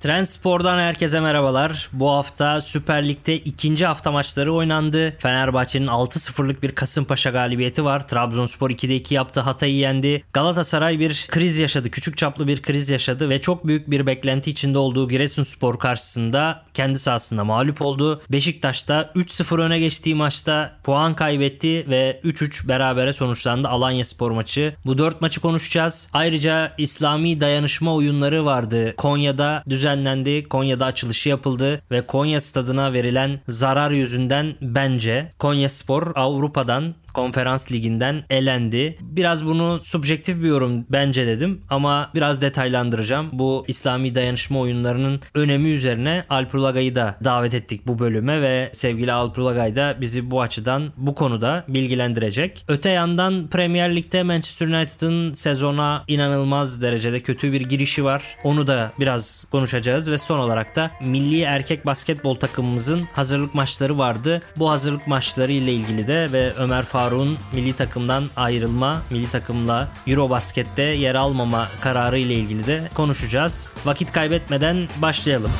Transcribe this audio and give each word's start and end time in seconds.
Trendspor'dan 0.00 0.78
herkese 0.78 1.20
merhabalar. 1.20 1.88
Bu 1.92 2.10
hafta 2.10 2.60
Süper 2.60 3.08
Lig'de 3.08 3.36
ikinci 3.36 3.86
hafta 3.86 4.10
maçları 4.10 4.54
oynandı. 4.54 5.16
Fenerbahçe'nin 5.18 5.86
6-0'lık 5.86 6.62
bir 6.62 6.72
Kasımpaşa 6.72 7.30
galibiyeti 7.30 7.84
var. 7.84 8.08
Trabzonspor 8.08 8.70
2'de 8.70 8.96
2 8.96 9.14
yaptı. 9.14 9.40
Hatay'ı 9.40 9.76
yendi. 9.76 10.24
Galatasaray 10.32 10.98
bir 10.98 11.26
kriz 11.30 11.58
yaşadı. 11.58 11.90
Küçük 11.90 12.16
çaplı 12.16 12.46
bir 12.46 12.62
kriz 12.62 12.90
yaşadı 12.90 13.28
ve 13.28 13.40
çok 13.40 13.66
büyük 13.66 13.90
bir 13.90 14.06
beklenti 14.06 14.50
içinde 14.50 14.78
olduğu 14.78 15.08
Giresunspor 15.08 15.78
karşısında 15.78 16.64
kendi 16.74 16.98
sahasında 16.98 17.44
mağlup 17.44 17.82
oldu. 17.82 18.22
Beşiktaş'ta 18.32 19.12
3-0 19.14 19.60
öne 19.60 19.78
geçtiği 19.78 20.14
maçta 20.14 20.76
puan 20.84 21.14
kaybetti 21.14 21.86
ve 21.88 22.20
3-3 22.24 22.68
berabere 22.68 23.12
sonuçlandı 23.12 23.68
Alanya 23.68 24.04
Spor 24.04 24.30
maçı. 24.30 24.74
Bu 24.84 24.98
4 24.98 25.20
maçı 25.20 25.40
konuşacağız. 25.40 26.08
Ayrıca 26.12 26.72
İslami 26.78 27.40
dayanışma 27.40 27.94
oyunları 27.94 28.44
vardı. 28.44 28.94
Konya'da 28.96 29.62
düzen 29.68 29.89
düzenlendi. 29.90 30.48
Konya'da 30.48 30.86
açılışı 30.86 31.28
yapıldı 31.28 31.82
ve 31.90 32.06
Konya 32.06 32.40
stadına 32.40 32.92
verilen 32.92 33.40
zarar 33.48 33.90
yüzünden 33.90 34.54
bence 34.60 35.32
Konya 35.38 35.68
Spor 35.68 36.12
Avrupa'dan 36.14 36.94
konferans 37.14 37.72
liginden 37.72 38.24
elendi. 38.30 38.98
Biraz 39.00 39.46
bunu 39.46 39.80
subjektif 39.82 40.42
bir 40.42 40.48
yorum 40.48 40.86
bence 40.90 41.26
dedim 41.26 41.60
ama 41.70 42.10
biraz 42.14 42.42
detaylandıracağım. 42.42 43.28
Bu 43.32 43.64
İslami 43.68 44.14
dayanışma 44.14 44.58
oyunlarının 44.58 45.20
önemi 45.34 45.68
üzerine 45.68 46.24
Alpulaga'yı 46.28 46.94
da 46.94 47.16
davet 47.24 47.54
ettik 47.54 47.86
bu 47.86 47.98
bölüme 47.98 48.42
ve 48.42 48.70
sevgili 48.72 49.12
Alpulagay 49.12 49.76
da 49.76 49.96
bizi 50.00 50.30
bu 50.30 50.42
açıdan 50.42 50.92
bu 50.96 51.14
konuda 51.14 51.64
bilgilendirecek. 51.68 52.64
Öte 52.68 52.90
yandan 52.90 53.48
Premier 53.48 53.96
Lig'de 53.96 54.22
Manchester 54.22 54.66
United'ın 54.66 55.34
sezona 55.34 56.04
inanılmaz 56.08 56.82
derecede 56.82 57.20
kötü 57.20 57.52
bir 57.52 57.60
girişi 57.60 58.04
var. 58.04 58.22
Onu 58.44 58.66
da 58.66 58.92
biraz 59.00 59.44
konuşacağız 59.50 60.10
ve 60.10 60.18
son 60.18 60.38
olarak 60.38 60.76
da 60.76 60.90
milli 61.00 61.40
erkek 61.40 61.86
basketbol 61.86 62.34
takımımızın 62.34 63.02
hazırlık 63.12 63.54
maçları 63.54 63.98
vardı. 63.98 64.40
Bu 64.56 64.70
hazırlık 64.70 65.06
maçları 65.06 65.52
ile 65.52 65.72
ilgili 65.72 66.08
de 66.08 66.32
ve 66.32 66.52
Ömer 66.58 66.82
Faruk 66.82 66.99
Faruk'un 67.00 67.38
milli 67.52 67.72
takımdan 67.72 68.24
ayrılma, 68.36 69.02
milli 69.10 69.30
takımla 69.30 69.88
Eurobasket'te 70.06 70.82
yer 70.82 71.14
almama 71.14 71.68
kararı 71.80 72.18
ile 72.18 72.34
ilgili 72.34 72.66
de 72.66 72.90
konuşacağız. 72.94 73.72
Vakit 73.84 74.12
kaybetmeden 74.12 74.88
başlayalım. 75.02 75.50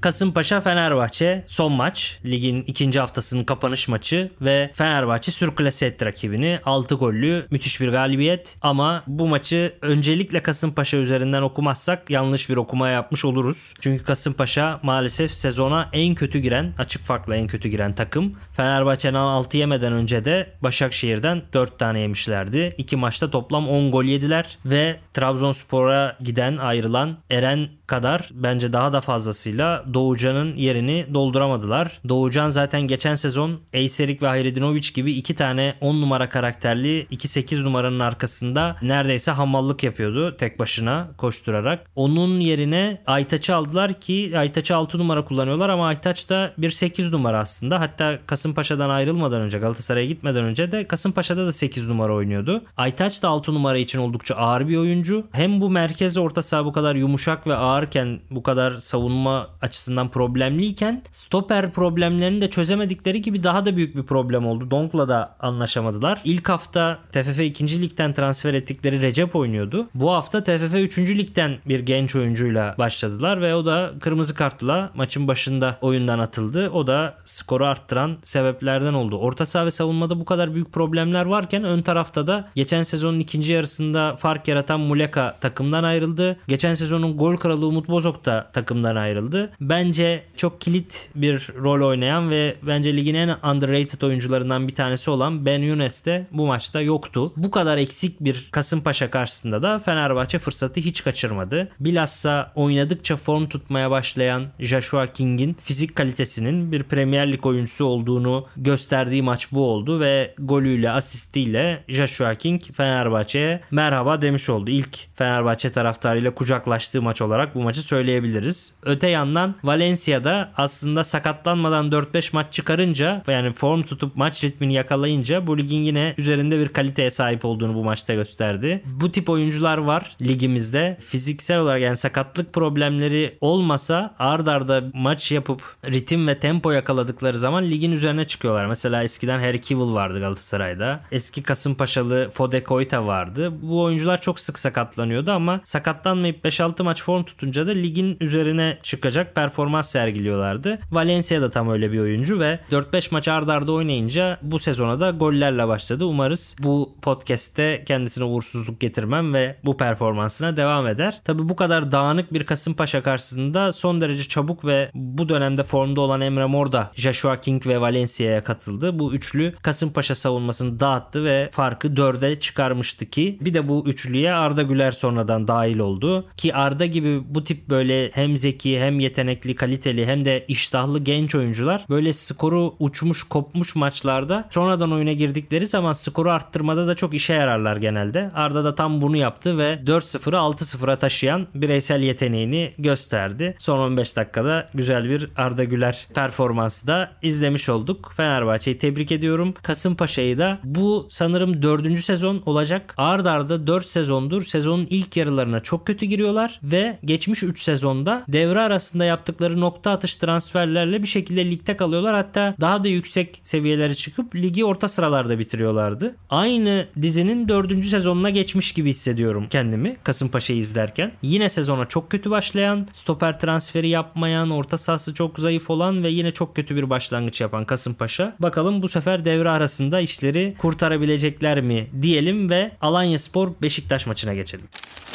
Kasımpaşa 0.00 0.60
Fenerbahçe 0.60 1.44
son 1.46 1.72
maç. 1.72 2.18
Ligin 2.24 2.64
ikinci 2.66 3.00
haftasının 3.00 3.44
kapanış 3.44 3.88
maçı 3.88 4.30
ve 4.40 4.70
Fenerbahçe 4.74 5.30
sürklase 5.30 5.86
etti 5.86 6.04
rakibini. 6.04 6.60
6 6.64 6.94
gollü 6.94 7.46
müthiş 7.50 7.80
bir 7.80 7.88
galibiyet 7.88 8.56
ama 8.62 9.04
bu 9.06 9.28
maçı 9.28 9.72
öncelikle 9.82 10.42
Kasımpaşa 10.42 10.96
üzerinden 10.96 11.42
okumazsak 11.42 12.10
yanlış 12.10 12.50
bir 12.50 12.56
okuma 12.56 12.88
yapmış 12.88 13.24
oluruz. 13.24 13.74
Çünkü 13.80 14.04
Kasımpaşa 14.04 14.80
maalesef 14.82 15.30
sezona 15.32 15.88
en 15.92 16.14
kötü 16.14 16.38
giren, 16.38 16.72
açık 16.78 17.02
farkla 17.04 17.36
en 17.36 17.46
kötü 17.46 17.68
giren 17.68 17.94
takım. 17.94 18.38
Fenerbahçe'nin 18.52 19.14
6 19.14 19.56
yemeden 19.56 19.92
önce 19.92 20.24
de 20.24 20.52
Başakşehir'den 20.62 21.42
4 21.52 21.78
tane 21.78 22.00
yemişlerdi. 22.00 22.74
İki 22.78 22.96
maçta 22.96 23.30
toplam 23.30 23.68
10 23.68 23.90
gol 23.90 24.04
yediler 24.04 24.58
ve 24.64 24.96
Trabzonspor'a 25.18 26.16
giden 26.20 26.56
ayrılan 26.56 27.16
Eren 27.30 27.68
kadar 27.86 28.28
bence 28.32 28.72
daha 28.72 28.92
da 28.92 29.00
fazlasıyla 29.00 29.84
Doğucan'ın 29.94 30.56
yerini 30.56 31.06
dolduramadılar. 31.14 32.00
Doğucan 32.08 32.48
zaten 32.48 32.80
geçen 32.80 33.14
sezon 33.14 33.60
Eyserik 33.72 34.22
ve 34.22 34.26
Hayredinovic 34.26 34.88
gibi 34.94 35.12
iki 35.12 35.34
tane 35.34 35.74
10 35.80 36.00
numara 36.00 36.28
karakterli 36.28 37.06
2-8 37.10 37.64
numaranın 37.64 38.00
arkasında 38.00 38.76
neredeyse 38.82 39.30
hamallık 39.30 39.82
yapıyordu 39.84 40.36
tek 40.36 40.58
başına 40.58 41.08
koşturarak. 41.16 41.90
Onun 41.96 42.40
yerine 42.40 43.02
Aytaç'ı 43.06 43.54
aldılar 43.54 44.00
ki 44.00 44.32
Aytaç'ı 44.36 44.76
6 44.76 44.98
numara 44.98 45.24
kullanıyorlar 45.24 45.68
ama 45.68 45.86
Aytaç 45.86 46.30
da 46.30 46.52
bir 46.58 46.70
8 46.70 47.12
numara 47.12 47.38
aslında. 47.38 47.80
Hatta 47.80 48.18
Kasımpaşa'dan 48.26 48.90
ayrılmadan 48.90 49.40
önce 49.40 49.58
Galatasaray'a 49.58 50.06
gitmeden 50.06 50.44
önce 50.44 50.72
de 50.72 50.86
Kasımpaşa'da 50.86 51.46
da 51.46 51.52
8 51.52 51.88
numara 51.88 52.14
oynuyordu. 52.14 52.62
Aytaç 52.76 53.22
da 53.22 53.28
6 53.28 53.54
numara 53.54 53.78
için 53.78 53.98
oldukça 53.98 54.34
ağır 54.34 54.68
bir 54.68 54.76
oyuncu. 54.76 55.07
Hem 55.32 55.60
bu 55.60 55.70
merkez 55.70 56.18
orta 56.18 56.42
saha 56.42 56.64
bu 56.64 56.72
kadar 56.72 56.94
yumuşak 56.94 57.46
ve 57.46 57.54
ağırken 57.54 58.20
bu 58.30 58.42
kadar 58.42 58.78
savunma 58.78 59.48
açısından 59.62 60.10
problemliyken 60.10 61.02
stoper 61.10 61.72
problemlerini 61.72 62.40
de 62.40 62.50
çözemedikleri 62.50 63.22
gibi 63.22 63.44
daha 63.44 63.66
da 63.66 63.76
büyük 63.76 63.96
bir 63.96 64.02
problem 64.02 64.46
oldu. 64.46 64.70
Donk'la 64.70 65.08
da 65.08 65.36
anlaşamadılar. 65.40 66.20
İlk 66.24 66.48
hafta 66.48 66.98
TFF 67.12 67.40
2. 67.40 67.82
Lig'den 67.82 68.12
transfer 68.12 68.54
ettikleri 68.54 69.02
Recep 69.02 69.36
oynuyordu. 69.36 69.88
Bu 69.94 70.10
hafta 70.10 70.44
TFF 70.44 70.74
3. 70.74 70.98
Lig'den 70.98 71.58
bir 71.66 71.80
genç 71.80 72.16
oyuncuyla 72.16 72.74
başladılar 72.78 73.40
ve 73.40 73.54
o 73.54 73.66
da 73.66 73.92
kırmızı 74.00 74.34
kartla 74.34 74.90
maçın 74.94 75.28
başında 75.28 75.78
oyundan 75.80 76.18
atıldı. 76.18 76.70
O 76.70 76.86
da 76.86 77.14
skoru 77.24 77.66
arttıran 77.66 78.16
sebeplerden 78.22 78.94
oldu. 78.94 79.18
Orta 79.18 79.46
saha 79.46 79.66
ve 79.66 79.70
savunmada 79.70 80.20
bu 80.20 80.24
kadar 80.24 80.54
büyük 80.54 80.72
problemler 80.72 81.26
varken 81.26 81.64
ön 81.64 81.82
tarafta 81.82 82.26
da 82.26 82.48
geçen 82.54 82.82
sezonun 82.82 83.18
ikinci 83.18 83.52
yarısında 83.52 84.16
fark 84.16 84.48
yaratan 84.48 84.80
Muleka 84.98 85.36
takımdan 85.40 85.84
ayrıldı. 85.84 86.36
Geçen 86.48 86.74
sezonun 86.74 87.16
gol 87.16 87.36
kralı 87.36 87.66
Umut 87.66 87.88
Bozok 87.88 88.24
da 88.24 88.50
takımdan 88.52 88.96
ayrıldı 88.96 89.50
bence 89.60 90.22
çok 90.36 90.60
kilit 90.60 91.10
bir 91.14 91.48
rol 91.62 91.88
oynayan 91.88 92.30
ve 92.30 92.54
bence 92.62 92.96
ligin 92.96 93.14
en 93.14 93.28
underrated 93.28 94.02
oyuncularından 94.02 94.68
bir 94.68 94.74
tanesi 94.74 95.10
olan 95.10 95.46
Ben 95.46 95.62
Younes 95.62 96.06
de 96.06 96.26
bu 96.32 96.46
maçta 96.46 96.80
yoktu. 96.80 97.32
Bu 97.36 97.50
kadar 97.50 97.78
eksik 97.78 98.20
bir 98.20 98.48
Kasımpaşa 98.50 99.10
karşısında 99.10 99.62
da 99.62 99.78
Fenerbahçe 99.78 100.38
fırsatı 100.38 100.80
hiç 100.80 101.04
kaçırmadı. 101.04 101.68
Bilhassa 101.80 102.52
oynadıkça 102.54 103.16
form 103.16 103.48
tutmaya 103.48 103.90
başlayan 103.90 104.46
Joshua 104.60 105.06
King'in 105.06 105.56
fizik 105.62 105.96
kalitesinin 105.96 106.72
bir 106.72 106.82
Premier 106.82 107.32
Lig 107.32 107.46
oyuncusu 107.46 107.84
olduğunu 107.84 108.46
gösterdiği 108.56 109.22
maç 109.22 109.52
bu 109.52 109.66
oldu 109.66 110.00
ve 110.00 110.34
golüyle 110.38 110.90
asistiyle 110.90 111.84
Joshua 111.88 112.34
King 112.34 112.62
Fenerbahçe'ye 112.72 113.60
merhaba 113.70 114.22
demiş 114.22 114.50
oldu. 114.50 114.70
İlk 114.78 115.08
Fenerbahçe 115.14 115.72
taraftarıyla 115.72 116.34
kucaklaştığı 116.34 117.02
maç 117.02 117.22
olarak 117.22 117.54
bu 117.54 117.62
maçı 117.62 117.82
söyleyebiliriz. 117.82 118.74
Öte 118.82 119.08
yandan 119.08 119.54
Valencia'da 119.64 120.52
aslında 120.56 121.04
sakatlanmadan 121.04 121.90
4-5 121.90 122.30
maç 122.32 122.52
çıkarınca 122.52 123.22
yani 123.28 123.52
form 123.52 123.82
tutup 123.82 124.16
maç 124.16 124.44
ritmini 124.44 124.74
yakalayınca 124.74 125.46
bu 125.46 125.58
ligin 125.58 125.82
yine 125.82 126.14
üzerinde 126.18 126.58
bir 126.58 126.68
kaliteye 126.68 127.10
sahip 127.10 127.44
olduğunu 127.44 127.74
bu 127.74 127.84
maçta 127.84 128.14
gösterdi. 128.14 128.82
Bu 128.86 129.12
tip 129.12 129.28
oyuncular 129.28 129.78
var 129.78 130.16
ligimizde. 130.22 130.96
Fiziksel 131.00 131.58
olarak 131.58 131.80
yani 131.80 131.96
sakatlık 131.96 132.52
problemleri 132.52 133.38
olmasa 133.40 134.14
ard 134.18 134.46
arda 134.46 134.82
maç 134.94 135.32
yapıp 135.32 135.62
ritim 135.86 136.28
ve 136.28 136.38
tempo 136.38 136.70
yakaladıkları 136.70 137.38
zaman 137.38 137.64
ligin 137.64 137.92
üzerine 137.92 138.24
çıkıyorlar. 138.24 138.66
Mesela 138.66 139.02
eskiden 139.02 139.38
Harry 139.38 139.60
Kewell 139.60 139.94
vardı 139.94 140.20
Galatasaray'da. 140.20 141.00
Eski 141.12 141.42
Kasımpaşalı 141.42 142.30
Fode 142.32 142.64
Koita 142.64 143.06
vardı. 143.06 143.52
Bu 143.62 143.82
oyuncular 143.82 144.20
çok 144.20 144.40
sık 144.40 144.58
sakatlanıyordu 144.68 145.32
ama 145.32 145.60
sakatlanmayıp 145.64 146.44
5-6 146.44 146.82
maç 146.82 147.02
form 147.02 147.24
tutunca 147.24 147.66
da 147.66 147.70
ligin 147.70 148.16
üzerine 148.20 148.78
çıkacak 148.82 149.34
performans 149.34 149.90
sergiliyorlardı. 149.90 150.78
Valencia 150.90 151.42
da 151.42 151.48
tam 151.48 151.70
öyle 151.70 151.92
bir 151.92 151.98
oyuncu 151.98 152.40
ve 152.40 152.60
4-5 152.70 153.08
maç 153.10 153.28
ardarda 153.28 153.58
arda 153.58 153.72
oynayınca 153.72 154.38
bu 154.42 154.58
sezona 154.58 155.00
da 155.00 155.10
gollerle 155.10 155.68
başladı. 155.68 156.04
Umarız 156.04 156.56
bu 156.62 156.94
podcast'te 157.02 157.84
kendisine 157.86 158.24
uğursuzluk 158.24 158.80
getirmem 158.80 159.34
ve 159.34 159.56
bu 159.64 159.76
performansına 159.76 160.56
devam 160.56 160.86
eder. 160.86 161.20
Tabi 161.24 161.48
bu 161.48 161.56
kadar 161.56 161.92
dağınık 161.92 162.32
bir 162.32 162.44
Kasımpaşa 162.44 163.02
karşısında 163.02 163.72
son 163.72 164.00
derece 164.00 164.22
çabuk 164.22 164.64
ve 164.64 164.90
bu 164.94 165.28
dönemde 165.28 165.62
formda 165.62 166.00
olan 166.00 166.20
Emre 166.20 166.46
Mor 166.46 166.72
da 166.72 166.90
Joshua 166.94 167.40
King 167.40 167.66
ve 167.66 167.80
Valencia'ya 167.80 168.44
katıldı. 168.44 168.98
Bu 168.98 169.14
üçlü 169.14 169.54
Kasımpaşa 169.62 170.14
savunmasını 170.14 170.80
dağıttı 170.80 171.24
ve 171.24 171.50
farkı 171.52 171.96
dörde 171.96 172.40
çıkarmıştı 172.40 173.06
ki 173.06 173.38
bir 173.40 173.54
de 173.54 173.68
bu 173.68 173.84
üçlüye 173.86 174.32
Arda 174.32 174.57
Güler 174.62 174.92
sonradan 174.92 175.48
dahil 175.48 175.78
oldu. 175.78 176.26
Ki 176.36 176.54
Arda 176.54 176.86
gibi 176.86 177.22
bu 177.28 177.44
tip 177.44 177.68
böyle 177.68 178.10
hem 178.14 178.36
zeki 178.36 178.80
hem 178.80 179.00
yetenekli 179.00 179.54
kaliteli 179.54 180.06
hem 180.06 180.24
de 180.24 180.44
iştahlı 180.48 180.98
genç 180.98 181.34
oyuncular 181.34 181.84
böyle 181.90 182.12
skoru 182.12 182.74
uçmuş 182.78 183.22
kopmuş 183.22 183.76
maçlarda 183.76 184.48
sonradan 184.50 184.92
oyuna 184.92 185.12
girdikleri 185.12 185.66
zaman 185.66 185.92
skoru 185.92 186.30
arttırmada 186.30 186.86
da 186.86 186.94
çok 186.94 187.14
işe 187.14 187.34
yararlar 187.34 187.76
genelde. 187.76 188.30
Arda 188.34 188.64
da 188.64 188.74
tam 188.74 189.00
bunu 189.00 189.16
yaptı 189.16 189.58
ve 189.58 189.78
4-0'ı 189.86 190.36
6-0'a 190.36 190.96
taşıyan 190.96 191.46
bireysel 191.54 192.02
yeteneğini 192.02 192.72
gösterdi. 192.78 193.54
Son 193.58 193.78
15 193.78 194.16
dakikada 194.16 194.66
güzel 194.74 195.10
bir 195.10 195.30
Arda 195.36 195.64
Güler 195.64 196.06
performansı 196.14 196.86
da 196.86 197.12
izlemiş 197.22 197.68
olduk. 197.68 198.12
Fenerbahçe'yi 198.16 198.78
tebrik 198.78 199.12
ediyorum. 199.12 199.54
Kasımpaşa'yı 199.62 200.38
da 200.38 200.58
bu 200.64 201.06
sanırım 201.10 201.62
4. 201.62 201.98
sezon 201.98 202.42
olacak. 202.46 202.94
Arda 202.96 203.32
arda 203.32 203.66
4 203.66 203.86
sezondur 203.86 204.42
sezonun 204.48 204.86
ilk 204.90 205.16
yarılarına 205.16 205.60
çok 205.60 205.86
kötü 205.86 206.06
giriyorlar 206.06 206.60
ve 206.62 206.98
geçmiş 207.04 207.42
3 207.42 207.62
sezonda 207.62 208.24
devre 208.28 208.60
arasında 208.60 209.04
yaptıkları 209.04 209.60
nokta 209.60 209.90
atış 209.90 210.16
transferlerle 210.16 211.02
bir 211.02 211.08
şekilde 211.08 211.50
ligde 211.50 211.76
kalıyorlar. 211.76 212.14
Hatta 212.14 212.54
daha 212.60 212.84
da 212.84 212.88
yüksek 212.88 213.40
seviyelere 213.42 213.94
çıkıp 213.94 214.34
ligi 214.34 214.64
orta 214.64 214.88
sıralarda 214.88 215.38
bitiriyorlardı. 215.38 216.16
Aynı 216.30 216.86
dizinin 217.02 217.48
4. 217.48 217.84
sezonuna 217.84 218.30
geçmiş 218.30 218.72
gibi 218.72 218.90
hissediyorum 218.90 219.46
kendimi 219.50 219.96
Kasımpaşa'yı 220.04 220.60
izlerken. 220.60 221.12
Yine 221.22 221.48
sezona 221.48 221.84
çok 221.84 222.10
kötü 222.10 222.30
başlayan, 222.30 222.86
stoper 222.92 223.40
transferi 223.40 223.88
yapmayan, 223.88 224.50
orta 224.50 224.78
sahası 224.78 225.14
çok 225.14 225.38
zayıf 225.38 225.70
olan 225.70 226.02
ve 226.02 226.08
yine 226.08 226.30
çok 226.30 226.56
kötü 226.56 226.76
bir 226.76 226.90
başlangıç 226.90 227.40
yapan 227.40 227.64
Kasımpaşa. 227.64 228.36
Bakalım 228.40 228.82
bu 228.82 228.88
sefer 228.88 229.24
devre 229.24 229.50
arasında 229.50 230.00
işleri 230.00 230.54
kurtarabilecekler 230.58 231.60
mi 231.60 231.86
diyelim 232.02 232.50
ve 232.50 232.70
Alanya 232.80 233.18
Spor 233.18 233.50
Beşiktaş 233.62 234.06
maçına 234.06 234.34
geçelim. 234.38 234.68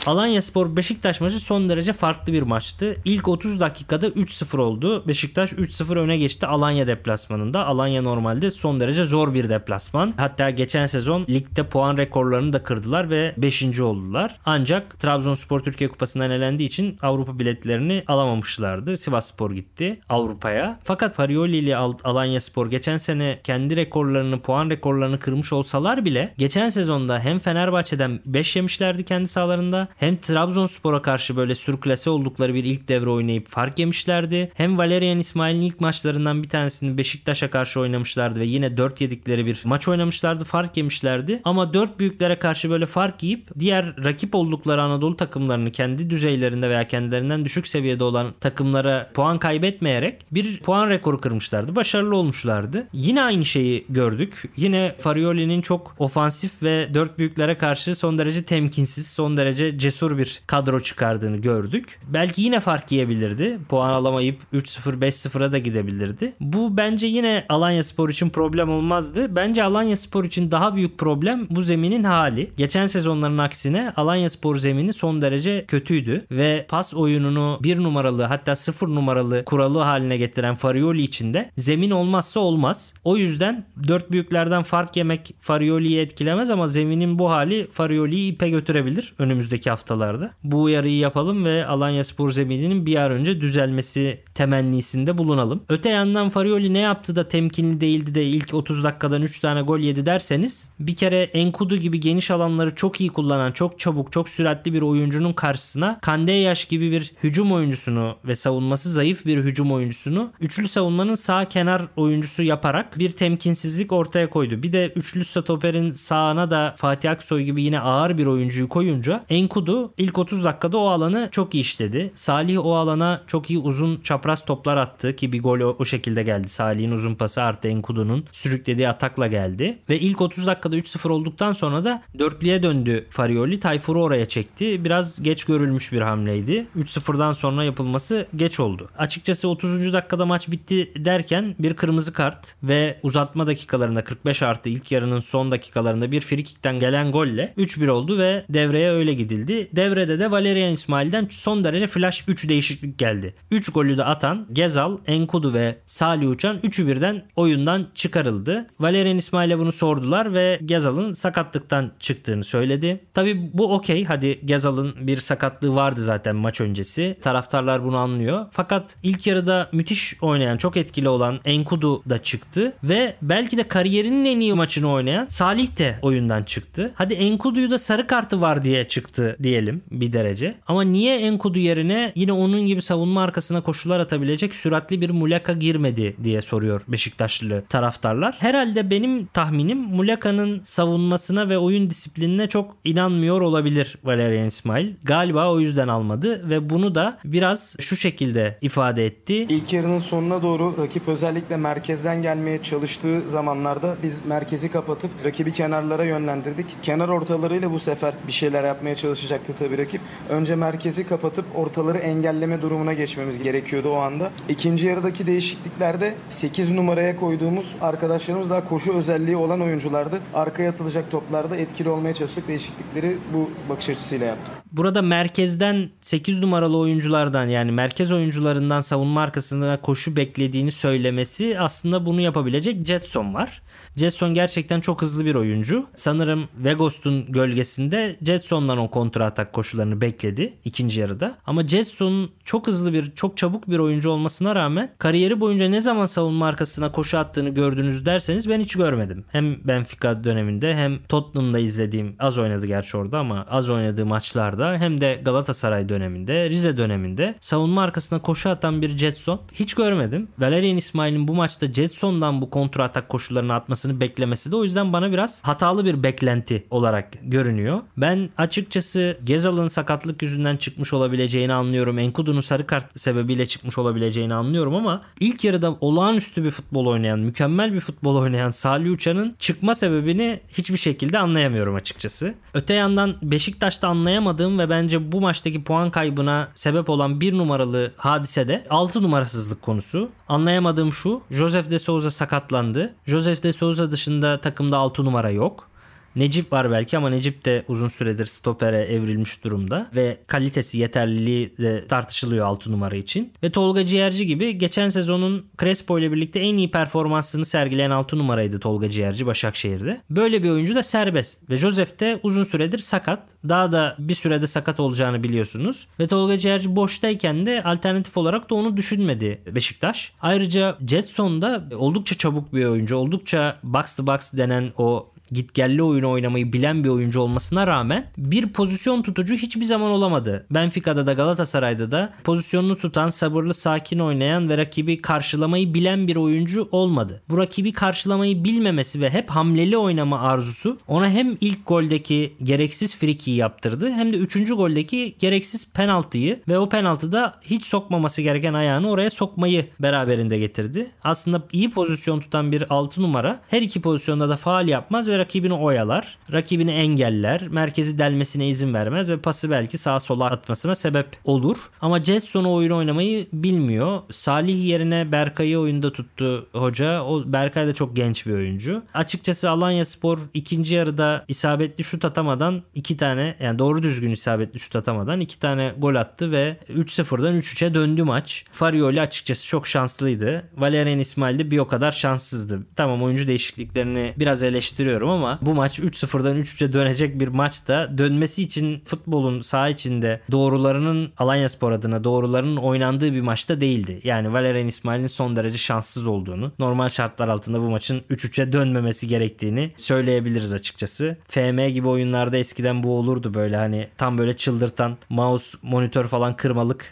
Alanya 0.05 0.41
Spor 0.41 0.75
Beşiktaş 0.75 1.21
maçı 1.21 1.39
son 1.39 1.69
derece 1.69 1.94
farklı 1.94 2.33
bir 2.33 2.41
maçtı. 2.41 2.95
İlk 3.05 3.27
30 3.27 3.59
dakikada 3.59 4.07
3-0 4.07 4.57
oldu. 4.57 5.07
Beşiktaş 5.07 5.53
3-0 5.53 6.00
öne 6.00 6.17
geçti 6.17 6.47
Alanya 6.47 6.88
deplasmanında. 6.88 7.65
Alanya 7.65 8.01
normalde 8.01 8.51
son 8.51 8.79
derece 8.79 9.03
zor 9.03 9.33
bir 9.33 9.50
deplasman. 9.50 10.13
Hatta 10.17 10.50
geçen 10.50 10.85
sezon 10.85 11.25
ligde 11.29 11.63
puan 11.63 11.97
rekorlarını 11.97 12.53
da 12.53 12.63
kırdılar 12.63 13.09
ve 13.09 13.33
5. 13.38 13.79
oldular. 13.79 14.39
Ancak 14.45 15.00
Trabzonspor 15.00 15.59
Türkiye 15.59 15.89
Kupası'ndan 15.89 16.31
elendiği 16.31 16.69
için 16.69 16.97
Avrupa 17.01 17.39
biletlerini 17.39 18.03
alamamışlardı. 18.07 18.97
Sivas 18.97 19.27
Spor 19.27 19.51
gitti 19.51 20.01
Avrupa'ya. 20.09 20.79
Fakat 20.83 21.15
Farioli 21.15 21.57
ile 21.57 21.77
Alanya 21.77 22.41
Spor 22.41 22.69
geçen 22.69 22.97
sene 22.97 23.39
kendi 23.44 23.75
rekorlarını, 23.75 24.41
puan 24.41 24.69
rekorlarını 24.69 25.19
kırmış 25.19 25.53
olsalar 25.53 26.05
bile 26.05 26.33
geçen 26.38 26.69
sezonda 26.69 27.19
hem 27.19 27.39
Fenerbahçe'den 27.39 28.19
5 28.25 28.55
yemişlerdi 28.55 29.05
kendi 29.05 29.27
sahalarında 29.27 29.88
hem 29.98 30.18
Trabzonspor'a 30.18 31.01
karşı 31.01 31.36
böyle 31.36 31.56
sürklase 31.56 32.10
oldukları 32.10 32.54
bir 32.54 32.63
ilk 32.63 32.88
devre 32.88 33.10
oynayıp 33.10 33.48
fark 33.48 33.80
yemişlerdi. 33.80 34.51
Hem 34.56 34.78
Valerian 34.78 35.19
İsmail'in 35.19 35.62
ilk 35.62 35.81
maçlarından 35.81 36.44
bir 36.44 36.50
tanesini 36.50 36.98
Beşiktaş'a 36.98 37.50
karşı 37.50 37.80
oynamışlardı 37.80 38.40
ve 38.40 38.45
yine 38.45 38.78
4 38.78 39.01
yedikleri 39.01 39.45
bir 39.45 39.62
maç 39.66 39.88
oynamışlardı. 39.88 40.44
Fark 40.44 40.78
yemişlerdi. 40.78 41.42
Ama 41.44 41.74
4 41.74 42.00
büyüklere 42.00 42.40
karşı 42.40 42.69
böyle 42.69 42.86
fark 42.86 43.24
yiyip 43.24 43.50
diğer 43.60 44.04
rakip 44.04 44.36
oldukları 44.36 44.81
Anadolu 44.81 45.18
takımlarını 45.18 45.72
kendi 45.72 46.10
düzeylerinde 46.10 46.69
veya 46.69 46.88
kendilerinden 46.88 47.46
düşük 47.46 47.68
seviyede 47.68 48.04
olan 48.04 48.34
takımlara 48.39 49.10
puan 49.13 49.39
kaybetmeyerek 49.39 50.25
bir 50.31 50.60
puan 50.60 50.89
rekoru 50.89 51.22
kırmışlardı. 51.22 51.75
Başarılı 51.75 52.16
olmuşlardı. 52.16 52.88
Yine 52.94 53.22
aynı 53.22 53.46
şeyi 53.46 53.86
gördük. 53.89 54.44
Yine 54.57 54.96
Farioli'nin 55.00 55.62
çok 55.62 55.96
ofansif 56.00 56.63
ve 56.63 56.94
4 56.94 57.19
büyüklere 57.19 57.57
karşı 57.57 57.96
son 57.96 58.18
derece 58.18 58.44
temkinsiz, 58.44 59.07
son 59.07 59.38
derece 59.38 59.80
cesur 59.83 60.18
bir 60.18 60.41
kadro 60.47 60.80
çıkardığını 60.80 61.38
gördük. 61.38 62.00
Belki 62.07 62.41
yine 62.41 62.59
fark 62.59 62.91
yiyebilirdi. 62.91 63.59
Puan 63.69 63.94
alamayıp 63.94 64.41
3-0 64.53 65.00
5-0'a 65.00 65.51
da 65.51 65.57
gidebilirdi. 65.57 66.33
Bu 66.39 66.77
bence 66.77 67.07
yine 67.07 67.45
Alanya 67.50 67.83
Spor 67.83 68.09
için 68.09 68.30
problem 68.30 68.69
olmazdı. 68.69 69.35
Bence 69.35 69.63
Alanya 69.63 69.97
Spor 69.97 70.24
için 70.24 70.51
daha 70.51 70.75
büyük 70.75 70.97
problem 70.97 71.47
bu 71.50 71.62
zeminin 71.62 72.03
hali. 72.03 72.51
Geçen 72.57 72.88
sezonların 72.88 73.38
aksine 73.38 73.94
Alanya 73.95 74.30
Spor 74.30 74.56
zemini 74.56 74.94
son 74.94 75.21
derece 75.21 75.65
kötüydü 75.65 76.25
ve 76.31 76.65
pas 76.69 76.94
oyununu 76.94 77.59
bir 77.63 77.77
numaralı 77.83 78.24
hatta 78.24 78.56
sıfır 78.56 78.88
numaralı 78.88 79.45
kuralı 79.45 79.79
haline 79.79 80.18
getiren 80.18 80.56
Farioli 80.56 81.01
için 81.01 81.33
de 81.33 81.51
zemin 81.57 81.91
olmazsa 81.91 82.39
olmaz. 82.39 82.94
O 83.03 83.18
yüzden 83.18 83.65
dört 83.88 84.12
büyüklerden 84.12 84.63
fark 84.63 84.97
yemek 84.97 85.36
Farioli'yi 85.39 86.00
etkilemez 86.00 86.50
ama 86.50 86.68
zeminin 86.68 87.19
bu 87.19 87.31
hali 87.31 87.68
Farioli'yi 87.71 88.33
ipe 88.33 88.50
götürebilir 88.50 89.13
önümüzdeki 89.19 89.69
haftalarda. 89.74 90.31
Bu 90.44 90.62
uyarıyı 90.62 90.98
yapalım 90.98 91.46
ve 91.46 91.66
Alanya 91.66 92.04
Spor 92.04 92.30
zemininin 92.30 92.86
bir 92.86 92.96
an 92.96 93.12
önce 93.12 93.42
düzelmesi 93.42 94.24
temennisinde 94.36 95.18
bulunalım. 95.18 95.64
Öte 95.70 95.90
yandan 95.90 96.30
Farioli 96.30 96.74
ne 96.74 96.80
yaptı 96.80 97.16
da 97.16 97.28
temkinli 97.28 97.81
değildi 97.81 98.16
de 98.16 98.25
ilk 98.25 98.54
30 98.54 98.84
dakikadan 98.84 99.22
3 99.22 99.40
tane 99.40 99.62
gol 99.62 99.80
yedi 99.80 100.06
derseniz 100.06 100.74
bir 100.80 100.96
kere 100.96 101.24
Enkudu 101.24 101.75
gibi 101.75 102.00
geniş 102.00 102.31
alanları 102.31 102.75
çok 102.75 103.02
iyi 103.02 103.10
kullanan, 103.10 103.52
çok 103.52 103.80
çabuk, 103.80 104.12
çok 104.12 104.30
süratli 104.30 104.74
bir 104.74 104.81
oyuncunun 104.81 105.34
karşısına 105.34 106.00
Kandeyaş 106.02 106.66
gibi 106.66 106.92
bir 106.92 107.14
hücum 107.24 107.52
oyuncusunu 107.52 108.16
ve 108.25 108.36
savunması 108.36 108.90
zayıf 108.90 109.25
bir 109.25 109.38
hücum 109.38 109.72
oyuncusunu 109.72 110.31
üçlü 110.42 110.68
savunmanın 110.68 111.16
sağ 111.16 111.50
kenar 111.50 111.81
oyuncusu 111.96 112.44
yaparak 112.44 113.00
bir 113.00 113.12
temkinsizlik 113.12 113.92
ortaya 113.92 114.30
koydu. 114.30 114.64
Bir 114.64 114.74
de 114.74 114.92
üçlü 114.96 115.25
stoperin 115.25 115.92
sağına 115.92 116.50
da 116.50 116.75
Fatih 116.78 117.12
Aksoy 117.12 117.44
gibi 117.44 117.64
yine 117.64 117.80
ağır 117.80 118.18
bir 118.18 118.25
oyuncuyu 118.25 118.70
koyunca 118.70 119.25
Enkudu 119.30 119.62
ilk 119.98 120.18
30 120.18 120.44
dakikada 120.44 120.77
o 120.77 120.88
alanı 120.88 121.30
çok 121.31 121.56
iyi 121.56 121.62
işledi. 121.62 122.12
Salih 122.15 122.65
o 122.65 122.75
alana 122.75 123.24
çok 123.27 123.50
iyi 123.50 123.60
uzun 123.60 124.01
çapraz 124.01 124.45
toplar 124.45 124.77
attı 124.77 125.15
ki 125.15 125.33
bir 125.33 125.44
gol 125.44 125.60
o, 125.60 125.75
o 125.80 125.86
şekilde 125.86 126.24
geldi. 126.24 126.50
Salih'in 126.50 126.92
uzun 126.92 127.15
pası 127.15 127.44
artı 127.44 127.68
Enkudu'nun 127.68 128.25
sürüklediği 128.31 128.89
atakla 128.89 129.27
geldi. 129.27 129.80
Ve 129.89 130.00
ilk 130.00 130.21
30 130.21 130.48
dakikada 130.48 130.77
3-0 130.77 131.10
olduktan 131.10 131.51
sonra 131.51 131.83
da 131.83 132.04
dörtlüye 132.19 132.63
döndü 132.63 133.07
Farioli. 133.10 133.60
Tayfur'u 133.60 134.01
oraya 134.01 134.25
çekti. 134.25 134.86
Biraz 134.86 135.21
geç 135.24 135.44
görülmüş 135.44 135.92
bir 135.94 136.01
hamleydi. 136.01 136.68
3-0'dan 136.77 137.33
sonra 137.33 137.63
yapılması 137.63 138.27
geç 138.36 138.60
oldu. 138.60 138.89
Açıkçası 138.98 139.50
30. 139.50 139.94
dakikada 139.94 140.25
maç 140.25 140.51
bitti 140.51 141.06
derken 141.06 141.56
bir 141.60 141.74
kırmızı 141.74 142.13
kart 142.13 142.56
ve 142.63 143.00
uzatma 143.04 143.48
dakikalarında 143.48 144.04
45 144.04 144.44
artı 144.44 144.69
ilk 144.69 144.92
yarının 144.92 145.19
son 145.19 145.51
dakikalarında 145.51 146.12
bir 146.12 146.21
frikikten 146.21 146.79
gelen 146.79 147.12
golle 147.12 147.53
3-1 147.58 147.89
oldu 147.89 148.17
ve 148.17 148.46
devreye 148.50 148.91
öyle 148.91 149.13
gidildi. 149.13 149.52
Devrede 149.75 150.19
de 150.19 150.31
Valerian 150.31 150.74
İsmail'den 150.74 151.27
son 151.29 151.63
derece 151.63 151.88
flash 151.88 152.24
3 152.27 152.50
değişiklik 152.50 152.98
geldi. 152.98 153.33
3 153.51 153.69
golü 153.69 153.98
de 153.98 154.03
atan 154.03 154.48
Gezal, 154.53 154.98
Enkudu 155.07 155.53
ve 155.53 155.75
Salih 155.86 156.29
Uçan 156.29 156.57
3'ü 156.57 156.88
birden 156.88 157.24
oyundan 157.36 157.86
çıkarıldı. 157.95 158.67
Valerian 158.79 159.17
İsmail'e 159.17 159.60
bunu 159.60 159.72
sordular 159.72 160.33
ve 160.33 160.60
Gezal'ın 160.65 161.12
sakatlıktan 161.12 161.91
çıktığını 162.00 162.43
söyledi. 162.43 163.00
Tabi 163.13 163.50
bu 163.53 163.74
okey. 163.74 164.05
Hadi 164.05 164.39
Gezal'ın 164.45 165.07
bir 165.07 165.17
sakatlığı 165.17 165.75
vardı 165.75 166.01
zaten 166.01 166.36
maç 166.36 166.62
öncesi. 166.62 167.17
Taraftarlar 167.22 167.83
bunu 167.83 167.98
anlıyor. 167.98 168.45
Fakat 168.51 168.95
ilk 169.03 169.27
yarıda 169.27 169.69
müthiş 169.72 170.17
oynayan, 170.22 170.57
çok 170.57 170.77
etkili 170.77 171.10
olan 171.10 171.39
Enkudu 171.45 172.03
da 172.10 172.24
çıktı 172.24 172.74
ve 172.83 173.15
belki 173.22 173.57
de 173.57 173.67
kariyerinin 173.67 174.25
en 174.25 174.39
iyi 174.39 174.53
maçını 174.53 174.91
oynayan 174.91 175.27
Salih 175.27 175.77
de 175.77 176.00
oyundan 176.01 176.43
çıktı. 176.43 176.91
Hadi 176.95 177.13
Enkudu'yu 177.13 177.72
da 177.72 177.77
sarı 177.77 178.07
kartı 178.07 178.41
var 178.41 178.63
diye 178.63 178.88
çıktı 178.88 179.36
diyelim 179.43 179.81
bir 179.91 180.13
derece. 180.13 180.55
Ama 180.67 180.83
niye 180.83 181.17
Enkudu 181.17 181.59
yerine 181.59 182.12
yine 182.15 182.31
onun 182.31 182.65
gibi 182.65 182.81
savunma 182.81 183.23
arkasına 183.23 183.62
koşular 183.62 184.00
atabilecek 184.00 184.55
süratli 184.55 185.01
bir 185.01 185.09
Muleka 185.09 185.53
girmedi 185.53 186.15
diye 186.23 186.41
soruyor 186.41 186.81
Beşiktaşlı 186.88 187.63
taraftarlar. 187.69 188.35
Herhalde 188.39 188.91
benim 188.91 189.25
tahminim 189.25 189.77
Muleka'nın 189.77 190.62
savunmasına 190.63 191.50
ve 191.50 191.57
oyun 191.57 191.89
disiplinine 191.89 192.47
çok 192.47 192.75
inanmıyor 192.83 193.41
olabilir 193.41 193.97
Valerian 194.03 194.47
İsmail. 194.47 194.93
Galiba 195.03 195.51
o 195.51 195.59
yüzden 195.59 195.88
almadı 195.88 196.50
ve 196.50 196.69
bunu 196.69 196.95
da 196.95 197.19
biraz 197.25 197.75
şu 197.79 197.95
şekilde 197.95 198.57
ifade 198.62 199.05
etti. 199.05 199.35
İlk 199.50 199.73
yarının 199.73 200.00
sonuna 200.00 200.41
doğru 200.41 200.75
rakip 200.77 201.07
özellikle 201.07 201.57
merkezden 201.57 202.21
gelmeye 202.21 202.63
çalıştığı 202.63 203.29
zamanlarda 203.29 203.95
biz 204.03 204.25
merkezi 204.25 204.71
kapatıp 204.71 205.12
rakibi 205.25 205.53
kenarlara 205.53 206.05
yönlendirdik. 206.05 206.65
Kenar 206.83 207.09
ortalarıyla 207.09 207.71
bu 207.71 207.79
sefer 207.79 208.13
bir 208.27 208.31
şeyler 208.31 208.63
yapmaya 208.63 208.95
çalıştık 208.95 209.23
çalışacaktı 209.24 209.53
tabii 209.60 209.77
rakip. 209.77 210.01
Önce 210.30 210.56
merkezi 210.56 211.08
kapatıp 211.08 211.46
ortaları 211.56 211.98
engelleme 211.98 212.62
durumuna 212.62 212.94
geçmemiz 212.94 213.44
gerekiyordu 213.44 213.89
o 213.89 213.96
anda. 213.96 214.32
İkinci 214.50 214.88
yarıdaki 214.88 215.27
değişikliklerde 215.27 216.15
8 216.30 216.72
numaraya 216.72 217.15
koyduğumuz 217.15 217.75
arkadaşlarımız 217.82 218.50
daha 218.50 218.70
koşu 218.70 218.94
özelliği 218.94 219.38
olan 219.38 219.62
oyunculardı. 219.62 220.20
Arkaya 220.34 220.70
atılacak 220.70 221.12
toplarda 221.12 221.58
etkili 221.58 221.89
olmaya 221.89 222.13
çalıştık. 222.13 222.48
Değişiklikleri 222.48 223.18
bu 223.34 223.50
bakış 223.70 223.89
açısıyla 223.89 224.25
yaptık. 224.27 224.62
Burada 224.74 225.01
merkezden 225.01 225.89
8 226.01 226.39
numaralı 226.39 226.77
oyunculardan 226.77 227.48
yani 227.48 227.72
merkez 227.72 228.12
oyuncularından 228.12 228.82
savunma 228.82 229.22
arkasında 229.22 229.82
koşu 229.82 230.15
beklediğini 230.15 230.72
söylemesi 230.72 231.60
aslında 231.60 232.06
bunu 232.06 232.22
yapabilecek 232.22 232.86
Jetson 232.86 233.34
var. 233.34 233.62
Jetson 233.96 234.34
gerçekten 234.34 234.80
çok 234.82 235.01
hızlı 235.01 235.25
bir 235.25 235.36
oyuncu. 235.36 235.86
Sanırım 235.96 236.48
Vegos'un 236.58 237.32
gölgesinde 237.32 238.18
Jetson'dan 238.22 238.77
o 238.77 238.92
kontra 238.92 239.25
atak 239.25 239.53
koşularını 239.53 240.01
bekledi 240.01 240.53
ikinci 240.65 241.00
yarıda. 241.01 241.38
Ama 241.46 241.68
Jetson 241.68 242.30
çok 242.44 242.68
hızlı 242.68 242.94
bir, 242.94 243.12
çok 243.15 243.38
çabuk 243.38 243.70
bir 243.70 243.80
oyuncu 243.80 244.10
olmasına 244.10 244.56
rağmen 244.56 244.92
kariyeri 244.98 245.39
boyunca 245.39 245.70
ne 245.70 245.82
zaman 245.82 246.06
savunma 246.06 246.48
arkasına 246.48 246.92
koşu 246.92 247.18
attığını 247.18 247.50
gördünüz 247.50 248.06
derseniz 248.06 248.50
ben 248.50 248.60
hiç 248.60 248.75
görmedim. 248.75 249.25
Hem 249.30 249.68
Benfica 249.68 250.24
döneminde 250.24 250.75
hem 250.75 251.03
Tottenham'da 251.03 251.60
izlediğim 251.60 252.15
az 252.20 252.38
oynadı 252.38 252.65
gerçi 252.65 252.98
orada 252.98 253.20
ama 253.20 253.46
az 253.50 253.70
oynadığı 253.70 254.06
maçlarda 254.06 254.62
hem 254.63 255.01
de 255.01 255.22
Galatasaray 255.25 255.89
döneminde, 255.89 256.50
Rize 256.50 256.77
döneminde 256.77 257.36
savunma 257.39 257.84
arkasına 257.84 258.20
koşu 258.20 258.50
atan 258.50 258.82
bir 258.82 258.98
Jetson 258.98 259.41
hiç 259.53 259.74
görmedim. 259.74 260.27
Valerian 260.39 260.77
İsmail'in 260.77 261.27
bu 261.27 261.34
maçta 261.34 261.74
Jetson'dan 261.74 262.41
bu 262.41 262.50
kontra 262.50 262.84
atak 262.84 263.10
koşularını 263.10 263.53
atmasını 263.53 264.00
beklemesi 264.00 264.51
de 264.51 264.55
o 264.55 264.63
yüzden 264.63 264.93
bana 264.93 265.12
biraz 265.12 265.43
hatalı 265.43 265.86
bir 265.86 266.03
beklenti 266.03 266.63
olarak 266.70 267.08
görünüyor. 267.24 267.82
Ben 267.98 268.29
açıkçası 268.38 269.17
Gezal'ın 269.24 269.67
sakatlık 269.67 270.22
yüzünden 270.22 270.58
çıkmış 270.58 270.93
olabileceğini 270.93 271.53
anlıyorum. 271.53 272.00
Enkudu'nun 272.00 272.39
sarı 272.39 272.67
kart 272.67 273.00
sebebiyle 273.00 273.46
çıkmış 273.46 273.77
olabileceğini 273.77 274.34
anlıyorum 274.34 274.75
ama 274.75 275.01
ilk 275.20 275.43
yarıda 275.43 275.77
olağanüstü 275.82 276.43
bir 276.43 276.51
futbol 276.51 276.86
oynayan, 276.86 277.20
mükemmel 277.20 277.74
bir 277.74 277.79
futbol 277.79 278.15
oynayan 278.15 278.50
Salih 278.50 278.91
Uçan'ın 278.91 279.36
çıkma 279.39 279.75
sebebini 279.75 280.39
hiçbir 280.58 280.77
şekilde 280.77 281.20
anlayamıyorum 281.20 281.75
açıkçası. 281.75 282.34
Öte 282.53 282.74
yandan 282.74 283.15
Beşiktaş'ta 283.22 283.88
anlayamadığım 283.88 284.52
ve 284.60 284.69
bence 284.69 285.12
bu 285.12 285.22
maçtaki 285.22 285.63
puan 285.63 285.91
kaybına 285.91 286.48
sebep 286.53 286.89
olan 286.89 287.22
bir 287.22 287.38
numaralı 287.38 287.91
hadise 287.98 288.48
de 288.48 288.65
6 288.69 289.03
numarasızlık 289.03 289.62
konusu. 289.62 290.10
Anlayamadığım 290.29 290.93
şu. 290.93 291.22
Joseph 291.31 291.69
de 291.69 291.79
Souza 291.79 292.12
sakatlandı. 292.12 292.95
Joseph 293.07 293.43
de 293.43 293.53
Souza 293.53 293.91
dışında 293.91 294.41
takımda 294.41 294.77
6 294.77 295.05
numara 295.05 295.29
yok. 295.29 295.69
Necip 296.15 296.53
var 296.53 296.72
belki 296.72 296.98
ama 296.98 297.10
Necip 297.10 297.46
de 297.46 297.63
uzun 297.67 297.88
süredir 297.88 298.25
stopere 298.25 298.82
evrilmiş 298.82 299.43
durumda 299.43 299.88
ve 299.96 300.17
kalitesi 300.27 300.77
yeterliliği 300.77 301.58
de 301.58 301.88
tartışılıyor 301.88 302.46
6 302.46 302.72
numara 302.72 302.96
için. 302.96 303.32
Ve 303.43 303.50
Tolga 303.50 303.86
Ciğerci 303.86 304.27
gibi 304.27 304.58
geçen 304.58 304.89
sezonun 304.89 305.46
Crespo 305.62 306.00
ile 306.00 306.12
birlikte 306.12 306.39
en 306.39 306.58
iyi 306.58 306.72
performansını 306.72 307.46
sergileyen 307.46 307.89
6 307.89 308.17
numaraydı 308.17 308.60
Tolga 308.60 308.89
Ciğerci 308.89 309.25
Başakşehir'de. 309.25 310.01
Böyle 310.10 310.43
bir 310.43 310.50
oyuncu 310.50 310.75
da 310.75 310.84
serbest 310.84 311.50
ve 311.50 311.58
Joseph 311.58 312.00
de 312.00 312.20
uzun 312.24 312.43
süredir 312.43 312.79
sakat. 312.79 313.20
Daha 313.50 313.72
da 313.72 313.96
bir 314.00 314.15
sürede 314.15 314.48
sakat 314.48 314.79
olacağını 314.79 315.24
biliyorsunuz. 315.24 315.88
Ve 316.00 316.08
Tolga 316.08 316.38
Ciğerci 316.38 316.75
boştayken 316.75 317.46
de 317.46 317.63
alternatif 317.63 318.17
olarak 318.17 318.50
da 318.50 318.55
onu 318.55 318.77
düşünmedi 318.77 319.41
Beşiktaş. 319.55 320.13
Ayrıca 320.22 320.77
Jetson 320.88 321.41
da 321.41 321.63
oldukça 321.75 322.17
çabuk 322.17 322.53
bir 322.53 322.65
oyuncu. 322.65 322.96
Oldukça 322.96 323.58
box 323.63 323.96
to 323.96 324.08
box 324.08 324.34
denen 324.34 324.72
o 324.77 325.12
gitgelli 325.34 325.84
oyunu 325.84 326.10
oynamayı 326.10 326.54
bilen 326.54 326.84
bir 326.84 326.90
oyuncu 326.90 327.20
olmasına 327.20 327.68
rağmen 327.68 328.06
bir 328.18 328.48
pozisyon 328.48 329.02
tutucu 329.02 329.36
hiçbir 329.36 329.63
zaman 329.63 329.92
olamadı. 329.92 330.46
Benfica'da 330.52 331.06
da 331.06 331.13
Galatasaray'da 331.13 331.92
da 331.92 332.13
pozisyonunu 332.24 332.78
tutan, 332.78 333.10
sabırlı, 333.10 333.54
sakin 333.54 334.00
oynayan 334.00 334.50
ve 334.50 334.58
rakibi 334.58 335.02
karşılamayı 335.02 335.74
bilen 335.74 336.08
bir 336.08 336.16
oyuncu 336.16 336.68
olmadı. 336.72 337.22
Bu 337.30 337.38
rakibi 337.38 337.74
karşılamayı 337.74 338.44
bilmemesi 338.44 339.02
ve 339.02 339.10
hep 339.10 339.30
hamleli 339.30 339.78
oynama 339.78 340.20
arzusu 340.20 340.78
ona 340.88 341.10
hem 341.10 341.38
ilk 341.42 341.68
goldeki 341.68 342.34
gereksiz 342.44 342.98
frikiyi 342.98 343.38
yaptırdı 343.38 343.92
hem 343.92 344.12
de 344.12 344.18
üçüncü 344.18 344.54
goldeki 344.54 345.16
gereksiz 345.20 345.74
penaltıyı 345.74 346.40
ve 346.48 346.60
o 346.60 346.70
penaltıda 346.70 347.34
hiç 347.42 347.66
sokmaması 347.66 348.22
gereken 348.22 348.54
ayağını 348.54 348.90
oraya 348.90 349.10
sokmayı 349.10 349.66
beraberinde 349.80 350.40
getirdi. 350.40 350.92
Aslında 351.04 351.44
iyi 351.52 351.70
pozisyon 351.70 352.20
tutan 352.20 352.52
bir 352.52 352.74
6 352.74 353.02
numara 353.02 353.42
her 353.50 353.62
iki 353.62 353.82
pozisyonda 353.82 354.30
da 354.30 354.36
faal 354.36 354.68
yapmaz 354.68 355.10
ve 355.10 355.23
rakibini 355.24 355.53
oyalar. 355.53 356.18
Rakibini 356.32 356.72
engeller. 356.72 357.48
Merkezi 357.48 358.00
delmesine 358.00 358.50
izin 358.50 358.74
vermez 358.74 359.10
ve 359.10 359.18
pası 359.18 359.51
belki 359.51 359.77
sağa 359.77 360.00
sola 360.00 360.25
atmasına 360.25 360.75
sebep 360.75 361.08
olur. 361.25 361.58
Ama 361.82 362.03
Jetson'u 362.03 362.53
oyun 362.53 362.72
oynamayı 362.72 363.27
bilmiyor. 363.34 364.01
Salih 364.12 364.65
yerine 364.65 365.12
Berkay'ı 365.12 365.60
oyunda 365.60 365.94
tuttu 365.94 366.48
hoca. 366.53 367.01
O 367.03 367.24
Berkay 367.34 367.68
da 367.68 367.74
çok 367.74 367.96
genç 367.96 368.27
bir 368.27 368.34
oyuncu. 368.34 368.84
Açıkçası 368.94 369.50
Alanya 369.50 369.86
Spor 369.86 370.20
ikinci 370.34 370.75
yarıda 370.75 371.25
isabetli 371.27 371.84
şut 371.84 372.06
atamadan 372.06 372.63
iki 372.75 372.98
tane 372.98 373.36
yani 373.39 373.60
doğru 373.60 373.84
düzgün 373.84 374.12
isabetli 374.12 374.60
şut 374.60 374.75
atamadan 374.75 375.20
iki 375.20 375.39
tane 375.39 375.74
gol 375.77 375.96
attı 375.96 376.32
ve 376.32 376.58
3-0'dan 376.70 377.38
3-3'e 377.38 377.74
döndü 377.74 378.03
maç. 378.03 378.46
Farioli 378.51 379.01
açıkçası 379.01 379.48
çok 379.48 379.68
şanslıydı. 379.68 380.50
Valerian 380.58 381.00
İsmail 381.00 381.39
de 381.39 381.51
bir 381.51 381.58
o 381.58 381.68
kadar 381.68 381.92
şanssızdı. 381.92 382.60
Tamam 382.75 383.03
oyuncu 383.03 383.27
değişikliklerini 383.27 384.13
biraz 384.18 384.44
eleştiriyorum 384.44 385.02
ama 385.10 385.39
bu 385.41 385.53
maç 385.53 385.79
3-0'dan 385.79 386.39
3-3'e 386.39 386.74
dönecek 386.74 387.19
bir 387.19 387.27
maçta 387.27 387.98
dönmesi 387.98 388.41
için 388.43 388.81
futbolun 388.86 389.41
saha 389.41 389.69
içinde 389.69 390.22
doğrularının 390.31 391.12
Alanya 391.17 391.50
Spor 391.50 391.72
adına 391.72 392.03
doğrularının 392.03 392.57
oynandığı 392.57 393.13
bir 393.13 393.22
maçta 393.22 393.62
değildi. 393.62 394.00
Yani 394.03 394.33
Valerian 394.33 394.67
İsmail'in 394.67 395.07
son 395.07 395.36
derece 395.36 395.57
şanssız 395.57 396.07
olduğunu, 396.07 396.51
normal 396.60 396.89
şartlar 396.89 397.27
altında 397.27 397.60
bu 397.60 397.69
maçın 397.69 398.01
3-3'e 398.10 398.53
dönmemesi 398.53 399.07
gerektiğini 399.07 399.72
söyleyebiliriz 399.75 400.53
açıkçası. 400.53 401.17
FM 401.27 401.67
gibi 401.67 401.88
oyunlarda 401.88 402.38
eskiden 402.38 402.83
bu 402.83 402.98
olurdu 402.98 403.33
böyle 403.33 403.57
hani 403.57 403.88
tam 403.98 404.17
böyle 404.17 404.38
çıldırtan 404.38 404.98
mouse, 405.10 405.57
monitör 405.62 406.07
falan 406.07 406.36
kırmalık 406.36 406.91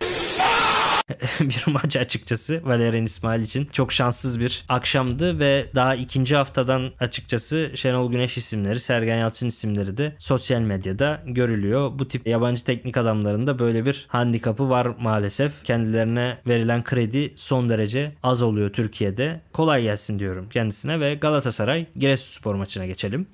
bir 1.40 1.64
maç 1.68 1.96
açıkçası 1.96 2.62
Valerian 2.64 3.06
İsmail 3.06 3.42
için. 3.42 3.66
Çok 3.66 3.92
şanssız 3.92 4.40
bir 4.40 4.66
akşamdı 4.70 5.40
ve 5.40 5.66
daha 5.76 5.96
ikinci 5.96 6.36
haftadan 6.36 6.92
açıkçası 7.00 7.72
Şenol 7.76 8.12
Güneş 8.12 8.38
isimleri, 8.38 8.80
Sergen 8.80 9.18
Yalçın 9.18 9.48
isimleri 9.48 9.98
de 9.98 10.16
sosyal 10.20 10.62
medyada 10.62 11.24
görülüyor. 11.26 11.92
Bu 12.00 12.08
tip 12.08 12.28
yabancı 12.28 12.66
teknik 12.66 12.98
adamların 12.98 13.48
da 13.48 13.60
böyle 13.60 13.86
bir 13.86 14.06
handikapı 14.08 14.70
var 14.70 14.88
maalesef. 15.00 15.64
Kendilerine 15.64 16.38
verilen 16.48 16.84
kredi 16.84 17.34
son 17.36 17.70
derece 17.70 18.12
az 18.24 18.42
oluyor 18.42 18.70
Türkiye'de. 18.70 19.42
Kolay 19.54 19.84
gelsin 19.84 20.20
diyorum 20.20 20.50
kendisine 20.50 21.00
ve 21.00 21.16
Galatasaray 21.16 21.86
Giresunspor 21.96 22.56
maçına 22.56 22.86
geçelim. 22.86 23.28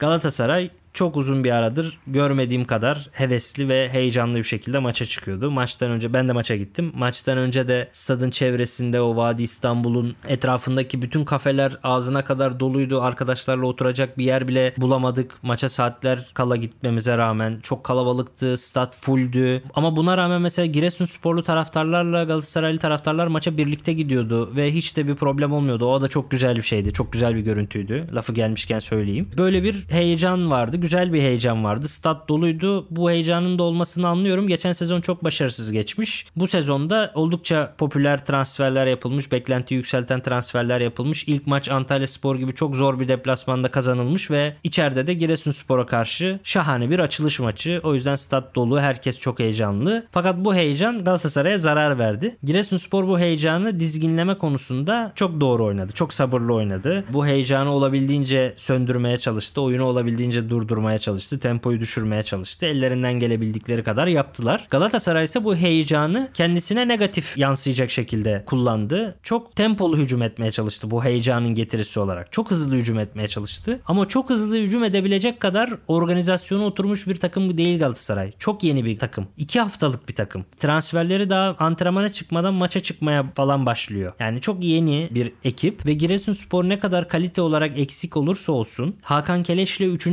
Galatasaray 0.00 0.70
çok 1.00 1.16
uzun 1.16 1.44
bir 1.44 1.50
aradır 1.50 1.98
görmediğim 2.06 2.64
kadar 2.64 3.08
hevesli 3.12 3.68
ve 3.68 3.88
heyecanlı 3.92 4.38
bir 4.38 4.44
şekilde 4.44 4.78
maça 4.78 5.04
çıkıyordu. 5.04 5.50
Maçtan 5.50 5.90
önce 5.90 6.12
ben 6.12 6.28
de 6.28 6.32
maça 6.32 6.56
gittim. 6.56 6.92
Maçtan 6.94 7.38
önce 7.38 7.68
de 7.68 7.88
stadın 7.92 8.30
çevresinde 8.30 9.00
o 9.00 9.16
Vadi 9.16 9.42
İstanbul'un 9.42 10.16
etrafındaki 10.28 11.02
bütün 11.02 11.24
kafeler 11.24 11.76
ağzına 11.82 12.24
kadar 12.24 12.60
doluydu. 12.60 13.02
Arkadaşlarla 13.02 13.66
oturacak 13.66 14.18
bir 14.18 14.24
yer 14.24 14.48
bile 14.48 14.74
bulamadık. 14.76 15.42
Maça 15.42 15.68
saatler 15.68 16.26
kala 16.34 16.56
gitmemize 16.56 17.18
rağmen 17.18 17.60
çok 17.62 17.84
kalabalıktı. 17.84 18.58
Stat 18.58 18.96
fulldü. 18.96 19.62
Ama 19.74 19.96
buna 19.96 20.16
rağmen 20.16 20.42
mesela 20.42 20.66
Giresunsporlu 20.66 21.42
taraftarlarla 21.42 22.24
Galatasaraylı 22.24 22.78
taraftarlar 22.78 23.26
maça 23.26 23.56
birlikte 23.56 23.92
gidiyordu 23.92 24.56
ve 24.56 24.72
hiç 24.74 24.96
de 24.96 25.08
bir 25.08 25.14
problem 25.14 25.52
olmuyordu. 25.52 25.86
O 25.86 26.00
da 26.00 26.08
çok 26.08 26.30
güzel 26.30 26.56
bir 26.56 26.62
şeydi. 26.62 26.92
Çok 26.92 27.12
güzel 27.12 27.36
bir 27.36 27.40
görüntüydü. 27.40 28.06
Lafı 28.14 28.32
gelmişken 28.32 28.78
söyleyeyim. 28.78 29.28
Böyle 29.38 29.62
bir 29.62 29.86
heyecan 29.90 30.50
vardı 30.50 30.82
güzel 30.90 31.12
bir 31.12 31.20
heyecan 31.20 31.64
vardı. 31.64 31.88
Stat 31.88 32.28
doluydu. 32.28 32.86
Bu 32.90 33.10
heyecanın 33.10 33.58
da 33.58 33.62
olmasını 33.62 34.08
anlıyorum. 34.08 34.48
Geçen 34.48 34.72
sezon 34.72 35.00
çok 35.00 35.24
başarısız 35.24 35.72
geçmiş. 35.72 36.26
Bu 36.36 36.46
sezonda 36.46 37.12
oldukça 37.14 37.74
popüler 37.78 38.24
transferler 38.24 38.86
yapılmış. 38.86 39.32
Beklenti 39.32 39.74
yükselten 39.74 40.20
transferler 40.20 40.80
yapılmış. 40.80 41.28
İlk 41.28 41.46
maç 41.46 41.68
Antalya 41.68 42.06
Spor 42.06 42.36
gibi 42.36 42.54
çok 42.54 42.76
zor 42.76 43.00
bir 43.00 43.08
deplasmanda 43.08 43.70
kazanılmış 43.70 44.30
ve 44.30 44.54
içeride 44.64 45.06
de 45.06 45.14
Giresunspor'a 45.14 45.86
karşı 45.86 46.40
şahane 46.44 46.90
bir 46.90 46.98
açılış 46.98 47.40
maçı. 47.40 47.80
O 47.84 47.94
yüzden 47.94 48.14
stat 48.14 48.54
dolu. 48.54 48.80
Herkes 48.80 49.18
çok 49.18 49.38
heyecanlı. 49.38 50.06
Fakat 50.10 50.36
bu 50.44 50.54
heyecan 50.54 51.04
Galatasaray'a 51.04 51.58
zarar 51.58 51.98
verdi. 51.98 52.36
Giresunspor 52.44 53.08
bu 53.08 53.18
heyecanı 53.18 53.80
dizginleme 53.80 54.38
konusunda 54.38 55.12
çok 55.14 55.40
doğru 55.40 55.64
oynadı. 55.64 55.92
Çok 55.92 56.12
sabırlı 56.12 56.54
oynadı. 56.54 57.04
Bu 57.12 57.26
heyecanı 57.26 57.70
olabildiğince 57.70 58.54
söndürmeye 58.56 59.16
çalıştı. 59.16 59.60
Oyunu 59.60 59.84
olabildiğince 59.84 60.50
durdu 60.50 60.69
durdurmaya 60.70 60.98
çalıştı. 60.98 61.40
Tempoyu 61.40 61.80
düşürmeye 61.80 62.22
çalıştı. 62.22 62.66
Ellerinden 62.66 63.12
gelebildikleri 63.12 63.82
kadar 63.82 64.06
yaptılar. 64.06 64.66
Galatasaray 64.70 65.24
ise 65.24 65.44
bu 65.44 65.56
heyecanı 65.56 66.28
kendisine 66.34 66.88
negatif 66.88 67.38
yansıyacak 67.38 67.90
şekilde 67.90 68.42
kullandı. 68.46 69.18
Çok 69.22 69.56
tempolu 69.56 69.96
hücum 69.96 70.22
etmeye 70.22 70.50
çalıştı 70.50 70.90
bu 70.90 71.04
heyecanın 71.04 71.54
getirisi 71.54 72.00
olarak. 72.00 72.32
Çok 72.32 72.50
hızlı 72.50 72.76
hücum 72.76 72.98
etmeye 72.98 73.28
çalıştı. 73.28 73.80
Ama 73.86 74.08
çok 74.08 74.30
hızlı 74.30 74.56
hücum 74.56 74.84
edebilecek 74.84 75.40
kadar 75.40 75.70
organizasyonu 75.88 76.64
oturmuş 76.64 77.06
bir 77.06 77.16
takım 77.16 77.58
değil 77.58 77.78
Galatasaray. 77.78 78.32
Çok 78.38 78.64
yeni 78.64 78.84
bir 78.84 78.98
takım. 78.98 79.26
İki 79.36 79.60
haftalık 79.60 80.08
bir 80.08 80.14
takım. 80.14 80.44
Transferleri 80.58 81.30
daha 81.30 81.56
antrenmana 81.58 82.08
çıkmadan 82.08 82.54
maça 82.54 82.80
çıkmaya 82.80 83.32
falan 83.34 83.66
başlıyor. 83.66 84.12
Yani 84.20 84.40
çok 84.40 84.64
yeni 84.64 85.08
bir 85.10 85.32
ekip 85.44 85.86
ve 85.86 85.92
Giresunspor 85.92 86.64
ne 86.64 86.78
kadar 86.78 87.08
kalite 87.08 87.42
olarak 87.42 87.78
eksik 87.78 88.16
olursa 88.16 88.52
olsun 88.52 88.96
Hakan 89.02 89.42
Keleş'le 89.42 89.80
3. 89.80 90.06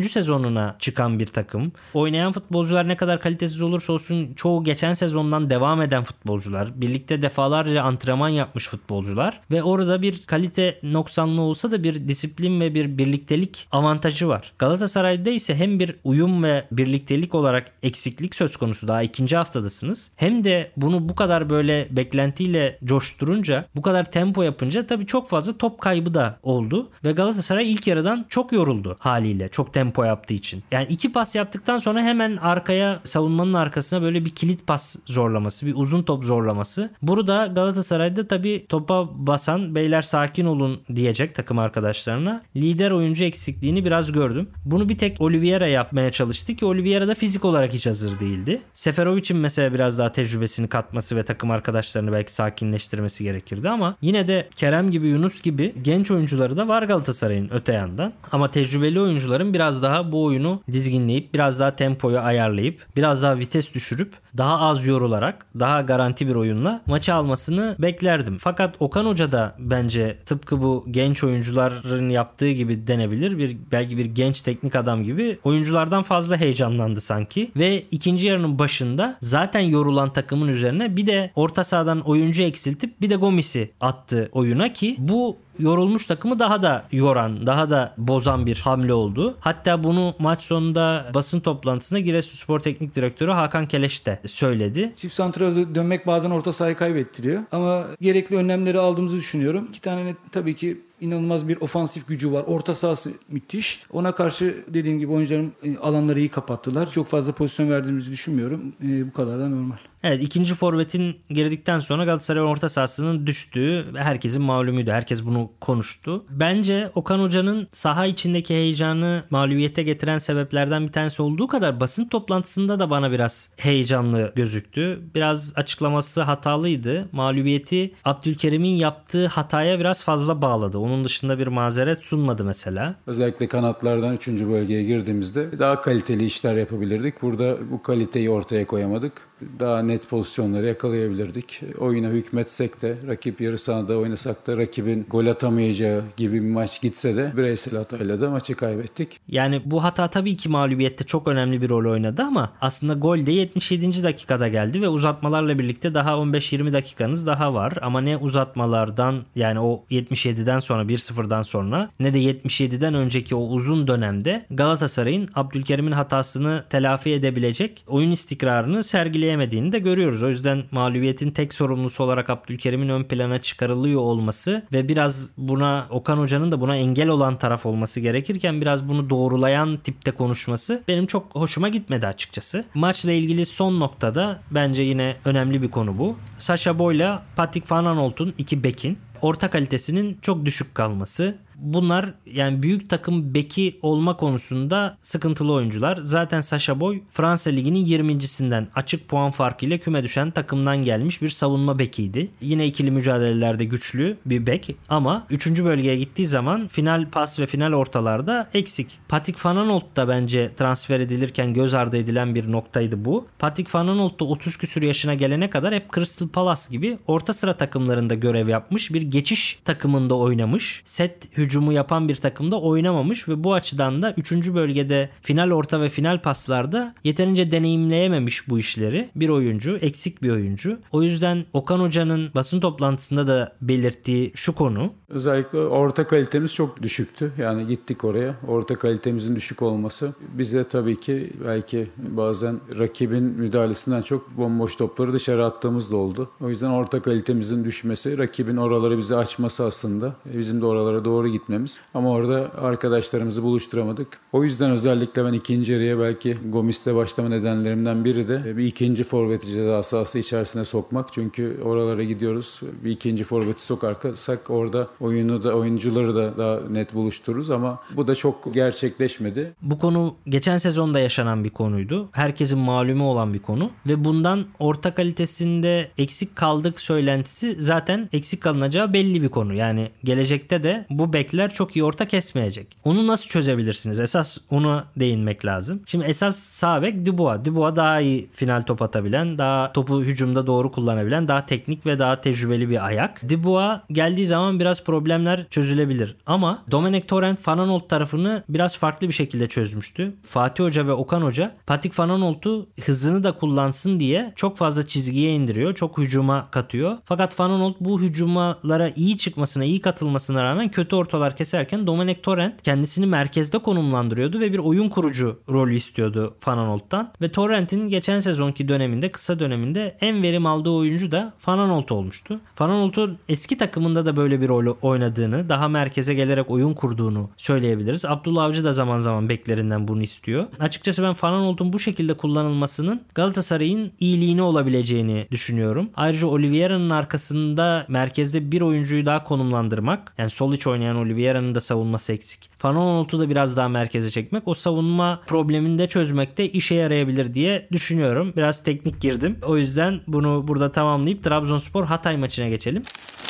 sezonuna 0.48 0.76
çıkan 0.80 1.20
bir 1.20 1.26
takım. 1.26 1.72
Oynayan 1.94 2.32
futbolcular 2.32 2.88
ne 2.88 2.98
kadar 2.98 3.22
kalitesiz 3.22 3.62
olursa 3.62 3.94
olsun 3.94 4.34
çoğu 4.36 4.64
geçen 4.64 4.94
sezondan 4.94 5.50
devam 5.50 5.82
eden 5.82 6.04
futbolcular. 6.04 6.68
Birlikte 6.76 7.22
defalarca 7.22 7.84
antrenman 7.84 8.30
yapmış 8.30 8.68
futbolcular 8.68 9.40
ve 9.52 9.64
orada 9.64 10.02
bir 10.02 10.26
kalite 10.26 10.80
noksanlığı 10.84 11.42
olsa 11.42 11.72
da 11.72 11.84
bir 11.84 12.08
disiplin 12.08 12.62
ve 12.62 12.74
bir 12.74 12.98
birliktelik 12.98 13.68
avantajı 13.72 14.28
var. 14.28 14.54
Galatasaray'da 14.60 15.30
ise 15.30 15.56
hem 15.56 15.80
bir 15.80 15.96
uyum 16.04 16.44
ve 16.44 16.68
birliktelik 16.72 17.36
olarak 17.36 17.72
eksiklik 17.84 18.36
söz 18.36 18.58
konusu 18.58 18.88
daha 18.88 19.04
ikinci 19.04 19.38
haftadasınız. 19.38 20.12
Hem 20.16 20.44
de 20.44 20.72
bunu 20.78 21.10
bu 21.10 21.16
kadar 21.16 21.50
böyle 21.50 21.88
beklentiyle 21.92 22.80
coşturunca 22.84 23.66
bu 23.76 23.82
kadar 23.82 24.12
tempo 24.12 24.44
yapınca 24.44 24.88
tabii 24.88 25.06
çok 25.06 25.30
fazla 25.30 25.58
top 25.58 25.82
kaybı 25.82 26.14
da 26.14 26.40
oldu 26.44 26.90
ve 27.06 27.12
Galatasaray 27.12 27.72
ilk 27.72 27.88
yarıdan 27.88 28.26
çok 28.30 28.52
yoruldu 28.52 28.96
haliyle 29.00 29.50
çok 29.50 29.74
tempo 29.74 30.04
yaptığı 30.04 30.34
için. 30.38 30.64
Yani 30.72 30.88
iki 30.90 31.12
pas 31.12 31.36
yaptıktan 31.36 31.78
sonra 31.78 32.02
hemen 32.02 32.38
arkaya 32.38 33.00
savunmanın 33.04 33.54
arkasına 33.54 34.02
böyle 34.02 34.26
bir 34.26 34.30
kilit 34.30 34.68
pas 34.68 34.96
zorlaması, 35.06 35.66
bir 35.66 35.74
uzun 35.76 36.04
top 36.04 36.26
zorlaması. 36.26 36.90
Burada 37.02 37.48
Galatasaray'da 37.48 38.28
tabii 38.28 38.66
topa 38.70 39.28
basan 39.28 39.76
beyler 39.76 40.02
sakin 40.02 40.46
olun 40.46 40.82
diyecek 40.96 41.36
takım 41.36 41.60
arkadaşlarına. 41.60 42.42
Lider 42.56 42.92
oyuncu 42.92 43.24
eksikliğini 43.24 43.86
biraz 43.86 44.12
gördüm. 44.12 44.50
Bunu 44.66 44.90
bir 44.90 44.98
tek 44.98 45.22
Oliveira 45.22 45.68
yapmaya 45.68 46.12
çalıştı 46.12 46.56
ki 46.56 46.66
Oliveira 46.66 47.08
da 47.08 47.16
fizik 47.16 47.46
olarak 47.46 47.74
hiç 47.74 47.88
hazır 47.88 48.20
değildi. 48.20 48.62
Seferovic'in 48.74 49.38
mesela 49.38 49.74
biraz 49.74 50.00
daha 50.00 50.12
tecrübesini 50.12 50.68
katması 50.68 51.16
ve 51.16 51.24
takım 51.24 51.52
arkadaşlarını 51.52 52.12
belki 52.12 52.34
sakinleştirmesi 52.34 53.24
gerekirdi 53.24 53.70
ama 53.70 53.98
yine 54.02 54.28
de 54.28 54.50
Kerem 54.58 54.92
gibi 54.92 55.08
Yunus 55.08 55.42
gibi 55.42 55.74
genç 55.82 56.12
oyuncuları 56.12 56.58
da 56.58 56.68
var 56.68 56.84
Galatasaray'ın 56.84 57.50
öte 57.54 57.74
yandan. 57.74 58.14
Ama 58.32 58.52
tecrübeli 58.52 59.02
oyuncuların 59.02 59.54
biraz 59.54 59.84
daha 59.84 60.12
bu 60.12 60.24
oyunu 60.28 60.62
dizginleyip 60.72 61.34
biraz 61.34 61.60
daha 61.60 61.76
tempoyu 61.76 62.20
ayarlayıp 62.20 62.86
biraz 62.96 63.24
daha 63.24 63.38
vites 63.38 63.74
düşürüp 63.74 64.14
daha 64.38 64.60
az 64.60 64.86
yorularak 64.86 65.46
daha 65.60 65.82
garanti 65.82 66.28
bir 66.28 66.36
oyunla 66.36 66.82
maçı 66.86 67.14
almasını 67.14 67.76
beklerdim. 67.80 68.38
Fakat 68.40 68.76
Okan 68.80 69.06
Hoca 69.06 69.32
da 69.32 69.56
bence 69.60 70.18
tıpkı 70.26 70.62
bu 70.62 70.86
genç 70.92 71.24
oyuncuların 71.24 72.10
yaptığı 72.10 72.52
gibi 72.52 72.88
denebilir. 72.88 73.38
Bir 73.38 73.58
belki 73.72 73.98
bir 73.98 74.06
genç 74.06 74.42
teknik 74.42 74.76
adam 74.76 75.04
gibi 75.04 75.40
oyunculardan 75.44 76.04
fazla 76.04 76.38
heyecanlandı 76.38 77.02
sanki 77.02 77.52
ve 77.56 77.84
ikinci 77.92 78.28
yarının 78.28 78.60
başında 78.60 79.18
zaten 79.22 79.60
yorulan 79.60 80.14
takımın 80.14 80.48
üzerine 80.48 80.98
bir 80.98 81.08
de 81.08 81.32
orta 81.36 81.64
sahadan 81.64 82.02
oyuncu 82.02 82.44
eksiltip 82.44 83.02
bir 83.02 83.10
de 83.10 83.16
Gomis'i 83.16 83.72
attı 83.82 84.30
oyuna 84.32 84.74
ki 84.74 84.96
bu 85.00 85.38
yorulmuş 85.60 86.06
takımı 86.06 86.40
daha 86.40 86.64
da 86.64 86.86
yoran, 86.92 87.48
daha 87.48 87.70
da 87.70 87.94
bozan 87.98 88.46
bir 88.46 88.60
hamle 88.60 88.94
oldu. 88.94 89.38
Hatta 89.40 89.84
bunu 89.84 90.16
maç 90.20 90.42
sonunda 90.42 91.06
basın 91.14 91.40
toplantısında 91.40 92.00
Giresunspor 92.00 92.60
Teknik 92.60 92.96
Direktörü 92.96 93.32
Hakan 93.32 93.68
Keleş 93.68 94.06
de 94.06 94.20
söyledi. 94.28 94.94
Çift 94.96 95.16
santrala 95.16 95.76
dönmek 95.76 96.08
bazen 96.08 96.30
orta 96.30 96.54
sahayı 96.54 96.76
kaybettiriyor. 96.76 97.42
Ama 97.52 97.88
gerekli 98.02 98.36
önlemleri 98.36 98.80
aldığımızı 98.80 99.18
düşünüyorum. 99.18 99.68
İki 99.70 99.82
tane 99.82 100.16
tabii 100.32 100.56
ki 100.56 100.82
inanılmaz 101.02 101.48
bir 101.48 101.62
ofansif 101.62 102.08
gücü 102.08 102.32
var. 102.32 102.44
Orta 102.48 102.76
sahası 102.76 103.12
müthiş. 103.30 103.84
Ona 103.92 104.12
karşı 104.12 104.56
dediğim 104.68 105.00
gibi 105.00 105.12
oyuncuların 105.12 105.54
e, 105.64 105.78
alanları 105.78 106.20
iyi 106.20 106.30
kapattılar. 106.30 106.92
Çok 106.92 107.08
fazla 107.08 107.32
pozisyon 107.32 107.70
verdiğimizi 107.70 108.12
düşünmüyorum. 108.12 108.74
E, 108.84 109.08
bu 109.08 109.14
kadar 109.14 109.40
da 109.40 109.50
normal. 109.50 109.78
Evet 110.08 110.24
ikinci 110.24 110.54
forvetin 110.54 111.16
girdikten 111.30 111.80
sonra 111.80 112.06
Galatasaray 112.06 112.44
orta 112.44 112.70
sahasının 112.70 113.28
düştüğü 113.28 113.86
herkesin 113.96 114.42
malumuydu. 114.42 114.92
Herkes 114.92 115.26
bunu 115.26 115.52
konuştu. 115.62 116.26
Bence 116.30 116.92
Okan 116.96 117.20
Hoca'nın 117.20 117.68
saha 117.72 118.06
içindeki 118.06 118.54
heyecanı 118.54 119.24
mağlubiyete 119.30 119.84
getiren 119.84 120.18
sebeplerden 120.18 120.88
bir 120.88 120.92
tanesi 120.92 121.22
olduğu 121.22 121.48
kadar 121.48 121.80
basın 121.80 122.06
toplantısında 122.06 122.80
da 122.80 122.90
bana 122.90 123.12
biraz 123.12 123.50
heyecanlı 123.58 124.32
gözüktü. 124.36 125.00
Biraz 125.16 125.54
açıklaması 125.56 126.22
hatalıydı. 126.22 127.10
Mağlubiyeti 127.12 127.94
Abdülkerim'in 128.06 128.76
yaptığı 128.76 129.28
hataya 129.28 129.80
biraz 129.80 130.04
fazla 130.04 130.42
bağladı. 130.42 130.78
Onun 130.78 131.04
dışında 131.04 131.40
bir 131.40 131.48
mazeret 131.48 132.00
sunmadı 132.00 132.44
mesela. 132.44 132.96
Özellikle 133.08 133.48
kanatlardan 133.48 134.16
3. 134.16 134.28
bölgeye 134.28 134.84
girdiğimizde 134.84 135.60
daha 135.60 135.82
kaliteli 135.82 136.26
işler 136.26 136.56
yapabilirdik. 136.56 137.22
Burada 137.22 137.58
bu 137.72 137.82
kaliteyi 137.82 138.30
ortaya 138.30 138.68
koyamadık. 138.68 139.14
Daha 139.60 139.82
net 139.82 140.10
pozisyonları 140.10 140.66
yakalayabilirdik. 140.66 141.62
Oyuna 141.78 142.08
hükmetsek 142.08 142.82
de 142.82 142.98
rakip 143.08 143.42
yarı 143.42 143.58
sahada 143.58 143.98
oynasak 143.98 144.48
da 144.48 144.58
rakibin 144.58 145.06
gol 145.10 145.26
atamayacağı 145.26 146.04
gibi 146.18 146.34
bir 146.34 146.50
maç 146.50 146.82
gitse 146.82 147.16
de 147.16 147.32
bireysel 147.38 147.78
hatayla 147.78 148.22
da 148.22 148.30
maçı 148.30 148.56
kaybettik. 148.56 149.20
Yani 149.28 149.62
bu 149.66 149.84
hata 149.84 150.08
tabii 150.08 150.38
ki 150.38 150.50
mağlubiyette 150.50 151.06
çok 151.06 151.28
önemli 151.28 151.62
bir 151.62 151.70
rol 151.70 151.92
oynadı 151.92 152.24
ama 152.24 152.52
aslında 152.62 152.94
gol 152.94 153.26
de 153.26 153.32
77. 153.32 154.04
dakikada 154.04 154.48
geldi 154.48 154.82
ve 154.82 154.88
uzatmalarla 154.88 155.60
birlikte 155.60 155.94
daha 155.94 156.12
15-20 156.12 156.74
dakikanız 156.74 157.28
daha 157.28 157.54
var. 157.54 157.74
Ama 157.82 158.02
ne 158.02 158.18
uzatmalardan 158.18 159.26
yani 159.36 159.60
o 159.60 159.84
77'den 159.92 160.60
sonra 160.60 160.84
1-0'dan 160.84 161.42
sonra 161.42 161.90
ne 162.00 162.14
de 162.14 162.20
77'den 162.20 162.94
önceki 162.94 163.36
o 163.36 163.40
uzun 163.40 163.88
dönemde 163.88 164.46
Galatasaray'ın 164.52 165.30
Abdülkerim'in 165.36 165.92
hatasını 165.92 166.64
telafi 166.70 167.12
edebilecek 167.12 167.84
oyun 167.88 168.12
istikrarını 168.12 168.84
sergileyemediğini 169.28 169.72
de 169.72 169.80
görüyoruz. 169.80 170.24
O 170.24 170.30
yüzden 170.30 170.64
mağlubiyetin 170.72 171.32
tek 171.32 171.54
sorumlusu 171.54 172.04
olarak 172.04 172.30
Abdülkerim'in 172.30 172.90
ön 172.90 173.04
plana 173.04 173.42
çıkarılıyor 173.42 174.02
olması 174.02 174.64
ve 174.74 174.88
biraz 174.88 175.32
buna 175.38 175.88
Okan 175.90 176.18
Hoca'nın 176.18 176.52
da 176.52 176.62
buna 176.62 176.76
engel 176.76 177.10
olan 177.10 177.38
taraf 177.38 177.66
olması 177.66 178.00
gerekirken 178.00 178.62
biraz 178.62 178.88
bunu 178.88 179.10
doğrulayan 179.10 179.78
tipte 179.78 180.12
konuşması 180.12 180.84
benim 180.88 181.06
çok 181.06 181.36
hoşuma 181.36 181.70
gitmedi 181.70 182.08
açıkçası. 182.08 182.66
Maçla 182.74 183.12
ilgili 183.12 183.46
son 183.46 183.80
noktada 183.80 184.40
bence 184.52 184.84
yine 184.84 185.16
önemli 185.26 185.62
bir 185.62 185.72
konu 185.72 185.98
bu. 185.98 186.16
Sasha 186.38 186.80
Boy'la 186.80 187.24
Patrick 187.36 187.76
Van 187.76 187.86
Aanholt'un 187.86 188.34
iki 188.38 188.64
bekin 188.64 188.98
orta 189.22 189.50
kalitesinin 189.50 190.18
çok 190.22 190.46
düşük 190.46 190.76
kalması. 190.76 191.36
Bunlar 191.58 192.14
yani 192.26 192.64
büyük 192.64 192.90
takım 192.90 193.34
beki 193.34 193.80
olma 193.82 194.18
konusunda 194.18 194.98
sıkıntılı 195.02 195.54
oyuncular. 195.54 195.98
Zaten 196.02 196.42
Sasha 196.42 196.80
Boy 196.80 197.02
Fransa 197.12 197.50
Ligi'nin 197.50 197.86
20.sinden 197.86 198.68
açık 198.76 199.10
puan 199.10 199.32
farkıyla 199.32 199.78
küme 199.78 200.04
düşen 200.04 200.32
takımdan 200.32 200.78
gelmiş 200.78 201.22
bir 201.22 201.30
savunma 201.30 201.80
bekiydi. 201.80 202.30
Yine 202.42 202.68
ikili 202.68 202.92
mücadelelerde 202.92 203.66
güçlü 203.66 204.18
bir 204.26 204.48
bek 204.48 204.76
ama 204.90 205.28
3. 205.30 205.64
bölgeye 205.64 205.96
gittiği 205.96 206.26
zaman 206.26 206.68
final 206.68 207.10
pas 207.10 207.40
ve 207.40 207.46
final 207.46 207.74
ortalarda 207.74 208.50
eksik. 208.54 209.00
Patrick 209.08 209.50
Van 209.50 209.56
Aanholt 209.56 209.96
da 209.96 210.08
bence 210.08 210.52
transfer 210.58 211.00
edilirken 211.00 211.54
göz 211.54 211.74
ardı 211.74 211.98
edilen 211.98 212.36
bir 212.36 212.52
noktaydı 212.52 213.06
bu. 213.06 213.28
Patrick 213.40 213.80
Van 213.80 213.88
Aanholt 213.88 214.20
da 214.20 214.26
30 214.26 214.58
küsur 214.58 214.82
yaşına 214.82 215.14
gelene 215.14 215.50
kadar 215.50 215.74
hep 215.74 215.94
Crystal 215.96 216.28
Palace 216.28 216.62
gibi 216.72 216.98
orta 217.08 217.34
sıra 217.34 217.54
takımlarında 217.54 218.14
görev 218.14 218.48
yapmış 218.48 218.94
bir 218.94 219.02
geçiş 219.02 219.60
takımında 219.66 220.16
oynamış. 220.16 220.82
Set 220.86 221.38
hücumu 221.48 221.74
yapan 221.74 222.10
bir 222.10 222.16
takımda 222.16 222.62
oynamamış 222.62 223.30
ve 223.30 223.44
bu 223.44 223.54
açıdan 223.54 224.02
da 224.02 224.14
3. 224.18 224.32
bölgede 224.32 225.10
final 225.22 225.52
orta 225.52 225.82
ve 225.82 225.90
final 225.90 226.22
paslarda 226.22 226.96
yeterince 227.04 227.52
deneyimleyememiş 227.52 228.50
bu 228.50 228.60
işleri. 228.60 229.10
Bir 229.16 229.30
oyuncu, 229.30 229.78
eksik 229.78 230.24
bir 230.24 230.32
oyuncu. 230.32 230.80
O 230.92 231.04
yüzden 231.04 231.46
Okan 231.54 231.80
Hoca'nın 231.80 232.32
basın 232.36 232.60
toplantısında 232.60 233.28
da 233.28 233.54
belirttiği 233.62 234.32
şu 234.36 234.56
konu. 234.56 234.94
Özellikle 235.10 235.60
orta 235.60 236.08
kalitemiz 236.08 236.54
çok 236.54 236.82
düşüktü. 236.82 237.32
Yani 237.38 237.68
gittik 237.68 238.04
oraya. 238.04 238.36
Orta 238.48 238.76
kalitemizin 238.76 239.36
düşük 239.36 239.62
olması 239.62 240.14
bize 240.34 240.64
tabii 240.64 241.00
ki 241.00 241.34
belki 241.46 241.88
bazen 241.98 242.60
rakibin 242.80 243.24
müdahalesinden 243.24 244.02
çok 244.02 244.38
bomboş 244.38 244.76
topları 244.76 245.14
dışarı 245.14 245.46
attığımız 245.46 245.92
da 245.92 245.96
oldu. 245.98 246.30
O 246.42 246.50
yüzden 246.50 246.70
orta 246.70 247.02
kalitemizin 247.02 247.66
düşmesi, 247.66 248.18
rakibin 248.18 248.58
oraları 248.58 248.98
bize 248.98 249.16
açması 249.16 249.66
aslında 249.66 250.16
bizim 250.26 250.62
de 250.62 250.66
oralara 250.66 251.06
doğru 251.06 251.28
gitmemiz. 251.38 251.80
Ama 251.94 252.12
orada 252.12 252.52
arkadaşlarımızı 252.62 253.44
buluşturamadık. 253.44 254.08
O 254.34 254.44
yüzden 254.44 254.72
özellikle 254.72 255.26
ben 255.26 255.34
ikinci 255.34 255.74
yarıya 255.74 256.00
belki 256.00 256.38
Gomis'te 256.50 256.96
başlama 256.96 257.30
nedenlerimden 257.30 258.06
biri 258.06 258.28
de 258.28 258.58
bir 258.58 258.66
ikinci 258.66 259.04
forveti 259.04 259.48
ceza 259.48 259.84
sahası 259.84 260.20
içerisine 260.20 260.66
sokmak. 260.66 261.14
Çünkü 261.14 261.58
oralara 261.64 262.04
gidiyoruz. 262.04 262.60
Bir 262.84 262.92
ikinci 262.92 263.24
forveti 263.24 263.66
sokarsak 263.66 264.50
orada 264.50 264.88
oyunu 265.00 265.44
da 265.44 265.54
oyuncuları 265.54 266.16
da 266.16 266.38
daha 266.38 266.60
net 266.70 266.94
buluştururuz 266.94 267.50
ama 267.50 267.80
bu 267.96 268.08
da 268.08 268.16
çok 268.16 268.54
gerçekleşmedi. 268.54 269.54
Bu 269.62 269.80
konu 269.80 270.16
geçen 270.28 270.58
sezonda 270.58 271.00
yaşanan 271.00 271.44
bir 271.44 271.50
konuydu. 271.50 272.10
Herkesin 272.12 272.60
malumu 272.60 273.10
olan 273.10 273.34
bir 273.34 273.40
konu 273.40 273.72
ve 273.88 274.04
bundan 274.04 274.46
orta 274.60 274.96
kalitesinde 274.96 275.92
eksik 275.98 276.36
kaldık 276.36 276.80
söylentisi 276.80 277.56
zaten 277.60 278.10
eksik 278.14 278.42
kalınacağı 278.42 278.94
belli 278.94 279.22
bir 279.22 279.30
konu. 279.30 279.54
Yani 279.54 279.90
gelecekte 280.04 280.64
de 280.64 280.86
bu 280.90 281.14
bekler 281.28 281.54
çok 281.54 281.76
iyi 281.76 281.84
orta 281.84 282.08
kesmeyecek. 282.08 282.68
Onu 282.84 283.08
nasıl 283.08 283.28
çözebilirsiniz? 283.30 284.00
Esas 284.00 284.38
ona 284.50 284.86
değinmek 284.96 285.46
lazım. 285.46 285.82
Şimdi 285.86 286.06
esas 286.06 286.40
sağ 286.40 286.82
bek 286.82 287.06
Dubois. 287.06 287.46
Dubois 287.46 287.76
daha 287.76 288.02
iyi 288.02 288.30
final 288.34 288.62
top 288.62 288.82
atabilen, 288.82 289.38
daha 289.38 289.74
topu 289.74 290.02
hücumda 290.02 290.48
doğru 290.48 290.72
kullanabilen, 290.72 291.28
daha 291.28 291.46
teknik 291.46 291.86
ve 291.86 292.00
daha 292.00 292.22
tecrübeli 292.22 292.70
bir 292.70 292.86
ayak. 292.86 293.30
Dubois 293.30 293.80
geldiği 293.92 294.26
zaman 294.26 294.60
biraz 294.60 294.84
problemler 294.84 295.46
çözülebilir. 295.50 296.16
Ama 296.26 296.64
Dominic 296.72 297.08
Torrent 297.08 297.40
Fananolt 297.40 297.90
tarafını 297.90 298.44
biraz 298.50 298.78
farklı 298.78 299.08
bir 299.08 299.14
şekilde 299.14 299.48
çözmüştü. 299.48 300.16
Fatih 300.24 300.64
Hoca 300.64 300.88
ve 300.88 300.94
Okan 300.94 301.22
Hoca 301.22 301.52
Patik 301.66 301.94
Fananolt'u 301.94 302.68
hızını 302.86 303.24
da 303.24 303.32
kullansın 303.32 304.00
diye 304.00 304.34
çok 304.36 304.58
fazla 304.58 304.88
çizgiye 304.88 305.34
indiriyor. 305.34 305.74
Çok 305.74 305.98
hücuma 305.98 306.48
katıyor. 306.52 306.98
Fakat 307.06 307.34
Fananolt 307.36 307.76
bu 307.80 308.02
hücumalara 308.02 308.90
iyi 308.90 309.18
çıkmasına, 309.18 309.64
iyi 309.64 309.82
katılmasına 309.82 310.44
rağmen 310.44 310.72
kötü 310.72 310.96
ortalar 311.18 311.36
keserken 311.36 311.88
Dominic 311.88 312.22
Torrent 312.22 312.62
kendisini 312.62 313.06
merkezde 313.06 313.58
konumlandırıyordu 313.58 314.40
ve 314.40 314.54
bir 314.54 314.58
oyun 314.58 314.90
kurucu 314.90 315.40
rolü 315.50 315.76
istiyordu 315.76 316.36
Fananolt'tan. 316.40 317.12
Ve 317.22 317.32
Torrent'in 317.32 317.90
geçen 317.90 318.20
sezonki 318.20 318.68
döneminde, 318.68 319.12
kısa 319.12 319.40
döneminde 319.40 319.98
en 320.02 320.24
verim 320.24 320.46
aldığı 320.46 320.70
oyuncu 320.70 321.12
da 321.12 321.34
Fananolt 321.40 321.92
olmuştu. 321.92 322.40
Fananolt'un 322.56 323.18
eski 323.30 323.58
takımında 323.58 324.06
da 324.06 324.16
böyle 324.16 324.42
bir 324.42 324.48
rol 324.48 324.76
oynadığını, 324.82 325.50
daha 325.50 325.68
merkeze 325.68 326.14
gelerek 326.14 326.52
oyun 326.52 326.74
kurduğunu 326.74 327.30
söyleyebiliriz. 327.38 328.06
Abdullah 328.06 328.44
Avcı 328.44 328.64
da 328.64 328.72
zaman 328.72 328.98
zaman 328.98 329.30
beklerinden 329.30 329.88
bunu 329.88 330.02
istiyor. 330.02 330.46
Açıkçası 330.60 331.04
ben 331.04 331.14
Fananolt'un 331.14 331.74
bu 331.74 331.80
şekilde 331.80 332.14
kullanılmasının 332.14 333.02
Galatasaray'ın 333.16 333.92
iyiliğini 334.00 334.42
olabileceğini 334.42 335.28
düşünüyorum. 335.32 335.90
Ayrıca 335.96 336.28
Oliveira'nın 336.28 336.90
arkasında 336.90 337.86
merkezde 337.88 338.52
bir 338.52 338.62
oyuncuyu 338.62 339.06
daha 339.06 339.24
konumlandırmak, 339.24 340.14
yani 340.18 340.30
sol 340.30 340.54
iç 340.54 340.68
oynayan 340.68 340.96
Oliveira'nın 341.08 341.56
da 341.56 341.62
savunması 341.62 342.14
eksik. 342.14 342.50
Fananolt'u 342.58 343.20
da 343.20 343.30
biraz 343.30 343.58
daha 343.58 343.70
merkeze 343.70 344.10
çekmek 344.10 344.48
o 344.48 344.54
savunma 344.54 345.22
problemini 345.28 345.78
de 345.78 345.88
çözmekte 345.88 346.50
işe 346.50 346.76
yarayabilir 346.76 347.34
diye 347.34 347.68
düşünüyorum. 347.72 348.34
Biraz 348.38 348.64
teknik 348.64 349.02
girdim. 349.02 349.38
O 349.42 349.58
yüzden 349.58 350.02
bunu 350.08 350.48
burada 350.48 350.72
tamamlayıp 350.72 351.24
Trabzonspor 351.24 351.86
Hatay 351.86 352.18
maçına 352.18 352.50
geçelim. 352.50 352.84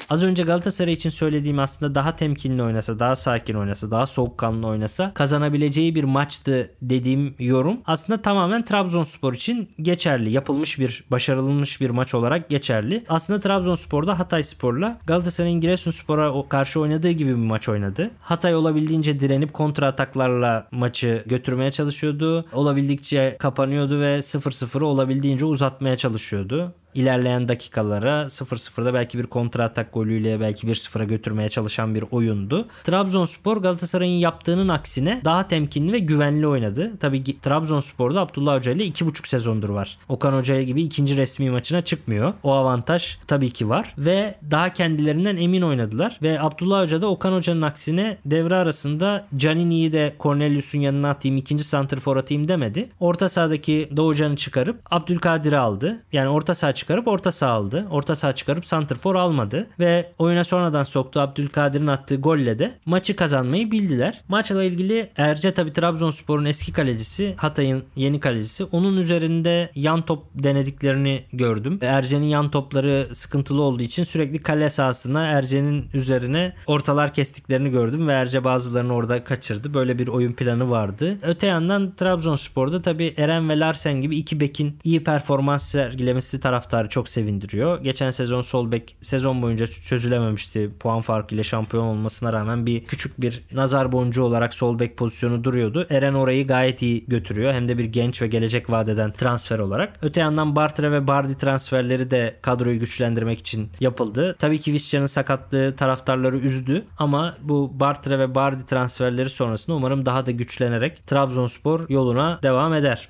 Az 0.09 0.23
önce 0.23 0.43
Galatasaray 0.43 0.93
için 0.93 1.09
söylediğim 1.09 1.59
aslında 1.59 1.95
daha 1.95 2.15
temkinli 2.15 2.63
oynasa, 2.63 2.99
daha 2.99 3.15
sakin 3.15 3.53
oynasa, 3.53 3.91
daha 3.91 4.07
soğukkanlı 4.07 4.67
oynasa 4.67 5.13
kazanabileceği 5.13 5.95
bir 5.95 6.03
maçtı 6.03 6.71
dediğim 6.81 7.35
yorum 7.39 7.77
aslında 7.85 8.21
tamamen 8.21 8.65
Trabzonspor 8.65 9.33
için 9.33 9.69
geçerli. 9.81 10.31
Yapılmış 10.31 10.79
bir, 10.79 11.03
başarılmış 11.11 11.81
bir 11.81 11.89
maç 11.89 12.13
olarak 12.13 12.49
geçerli. 12.49 13.03
Aslında 13.09 13.39
Trabzonspor'da 13.39 14.19
Hatay 14.19 14.43
Spor'la 14.43 14.99
Galatasaray'ın 15.07 15.61
Giresunspor'a 15.61 16.49
karşı 16.49 16.79
oynadığı 16.79 17.11
gibi 17.11 17.29
bir 17.29 17.45
maç 17.45 17.69
oynadı. 17.69 18.11
Hatay 18.21 18.55
olabildiğince 18.55 19.16
direnip 19.19 19.53
kontra 19.53 19.87
ataklarla 19.87 20.67
maçı 20.71 21.23
götürmeye 21.25 21.71
çalışıyordu. 21.71 22.45
Olabildikçe 22.53 23.35
kapanıyordu 23.39 24.01
ve 24.01 24.17
0-0'ı 24.17 24.85
olabildiğince 24.85 25.45
uzatmaya 25.45 25.97
çalışıyordu 25.97 26.73
ilerleyen 26.97 27.47
dakikalara 27.47 28.21
0-0'da 28.21 28.93
belki 28.93 29.19
bir 29.19 29.23
kontra 29.23 29.63
atak 29.63 29.93
golüyle 29.93 30.39
belki 30.39 30.67
1-0'a 30.67 31.03
götürmeye 31.03 31.49
çalışan 31.49 31.95
bir 31.95 32.03
oyundu. 32.11 32.67
Trabzonspor 32.83 33.57
Galatasaray'ın 33.57 34.19
yaptığının 34.19 34.67
aksine 34.67 35.21
daha 35.25 35.47
temkinli 35.47 35.93
ve 35.93 35.99
güvenli 35.99 36.47
oynadı. 36.47 36.91
Tabii 36.99 37.39
Trabzonspor'da 37.41 38.21
Abdullah 38.21 38.55
Hoca 38.57 38.71
ile 38.71 38.87
2,5 38.87 39.27
sezondur 39.27 39.69
var. 39.69 39.97
Okan 40.09 40.33
Hoca 40.33 40.61
gibi 40.61 40.83
ikinci 40.83 41.17
resmi 41.17 41.49
maçına 41.49 41.81
çıkmıyor. 41.81 42.33
O 42.43 42.53
avantaj 42.53 43.17
tabii 43.27 43.49
ki 43.49 43.69
var 43.69 43.93
ve 43.97 44.35
daha 44.51 44.73
kendilerinden 44.73 45.37
emin 45.37 45.61
oynadılar 45.61 46.19
ve 46.21 46.41
Abdullah 46.41 46.83
Hoca 46.83 47.01
da 47.01 47.07
Okan 47.07 47.33
Hoca'nın 47.33 47.61
aksine 47.61 48.17
devre 48.25 48.55
arasında 48.55 49.25
Canini'yi 49.37 49.93
de 49.93 50.13
Cornelius'un 50.19 50.79
yanına 50.79 51.09
atayım 51.09 51.37
ikinci 51.37 51.63
santrfor 51.63 52.17
atayım 52.17 52.47
demedi. 52.47 52.89
Orta 52.99 53.29
sahadaki 53.29 53.89
Doğucan'ı 53.97 54.35
çıkarıp 54.35 54.79
Abdülkadir'i 54.91 55.57
aldı. 55.57 55.99
Yani 56.13 56.29
orta 56.29 56.55
saha 56.55 56.73
çıkarıp 56.87 57.07
orta 57.07 57.31
saha 57.31 57.51
aldı. 57.51 57.87
Orta 57.91 58.15
saha 58.15 58.31
çıkarıp 58.31 58.65
santrfor 58.65 59.15
almadı 59.15 59.67
ve 59.79 60.11
oyuna 60.17 60.43
sonradan 60.43 60.83
soktu 60.83 61.19
Abdülkadir'in 61.19 61.87
attığı 61.87 62.15
golle 62.15 62.59
de 62.59 62.73
maçı 62.85 63.15
kazanmayı 63.15 63.71
bildiler. 63.71 64.21
Maçla 64.27 64.63
ilgili 64.63 65.09
Erce 65.17 65.53
tabi 65.53 65.73
Trabzonspor'un 65.73 66.45
eski 66.45 66.73
kalecisi 66.73 67.33
Hatay'ın 67.37 67.83
yeni 67.95 68.19
kalecisi. 68.19 68.63
Onun 68.63 68.97
üzerinde 68.97 69.69
yan 69.75 70.01
top 70.01 70.23
denediklerini 70.35 71.23
gördüm. 71.33 71.79
Erce'nin 71.81 72.25
yan 72.25 72.51
topları 72.51 73.07
sıkıntılı 73.11 73.61
olduğu 73.61 73.83
için 73.83 74.03
sürekli 74.03 74.41
kale 74.41 74.69
sahasına 74.69 75.25
Erce'nin 75.25 75.89
üzerine 75.93 76.53
ortalar 76.67 77.13
kestiklerini 77.13 77.69
gördüm 77.69 78.07
ve 78.07 78.13
Erce 78.13 78.43
bazılarını 78.43 78.93
orada 78.93 79.23
kaçırdı. 79.23 79.73
Böyle 79.73 79.99
bir 79.99 80.07
oyun 80.07 80.33
planı 80.33 80.69
vardı. 80.69 81.17
Öte 81.21 81.47
yandan 81.47 81.95
Trabzonspor'da 81.95 82.81
tabi 82.81 83.13
Eren 83.17 83.49
ve 83.49 83.59
Larsen 83.59 84.01
gibi 84.01 84.17
iki 84.17 84.39
bekin 84.39 84.77
iyi 84.83 85.03
performans 85.03 85.67
sergilemesi 85.67 86.39
taraftarı 86.77 86.89
çok 86.89 87.09
sevindiriyor. 87.09 87.81
Geçen 87.83 88.11
sezon 88.11 88.41
sol 88.41 88.71
bek 88.71 88.95
sezon 89.01 89.41
boyunca 89.41 89.67
çözülememişti. 89.67 90.71
Puan 90.79 91.01
farkıyla 91.01 91.43
şampiyon 91.43 91.85
olmasına 91.85 92.33
rağmen 92.33 92.65
bir 92.65 92.85
küçük 92.85 93.21
bir 93.21 93.43
nazar 93.51 93.91
boncuğu 93.91 94.23
olarak 94.23 94.53
sol 94.53 94.79
bek 94.79 94.97
pozisyonu 94.97 95.43
duruyordu. 95.43 95.87
Eren 95.89 96.13
orayı 96.13 96.47
gayet 96.47 96.81
iyi 96.81 97.05
götürüyor. 97.07 97.53
Hem 97.53 97.67
de 97.67 97.77
bir 97.77 97.85
genç 97.85 98.21
ve 98.21 98.27
gelecek 98.27 98.69
vadeden 98.69 99.11
transfer 99.11 99.59
olarak. 99.59 99.93
Öte 100.01 100.21
yandan 100.21 100.55
Bartra 100.55 100.91
ve 100.91 101.07
Bardi 101.07 101.37
transferleri 101.37 102.11
de 102.11 102.35
kadroyu 102.41 102.79
güçlendirmek 102.79 103.39
için 103.39 103.69
yapıldı. 103.79 104.35
Tabii 104.39 104.59
ki 104.59 104.73
Visca'nın 104.73 105.05
sakatlığı 105.05 105.75
taraftarları 105.75 106.37
üzdü 106.37 106.83
ama 106.99 107.37
bu 107.41 107.71
Bartra 107.79 108.19
ve 108.19 108.35
Bardi 108.35 108.65
transferleri 108.65 109.29
sonrasında 109.29 109.75
umarım 109.75 110.05
daha 110.05 110.25
da 110.25 110.31
güçlenerek 110.31 111.07
Trabzonspor 111.07 111.89
yoluna 111.89 112.39
devam 112.43 112.73
eder. 112.73 113.09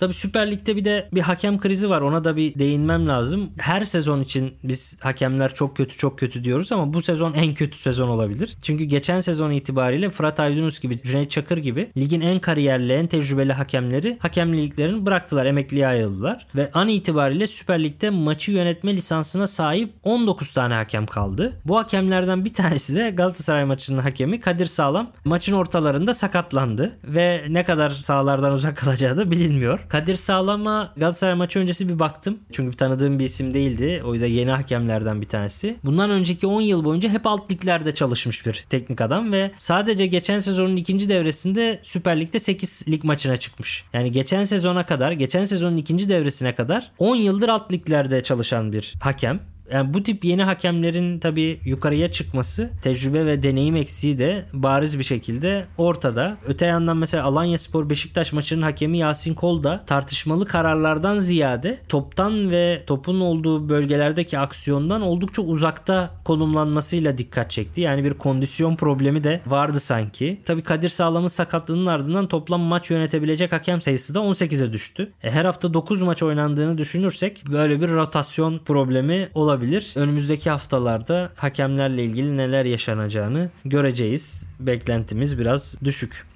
Tabii 0.00 0.14
Süper 0.14 0.50
Lig'de 0.50 0.76
bir 0.76 0.84
de 0.84 1.08
bir 1.12 1.20
hakem 1.20 1.58
krizi 1.58 1.90
var. 1.90 2.00
Ona 2.00 2.24
da 2.24 2.36
bir 2.36 2.54
değinmem 2.54 3.08
lazım. 3.08 3.50
Her 3.58 3.84
sezon 3.84 4.20
için 4.20 4.54
biz 4.64 4.98
hakemler 5.02 5.54
çok 5.54 5.76
kötü 5.76 5.96
çok 5.96 6.18
kötü 6.18 6.44
diyoruz 6.44 6.72
ama 6.72 6.92
bu 6.92 7.02
sezon 7.02 7.34
en 7.34 7.54
kötü 7.54 7.78
sezon 7.78 8.08
olabilir. 8.08 8.56
Çünkü 8.62 8.84
geçen 8.84 9.20
sezon 9.20 9.50
itibariyle 9.50 10.10
Fırat 10.10 10.40
Aydınus 10.40 10.80
gibi, 10.80 11.02
Cüneyt 11.02 11.30
Çakır 11.30 11.58
gibi 11.58 11.90
ligin 11.96 12.20
en 12.20 12.38
kariyerli, 12.38 12.92
en 12.92 13.06
tecrübeli 13.06 13.52
hakemleri 13.52 14.18
hakemliklerini 14.20 15.06
bıraktılar, 15.06 15.46
emekliye 15.46 15.86
ayrıldılar. 15.86 16.46
Ve 16.54 16.70
an 16.74 16.88
itibariyle 16.88 17.46
Süper 17.46 17.84
Lig'de 17.84 18.10
maçı 18.10 18.52
yönetme 18.52 18.96
lisansına 18.96 19.46
sahip 19.46 19.92
19 20.02 20.54
tane 20.54 20.74
hakem 20.74 21.06
kaldı. 21.06 21.52
Bu 21.64 21.78
hakemlerden 21.78 22.44
bir 22.44 22.52
tanesi 22.52 22.96
de 22.96 23.10
Galatasaray 23.10 23.64
maçının 23.64 24.02
hakemi 24.02 24.40
Kadir 24.40 24.66
Sağlam 24.66 25.12
maçın 25.24 25.52
ortalarında 25.52 26.14
sakatlandı 26.14 26.92
ve 27.04 27.44
ne 27.48 27.64
kadar 27.64 27.90
sahalardan 27.90 28.52
uzak 28.52 28.76
kalacağı 28.76 29.16
da 29.16 29.30
bilinmiyor. 29.30 29.86
Kadir 29.90 30.16
Sağlam'a 30.16 30.92
Galatasaray 30.96 31.34
maçı 31.34 31.58
öncesi 31.58 31.88
bir 31.88 31.98
baktım. 31.98 32.38
Çünkü 32.52 32.76
tanıdığım 32.76 33.18
bir 33.18 33.24
isim 33.24 33.54
değildi. 33.54 34.02
O 34.06 34.20
da 34.20 34.26
yeni 34.26 34.50
hakemlerden 34.50 35.20
bir 35.20 35.26
tanesi. 35.26 35.76
Bundan 35.84 36.10
önceki 36.10 36.46
10 36.46 36.60
yıl 36.60 36.84
boyunca 36.84 37.08
hep 37.08 37.26
alt 37.26 37.50
liglerde 37.50 37.94
çalışmış 37.94 38.46
bir 38.46 38.64
teknik 38.70 39.00
adam 39.00 39.32
ve 39.32 39.50
sadece 39.58 40.06
geçen 40.06 40.38
sezonun 40.38 40.76
ikinci 40.76 41.08
devresinde 41.08 41.80
Süper 41.82 42.20
Lig'de 42.20 42.38
8 42.38 42.88
lig 42.88 43.04
maçına 43.04 43.36
çıkmış. 43.36 43.84
Yani 43.92 44.12
geçen 44.12 44.44
sezona 44.44 44.86
kadar, 44.86 45.12
geçen 45.12 45.44
sezonun 45.44 45.76
ikinci 45.76 46.08
devresine 46.08 46.54
kadar 46.54 46.90
10 46.98 47.16
yıldır 47.16 47.48
alt 47.48 47.72
liglerde 47.72 48.22
çalışan 48.22 48.72
bir 48.72 48.94
hakem 49.00 49.40
yani 49.72 49.94
bu 49.94 50.02
tip 50.02 50.24
yeni 50.24 50.42
hakemlerin 50.42 51.18
tabii 51.18 51.60
yukarıya 51.64 52.10
çıkması 52.10 52.70
tecrübe 52.82 53.26
ve 53.26 53.42
deneyim 53.42 53.76
eksiği 53.76 54.18
de 54.18 54.44
bariz 54.52 54.98
bir 54.98 55.04
şekilde 55.04 55.66
ortada. 55.78 56.36
Öte 56.46 56.66
yandan 56.66 56.96
mesela 56.96 57.24
Alanya 57.24 57.58
Spor 57.58 57.90
Beşiktaş 57.90 58.32
maçının 58.32 58.62
hakemi 58.62 58.98
Yasin 58.98 59.34
Kol 59.34 59.62
da 59.62 59.84
tartışmalı 59.86 60.46
kararlardan 60.46 61.18
ziyade 61.18 61.78
toptan 61.88 62.50
ve 62.50 62.82
topun 62.86 63.20
olduğu 63.20 63.68
bölgelerdeki 63.68 64.38
aksiyondan 64.38 65.02
oldukça 65.02 65.42
uzakta 65.42 66.10
konumlanmasıyla 66.24 67.18
dikkat 67.18 67.50
çekti. 67.50 67.80
Yani 67.80 68.04
bir 68.04 68.14
kondisyon 68.14 68.76
problemi 68.76 69.24
de 69.24 69.40
vardı 69.46 69.80
sanki. 69.80 70.40
Tabii 70.44 70.62
Kadir 70.62 70.88
Sağlam'ın 70.88 71.28
sakatlığının 71.28 71.86
ardından 71.86 72.28
toplam 72.28 72.60
maç 72.60 72.90
yönetebilecek 72.90 73.52
hakem 73.52 73.80
sayısı 73.80 74.14
da 74.14 74.18
18'e 74.18 74.72
düştü. 74.72 75.12
E, 75.22 75.30
her 75.30 75.44
hafta 75.44 75.74
9 75.74 76.02
maç 76.02 76.22
oynandığını 76.22 76.78
düşünürsek 76.78 77.44
böyle 77.52 77.80
bir 77.80 77.88
rotasyon 77.88 78.58
problemi 78.58 79.28
olabilir 79.34 79.59
olabilir. 79.60 79.92
Önümüzdeki 79.96 80.50
haftalarda 80.50 81.32
hakemlerle 81.36 82.04
ilgili 82.04 82.36
neler 82.36 82.64
yaşanacağını 82.64 83.50
göreceğiz. 83.64 84.46
Beklentimiz 84.60 85.38
biraz 85.38 85.74
düşük. 85.84 86.26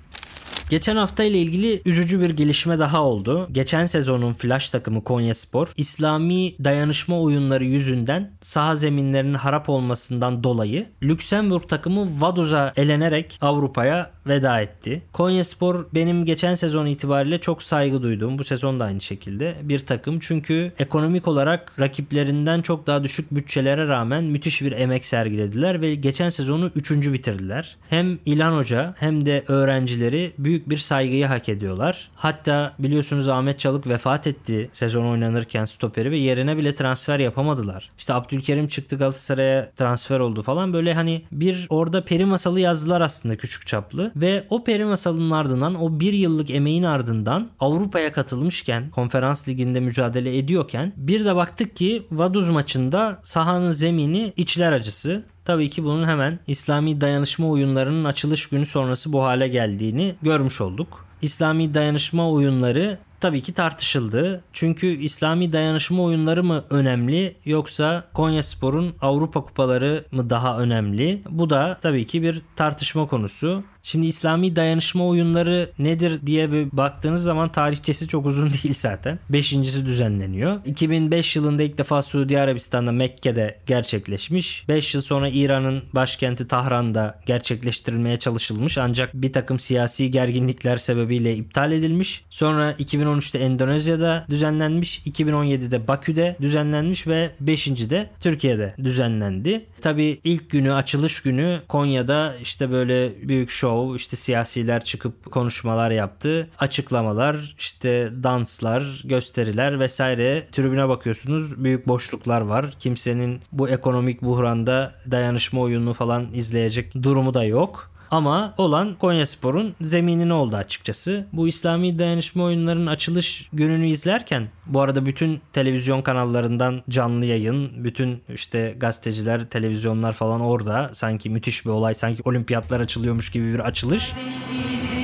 Geçen 0.70 0.96
hafta 0.96 1.24
ile 1.24 1.38
ilgili 1.38 1.82
üzücü 1.84 2.20
bir 2.20 2.30
gelişme 2.30 2.78
daha 2.78 3.02
oldu. 3.02 3.48
Geçen 3.52 3.84
sezonun 3.84 4.32
flash 4.32 4.70
takımı 4.70 5.04
Konyaspor 5.04 5.72
İslami 5.76 6.54
dayanışma 6.64 7.20
oyunları 7.20 7.64
yüzünden 7.64 8.30
saha 8.40 8.76
zeminlerinin 8.76 9.34
harap 9.34 9.68
olmasından 9.68 10.44
dolayı 10.44 10.86
Lüksemburg 11.02 11.68
takımı 11.68 12.20
Vaduz'a 12.20 12.72
elenerek 12.76 13.38
Avrupa'ya 13.40 14.10
veda 14.26 14.60
etti. 14.60 15.02
Konyaspor 15.12 15.86
benim 15.94 16.24
geçen 16.24 16.54
sezon 16.54 16.86
itibariyle 16.86 17.38
çok 17.38 17.62
saygı 17.62 18.02
duyduğum 18.02 18.38
bu 18.38 18.44
sezon 18.44 18.80
da 18.80 18.84
aynı 18.84 19.00
şekilde 19.00 19.54
bir 19.62 19.78
takım. 19.78 20.18
Çünkü 20.20 20.72
ekonomik 20.78 21.28
olarak 21.28 21.80
rakiplerinden 21.80 22.62
çok 22.62 22.86
daha 22.86 23.04
düşük 23.04 23.34
bütçelere 23.34 23.88
rağmen 23.88 24.24
müthiş 24.24 24.62
bir 24.62 24.72
emek 24.72 25.06
sergilediler 25.06 25.82
ve 25.82 25.94
geçen 25.94 26.28
sezonu 26.28 26.70
3. 26.74 26.90
bitirdiler. 26.90 27.76
Hem 27.90 28.18
İlhan 28.26 28.56
Hoca 28.56 28.94
hem 28.98 29.26
de 29.26 29.44
öğrencileri 29.48 30.32
büyük 30.38 30.70
bir 30.70 30.76
saygıyı 30.76 31.26
hak 31.26 31.48
ediyorlar. 31.48 32.10
Hatta 32.14 32.72
biliyorsunuz 32.78 33.28
Ahmet 33.28 33.58
Çalık 33.58 33.86
vefat 33.86 34.26
etti 34.26 34.68
sezon 34.72 35.06
oynanırken 35.06 35.64
stoperi 35.64 36.10
ve 36.10 36.16
yerine 36.16 36.56
bile 36.56 36.74
transfer 36.74 37.20
yapamadılar. 37.20 37.90
İşte 37.98 38.14
Abdülkerim 38.14 38.68
çıktı 38.68 38.96
Galatasaray'a 38.96 39.70
transfer 39.76 40.20
oldu 40.20 40.42
falan 40.42 40.72
böyle 40.72 40.94
hani 40.94 41.22
bir 41.32 41.66
orada 41.68 42.04
peri 42.04 42.24
masalı 42.24 42.60
yazdılar 42.60 43.00
aslında 43.00 43.36
küçük 43.36 43.66
çaplı. 43.66 44.12
Ve 44.16 44.46
o 44.50 44.64
peri 44.64 44.84
masalının 44.84 45.30
ardından 45.30 45.74
o 45.82 46.00
bir 46.00 46.12
yıllık 46.12 46.50
emeğin 46.50 46.82
ardından 46.82 47.48
Avrupa'ya 47.60 48.12
katılmışken 48.12 48.90
konferans 48.90 49.48
liginde 49.48 49.80
mücadele 49.80 50.38
ediyorken 50.38 50.92
bir 50.96 51.24
de 51.24 51.36
baktık 51.36 51.76
ki 51.76 52.06
Vaduz 52.10 52.50
maçında 52.50 53.20
sahanın 53.22 53.70
zemini 53.70 54.32
içler 54.36 54.72
acısı. 54.72 55.24
Tabii 55.44 55.70
ki 55.70 55.84
bunun 55.84 56.04
hemen 56.04 56.38
İslami 56.46 57.00
dayanışma 57.00 57.48
oyunlarının 57.48 58.04
açılış 58.04 58.46
günü 58.46 58.66
sonrası 58.66 59.12
bu 59.12 59.22
hale 59.22 59.48
geldiğini 59.48 60.14
görmüş 60.22 60.60
olduk. 60.60 61.06
İslami 61.22 61.74
dayanışma 61.74 62.30
oyunları 62.30 62.98
tabii 63.20 63.40
ki 63.40 63.52
tartışıldı. 63.52 64.44
Çünkü 64.52 64.86
İslami 64.86 65.52
dayanışma 65.52 66.02
oyunları 66.02 66.44
mı 66.44 66.64
önemli 66.70 67.36
yoksa 67.44 68.04
Konyaspor'un 68.14 68.94
Avrupa 69.00 69.40
kupaları 69.40 70.04
mı 70.12 70.30
daha 70.30 70.58
önemli? 70.58 71.22
Bu 71.30 71.50
da 71.50 71.78
tabii 71.80 72.06
ki 72.06 72.22
bir 72.22 72.42
tartışma 72.56 73.06
konusu. 73.06 73.64
Şimdi 73.84 74.06
İslami 74.06 74.56
dayanışma 74.56 75.06
oyunları 75.06 75.70
nedir 75.78 76.26
diye 76.26 76.52
bir 76.52 76.68
baktığınız 76.72 77.22
zaman 77.22 77.52
tarihçesi 77.52 78.08
çok 78.08 78.26
uzun 78.26 78.50
değil 78.62 78.74
zaten. 78.74 79.18
Beşincisi 79.30 79.86
düzenleniyor. 79.86 80.60
2005 80.66 81.36
yılında 81.36 81.62
ilk 81.62 81.78
defa 81.78 82.02
Suudi 82.02 82.40
Arabistan'da 82.40 82.92
Mekke'de 82.92 83.58
gerçekleşmiş. 83.66 84.68
5 84.68 84.94
yıl 84.94 85.02
sonra 85.02 85.28
İran'ın 85.28 85.82
başkenti 85.92 86.48
Tahran'da 86.48 87.20
gerçekleştirilmeye 87.26 88.16
çalışılmış 88.16 88.78
ancak 88.78 89.14
bir 89.14 89.32
takım 89.32 89.58
siyasi 89.58 90.10
gerginlikler 90.10 90.76
sebebiyle 90.76 91.36
iptal 91.36 91.72
edilmiş. 91.72 92.24
Sonra 92.30 92.72
2013'te 92.72 93.38
Endonezya'da 93.38 94.26
düzenlenmiş, 94.30 94.98
2017'de 95.06 95.88
Bakü'de 95.88 96.36
düzenlenmiş 96.40 97.06
ve 97.06 97.30
5. 97.40 97.66
de 97.90 98.10
Türkiye'de 98.20 98.74
düzenlendi. 98.84 99.64
Tabii 99.80 100.20
ilk 100.24 100.50
günü 100.50 100.72
açılış 100.72 101.22
günü 101.22 101.60
Konya'da 101.68 102.34
işte 102.42 102.70
böyle 102.70 103.12
büyük 103.28 103.50
show 103.50 103.73
show 103.74 103.96
işte 103.96 104.16
siyasiler 104.16 104.84
çıkıp 104.84 105.32
konuşmalar 105.32 105.90
yaptı. 105.90 106.48
Açıklamalar 106.58 107.54
işte 107.58 108.10
danslar 108.22 109.02
gösteriler 109.04 109.80
vesaire 109.80 110.46
tribüne 110.52 110.88
bakıyorsunuz 110.88 111.64
büyük 111.64 111.88
boşluklar 111.88 112.40
var. 112.40 112.74
Kimsenin 112.78 113.40
bu 113.52 113.68
ekonomik 113.68 114.22
buhranda 114.22 114.94
dayanışma 115.10 115.60
oyununu 115.60 115.92
falan 115.92 116.32
izleyecek 116.32 116.94
durumu 117.02 117.34
da 117.34 117.44
yok. 117.44 117.93
Ama 118.14 118.54
olan 118.58 118.94
Konyaspor'un 118.94 119.74
zeminini 119.80 120.32
oldu 120.32 120.56
açıkçası. 120.56 121.26
Bu 121.32 121.48
İslami 121.48 121.98
dayanışma 121.98 122.44
oyunlarının 122.44 122.86
açılış 122.86 123.48
gününü 123.52 123.86
izlerken 123.86 124.48
bu 124.66 124.80
arada 124.80 125.06
bütün 125.06 125.40
televizyon 125.52 126.02
kanallarından 126.02 126.82
canlı 126.88 127.24
yayın, 127.24 127.84
bütün 127.84 128.22
işte 128.34 128.74
gazeteciler, 128.76 129.44
televizyonlar 129.44 130.12
falan 130.12 130.40
orada. 130.40 130.90
Sanki 130.92 131.30
müthiş 131.30 131.64
bir 131.64 131.70
olay, 131.70 131.94
sanki 131.94 132.22
olimpiyatlar 132.24 132.80
açılıyormuş 132.80 133.30
gibi 133.30 133.54
bir 133.54 133.60
açılış. 133.60 134.12
ve 134.16 135.03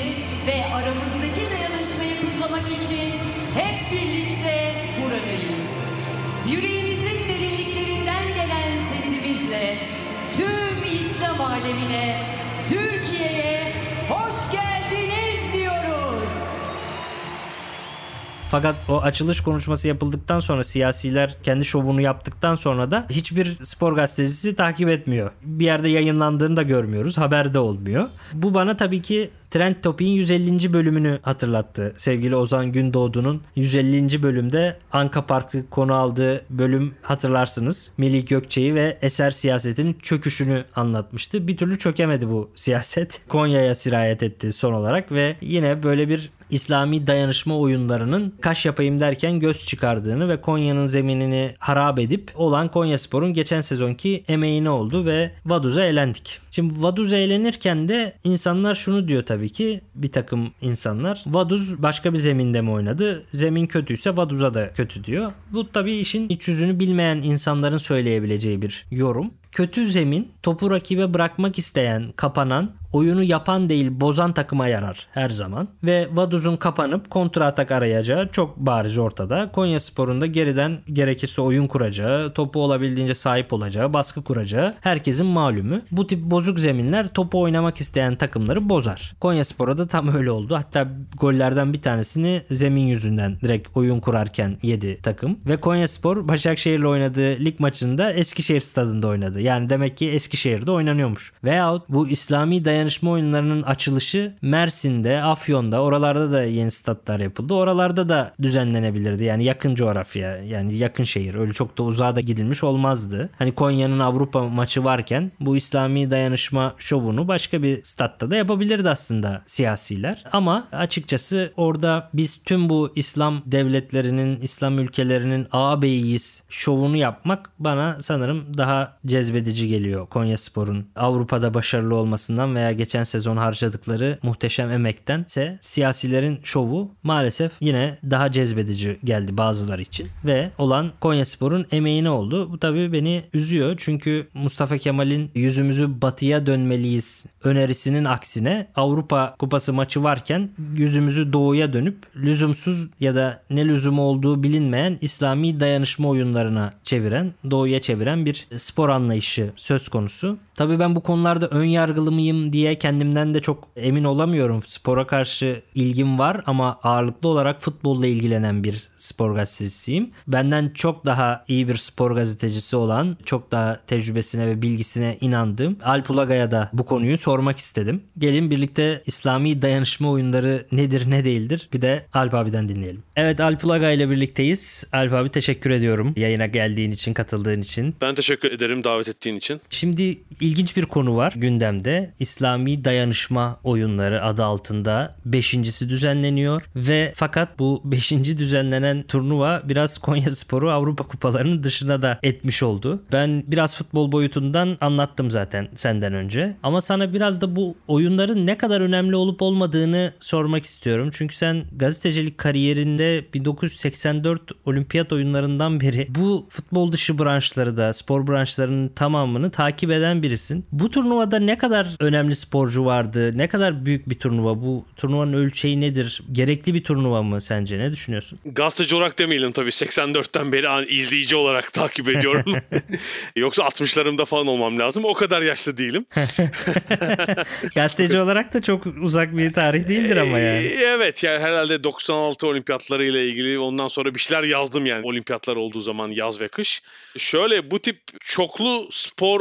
Fakat 18.51 18.77
o 18.89 19.01
açılış 19.03 19.41
konuşması 19.41 19.89
yapıldıktan 19.89 20.39
sonra 20.39 20.65
siyasiler 20.65 21.37
kendi 21.43 21.65
şovunu 21.65 22.01
yaptıktan 22.01 22.55
sonra 22.55 22.91
da 22.91 23.07
hiçbir 23.11 23.59
spor 23.63 23.93
gazetecisi 23.93 24.57
takip 24.57 24.89
etmiyor. 24.89 25.31
Bir 25.43 25.65
yerde 25.65 25.89
yayınlandığını 25.89 26.57
da 26.57 26.63
görmüyoruz. 26.63 27.19
Haberde 27.19 27.59
olmuyor. 27.59 28.09
Bu 28.33 28.55
bana 28.55 28.77
tabii 28.77 29.03
ki 29.03 29.31
Trend 29.51 29.75
Topik'in 29.83 30.13
150. 30.13 30.73
bölümünü 30.73 31.19
hatırlattı. 31.23 31.95
Sevgili 31.97 32.37
Ozan 32.37 32.73
Gündoğdu'nun 32.73 33.43
150. 33.57 34.23
bölümde 34.23 34.77
Anka 34.93 35.27
Park'ı 35.27 35.71
konu 35.71 35.95
aldığı 35.95 36.45
bölüm 36.51 36.95
hatırlarsınız. 37.03 37.93
Melih 37.99 38.27
Gökçe'yi 38.27 38.75
ve 38.75 38.99
eser 39.03 39.31
siyasetinin 39.31 39.97
çöküşünü 40.03 40.65
anlatmıştı. 40.77 41.49
Bir 41.49 41.57
türlü 41.57 41.79
çökemedi 41.79 42.29
bu 42.29 42.51
siyaset. 42.55 43.21
Konya'ya 43.29 43.75
sirayet 43.75 44.23
etti 44.23 44.53
son 44.53 44.73
olarak 44.73 45.13
ve 45.13 45.37
yine 45.41 45.83
böyle 45.83 46.09
bir 46.09 46.31
İslami 46.51 47.07
dayanışma 47.07 47.59
oyunlarının 47.59 48.35
kaş 48.41 48.67
yapayım 48.67 49.01
derken 49.01 49.41
göz 49.41 49.67
çıkardığını 49.67 50.29
ve 50.29 50.41
Konya'nın 50.41 50.87
zeminini 50.87 51.55
harap 51.59 51.99
edip 51.99 52.31
olan 52.35 52.69
Konyaspor'un 52.69 53.35
geçen 53.35 53.61
sezonki 53.61 54.25
emeğini 54.29 54.71
oldu 54.71 55.07
ve 55.07 55.31
Vaduz'a 55.47 55.85
elendik. 55.85 56.41
Şimdi 56.51 56.83
Vaduz 56.83 57.13
eğlenirken 57.13 57.89
de 57.89 58.13
insanlar 58.25 58.75
şunu 58.75 59.09
diyor 59.09 59.23
tabii 59.23 59.40
ki 59.49 59.81
bir 59.95 60.13
takım 60.13 60.53
insanlar. 60.61 61.25
Vaduz 61.27 61.83
başka 61.83 62.13
bir 62.13 62.19
zeminde 62.19 62.61
mi 62.61 62.71
oynadı? 62.71 63.25
Zemin 63.31 63.67
kötüyse 63.67 64.17
Vaduz'a 64.17 64.55
da 64.55 64.73
kötü 64.73 65.05
diyor. 65.05 65.33
Bu 65.53 65.73
tabii 65.73 65.97
işin 65.97 66.29
iç 66.29 66.49
yüzünü 66.49 66.81
bilmeyen 66.81 67.17
insanların 67.17 67.77
söyleyebileceği 67.77 68.63
bir 68.63 68.87
yorum. 68.91 69.31
Kötü 69.53 69.87
zemin 69.87 70.33
topu 70.43 70.71
rakibe 70.71 71.15
bırakmak 71.15 71.59
isteyen, 71.59 72.11
kapanan, 72.17 72.71
oyunu 72.93 73.23
yapan 73.23 73.69
değil 73.69 74.01
bozan 74.01 74.33
takıma 74.33 74.69
yarar 74.69 75.07
her 75.13 75.31
zaman. 75.31 75.69
Ve 75.85 76.09
Vaduz'un 76.13 76.57
kapanıp 76.57 77.11
kontra 77.11 77.47
atak 77.47 77.71
arayacağı 77.71 78.29
çok 78.29 78.57
bariz 78.57 78.99
ortada. 78.99 79.51
Konya 79.53 79.81
Spor'un 79.81 80.21
da 80.21 80.27
geriden 80.27 80.79
gerekirse 80.93 81.43
oyun 81.43 81.67
kuracağı, 81.67 82.33
topu 82.33 82.61
olabildiğince 82.61 83.15
sahip 83.15 83.53
olacağı, 83.53 83.93
baskı 83.93 84.25
kuracağı 84.25 84.75
herkesin 84.81 85.27
malumu. 85.27 85.81
Bu 85.91 86.07
tip 86.07 86.23
bozuk 86.23 86.59
zeminler 86.59 87.09
topu 87.09 87.41
oynamak 87.41 87.81
isteyen 87.81 88.17
takımları 88.17 88.69
bozar. 88.69 89.15
Konya 89.21 89.45
Spor'a 89.45 89.79
da 89.79 89.87
tam 89.87 90.15
öyle 90.17 90.31
oldu. 90.31 90.55
Hatta 90.57 90.89
gollerden 91.21 91.73
bir 91.73 91.83
tanesini 91.83 92.43
zemin 92.51 92.87
yüzünden 92.87 93.41
direkt 93.41 93.77
oyun 93.77 94.01
kurarken 94.01 94.59
yedi 94.63 95.03
takım. 95.03 95.39
Ve 95.47 95.57
Konya 95.57 95.89
Spor 95.89 96.29
Başakşehir'le 96.29 96.85
oynadığı 96.85 97.39
lig 97.45 97.61
maçında 97.61 98.13
Eskişehir 98.13 98.61
stadında 98.61 99.09
oynadı. 99.09 99.40
Yani 99.41 99.69
demek 99.69 99.97
ki 99.97 100.11
Eskişehir'de 100.11 100.71
oynanıyormuş. 100.71 101.33
Veyahut 101.45 101.89
bu 101.89 102.09
İslami 102.09 102.65
dayanışma 102.65 103.11
oyunlarının 103.11 103.63
açılışı 103.63 104.35
Mersin'de, 104.43 105.23
Afyon'da, 105.23 105.83
oralarda 105.83 106.33
da 106.33 106.45
yeni 106.45 106.71
statlar 106.71 107.21
yapıldı. 107.21 107.55
Oralarda 107.55 108.09
da 108.09 108.33
düzenlenebilirdi. 108.43 109.25
Yani 109.25 109.45
yakın 109.45 109.75
coğrafya, 109.75 110.37
yani 110.37 110.77
yakın 110.77 111.05
şehir. 111.05 111.35
Öyle 111.35 111.53
çok 111.53 111.79
da 111.79 111.83
uzağa 111.83 112.17
da 112.17 112.21
gidilmiş 112.21 112.65
olmazdı. 112.65 113.31
Hani 113.39 113.55
Konya'nın 113.55 113.99
Avrupa 113.99 114.49
maçı 114.49 114.85
varken 114.85 115.33
bu 115.41 115.57
İslami 115.57 116.11
dayanışma 116.11 116.75
şovunu 116.79 117.29
başka 117.29 117.63
bir 117.63 117.85
statta 117.85 118.31
da 118.31 118.37
yapabilirdi 118.37 118.91
aslında 118.91 119.43
siyasiler. 119.47 120.25
Ama 120.33 120.69
açıkçası 120.73 121.53
orada 121.57 122.11
biz 122.15 122.43
tüm 122.45 122.69
bu 122.69 122.93
İslam 122.95 123.43
devletlerinin, 123.47 124.37
İslam 124.37 124.79
ülkelerinin 124.79 125.47
ağabeyiyiz 125.53 126.43
şovunu 126.49 126.97
yapmak 126.97 127.51
bana 127.59 127.97
sanırım 128.01 128.59
daha 128.59 128.97
cezbedici 129.07 129.30
geliyor 129.35 130.07
Konya 130.07 130.37
Spor'un 130.37 130.87
Avrupa'da 130.97 131.55
başarılı 131.55 131.95
olmasından 131.95 132.55
veya 132.55 132.73
geçen 132.73 133.05
sezon 133.05 133.37
harcadıkları 133.37 134.19
muhteşem 134.23 134.71
emektense 134.71 135.59
siyasilerin 135.63 136.41
şovu 136.43 136.91
maalesef 137.03 137.53
yine 137.61 137.99
daha 138.11 138.33
cezbedici 138.33 138.99
geldi 139.05 139.37
bazıları 139.37 139.83
için. 139.83 140.09
Ve 140.25 140.51
olan 140.59 140.93
Konya 141.01 141.25
Spor'un 141.25 141.67
emeğine 141.71 142.11
oldu. 142.11 142.53
Bu 142.53 142.59
tabii 142.59 142.93
beni 142.93 143.23
üzüyor. 143.33 143.75
Çünkü 143.79 144.27
Mustafa 144.35 144.79
Kemal'in 144.79 145.31
yüzümüzü 145.35 146.03
batıya 146.03 146.47
dönmeliyiz 146.47 147.27
önerisinin 147.45 148.05
aksine 148.05 148.67
Avrupa 148.77 149.35
Kupası 149.39 149.73
maçı 149.73 150.03
varken 150.03 150.51
yüzümüzü 150.77 151.33
doğuya 151.33 151.73
dönüp 151.73 151.97
lüzumsuz 152.17 152.89
ya 153.01 153.15
da 153.15 153.43
ne 153.51 153.69
lüzumu 153.69 154.03
olduğu 154.03 154.43
bilinmeyen 154.43 154.99
İslami 155.01 155.61
dayanışma 155.61 156.09
oyunlarına 156.09 156.73
çeviren, 156.85 157.33
doğuya 157.51 157.81
çeviren 157.81 158.27
bir 158.27 158.47
spor 158.57 158.89
anlayışı 158.89 159.20
söz 159.57 159.89
konusu. 159.89 160.39
Tabii 160.61 160.79
ben 160.79 160.97
bu 160.97 161.01
konularda 161.01 161.49
ön 161.49 161.65
yargılı 161.65 162.13
mıyım 162.13 162.53
diye 162.53 162.79
kendimden 162.79 163.35
de 163.35 163.41
çok 163.41 163.69
emin 163.77 164.05
olamıyorum. 164.05 164.63
Spora 164.67 165.07
karşı 165.07 165.63
ilgim 165.75 166.19
var 166.19 166.43
ama 166.47 166.79
ağırlıklı 166.83 167.29
olarak 167.29 167.63
futbolla 167.63 168.07
ilgilenen 168.07 168.65
bir 168.65 168.89
spor 168.99 169.35
gazetecisiyim. 169.35 170.11
Benden 170.27 170.71
çok 170.75 171.07
daha 171.07 171.45
iyi 171.49 171.69
bir 171.69 171.75
spor 171.75 172.11
gazetecisi 172.11 172.77
olan, 172.77 173.17
çok 173.25 173.53
daha 173.53 173.81
tecrübesine 173.87 174.47
ve 174.47 174.63
bilgisine 174.63 175.17
inandığım 175.21 175.77
Alp 175.85 176.11
Ulagay'a 176.11 176.51
da 176.51 176.71
bu 176.73 176.87
konuyu 176.87 177.19
sormak 177.19 177.59
istedim. 177.59 178.03
Gelin 178.19 178.51
birlikte 178.51 179.03
İslami 179.07 179.63
dayanışma 179.63 180.11
oyunları 180.11 180.67
nedir 180.73 181.11
ne 181.11 181.25
değildir 181.25 181.69
bir 181.73 181.83
de 181.83 182.07
Alp 182.13 182.35
abiden 182.35 182.69
dinleyelim. 182.69 183.03
Evet 183.17 183.41
Alp 183.41 183.65
Ulagay 183.65 183.97
ile 183.97 184.11
birlikteyiz. 184.11 184.85
Alp 184.93 185.13
abi 185.13 185.29
teşekkür 185.29 185.71
ediyorum 185.71 186.15
yayına 186.17 186.47
geldiğin 186.47 186.91
için, 186.91 187.15
katıldığın 187.15 187.61
için. 187.61 187.95
Ben 188.01 188.15
teşekkür 188.15 188.53
ederim 188.53 188.85
davet 188.85 189.09
ettiğin 189.09 189.37
için. 189.37 189.61
Şimdi 189.71 190.19
ilginç 190.51 190.77
bir 190.77 190.87
konu 190.87 191.17
var 191.17 191.33
gündemde. 191.37 192.13
İslami 192.19 192.85
dayanışma 192.85 193.61
oyunları 193.65 194.25
adı 194.25 194.45
altında 194.45 195.15
beşincisi 195.25 195.89
düzenleniyor 195.89 196.63
ve 196.77 197.13
fakat 197.15 197.59
bu 197.59 197.81
beşinci 197.85 198.39
düzenlenen 198.39 199.03
turnuva 199.03 199.63
biraz 199.65 199.99
Konya 199.99 200.31
Sporu 200.31 200.71
Avrupa 200.71 201.05
kupalarının 201.07 201.63
dışına 201.63 202.03
da 202.03 202.19
etmiş 202.23 202.63
oldu. 202.63 203.03
Ben 203.13 203.45
biraz 203.47 203.77
futbol 203.77 204.13
boyutundan 204.13 204.79
anlattım 204.81 205.31
zaten 205.31 205.69
senden 205.75 206.15
önce. 206.15 206.57
Ama 206.63 206.81
sana 206.81 207.13
biraz 207.13 207.41
da 207.41 207.57
bu 207.57 207.77
oyunların 207.89 208.47
ne 208.47 208.59
kadar 208.59 208.81
önemli 208.81 209.17
olup 209.17 209.43
olmadığını 209.43 210.13
sormak 210.21 210.65
istiyorum. 210.65 211.11
Çünkü 211.13 211.37
sen 211.37 211.65
gazetecilik 211.77 212.39
kariyerinde 212.39 213.25
1984 213.35 214.41
olimpiyat 214.67 215.13
oyunlarından 215.13 215.81
beri 215.81 216.07
bu 216.15 216.47
futbol 216.49 216.93
dışı 216.93 217.19
branşları 217.19 217.77
da 217.77 217.93
spor 217.93 218.27
branşlarının 218.27 218.89
tamamını 218.89 219.51
takip 219.51 219.91
eden 219.91 220.23
birisin. 220.31 220.67
Bu 220.73 220.91
turnuvada 220.91 221.39
ne 221.39 221.59
kadar 221.59 221.87
önemli 222.01 222.37
sporcu 222.37 222.85
vardı? 222.85 223.39
Ne 223.39 223.47
kadar 223.49 223.85
büyük 223.87 224.09
bir 224.09 224.19
turnuva? 224.19 224.63
Bu 224.63 224.85
turnuvanın 224.97 225.33
ölçeği 225.33 225.81
nedir? 225.81 226.23
Gerekli 226.33 226.75
bir 226.75 226.85
turnuva 226.85 227.23
mı 227.23 227.41
sence? 227.41 227.79
Ne 227.79 227.93
düşünüyorsun? 227.93 228.39
Gazeteci 228.45 228.97
olarak 228.97 229.19
demeyelim 229.19 229.53
tabii. 229.53 229.71
84'ten 229.71 230.53
beri 230.53 230.69
an- 230.69 230.87
izleyici 230.89 231.37
olarak 231.37 231.73
takip 231.73 232.09
ediyorum. 232.09 232.55
Yoksa 233.37 233.63
60'larımda 233.63 234.25
falan 234.25 234.47
olmam 234.47 234.79
lazım. 234.79 235.05
O 235.05 235.15
kadar 235.15 235.43
yaşlı 235.43 235.77
değilim. 235.77 236.07
Gazeteci 237.75 238.19
olarak 238.19 238.55
da 238.55 238.63
çok 238.63 238.87
uzak 238.87 239.37
bir 239.37 239.53
tarih 239.53 239.89
değildir 239.89 240.17
ama 240.17 240.39
yani. 240.39 240.67
Ee, 240.67 240.85
Evet 241.01 241.25
yani 241.25 241.39
herhalde 241.39 241.85
96 241.85 242.47
olimpiyatları 242.47 243.05
ile 243.05 243.29
ilgili 243.29 243.59
ondan 243.59 243.89
sonra 243.89 244.15
bir 244.15 244.21
şeyler 244.21 244.43
yazdım 244.43 244.87
yani 244.87 245.07
olimpiyatlar 245.07 245.57
olduğu 245.57 245.81
zaman 245.81 246.11
yaz 246.11 246.41
ve 246.41 246.49
kış. 246.49 246.83
Şöyle 247.19 247.71
bu 247.71 247.79
tip 247.79 248.01
çoklu 248.21 248.89
spor 248.91 249.41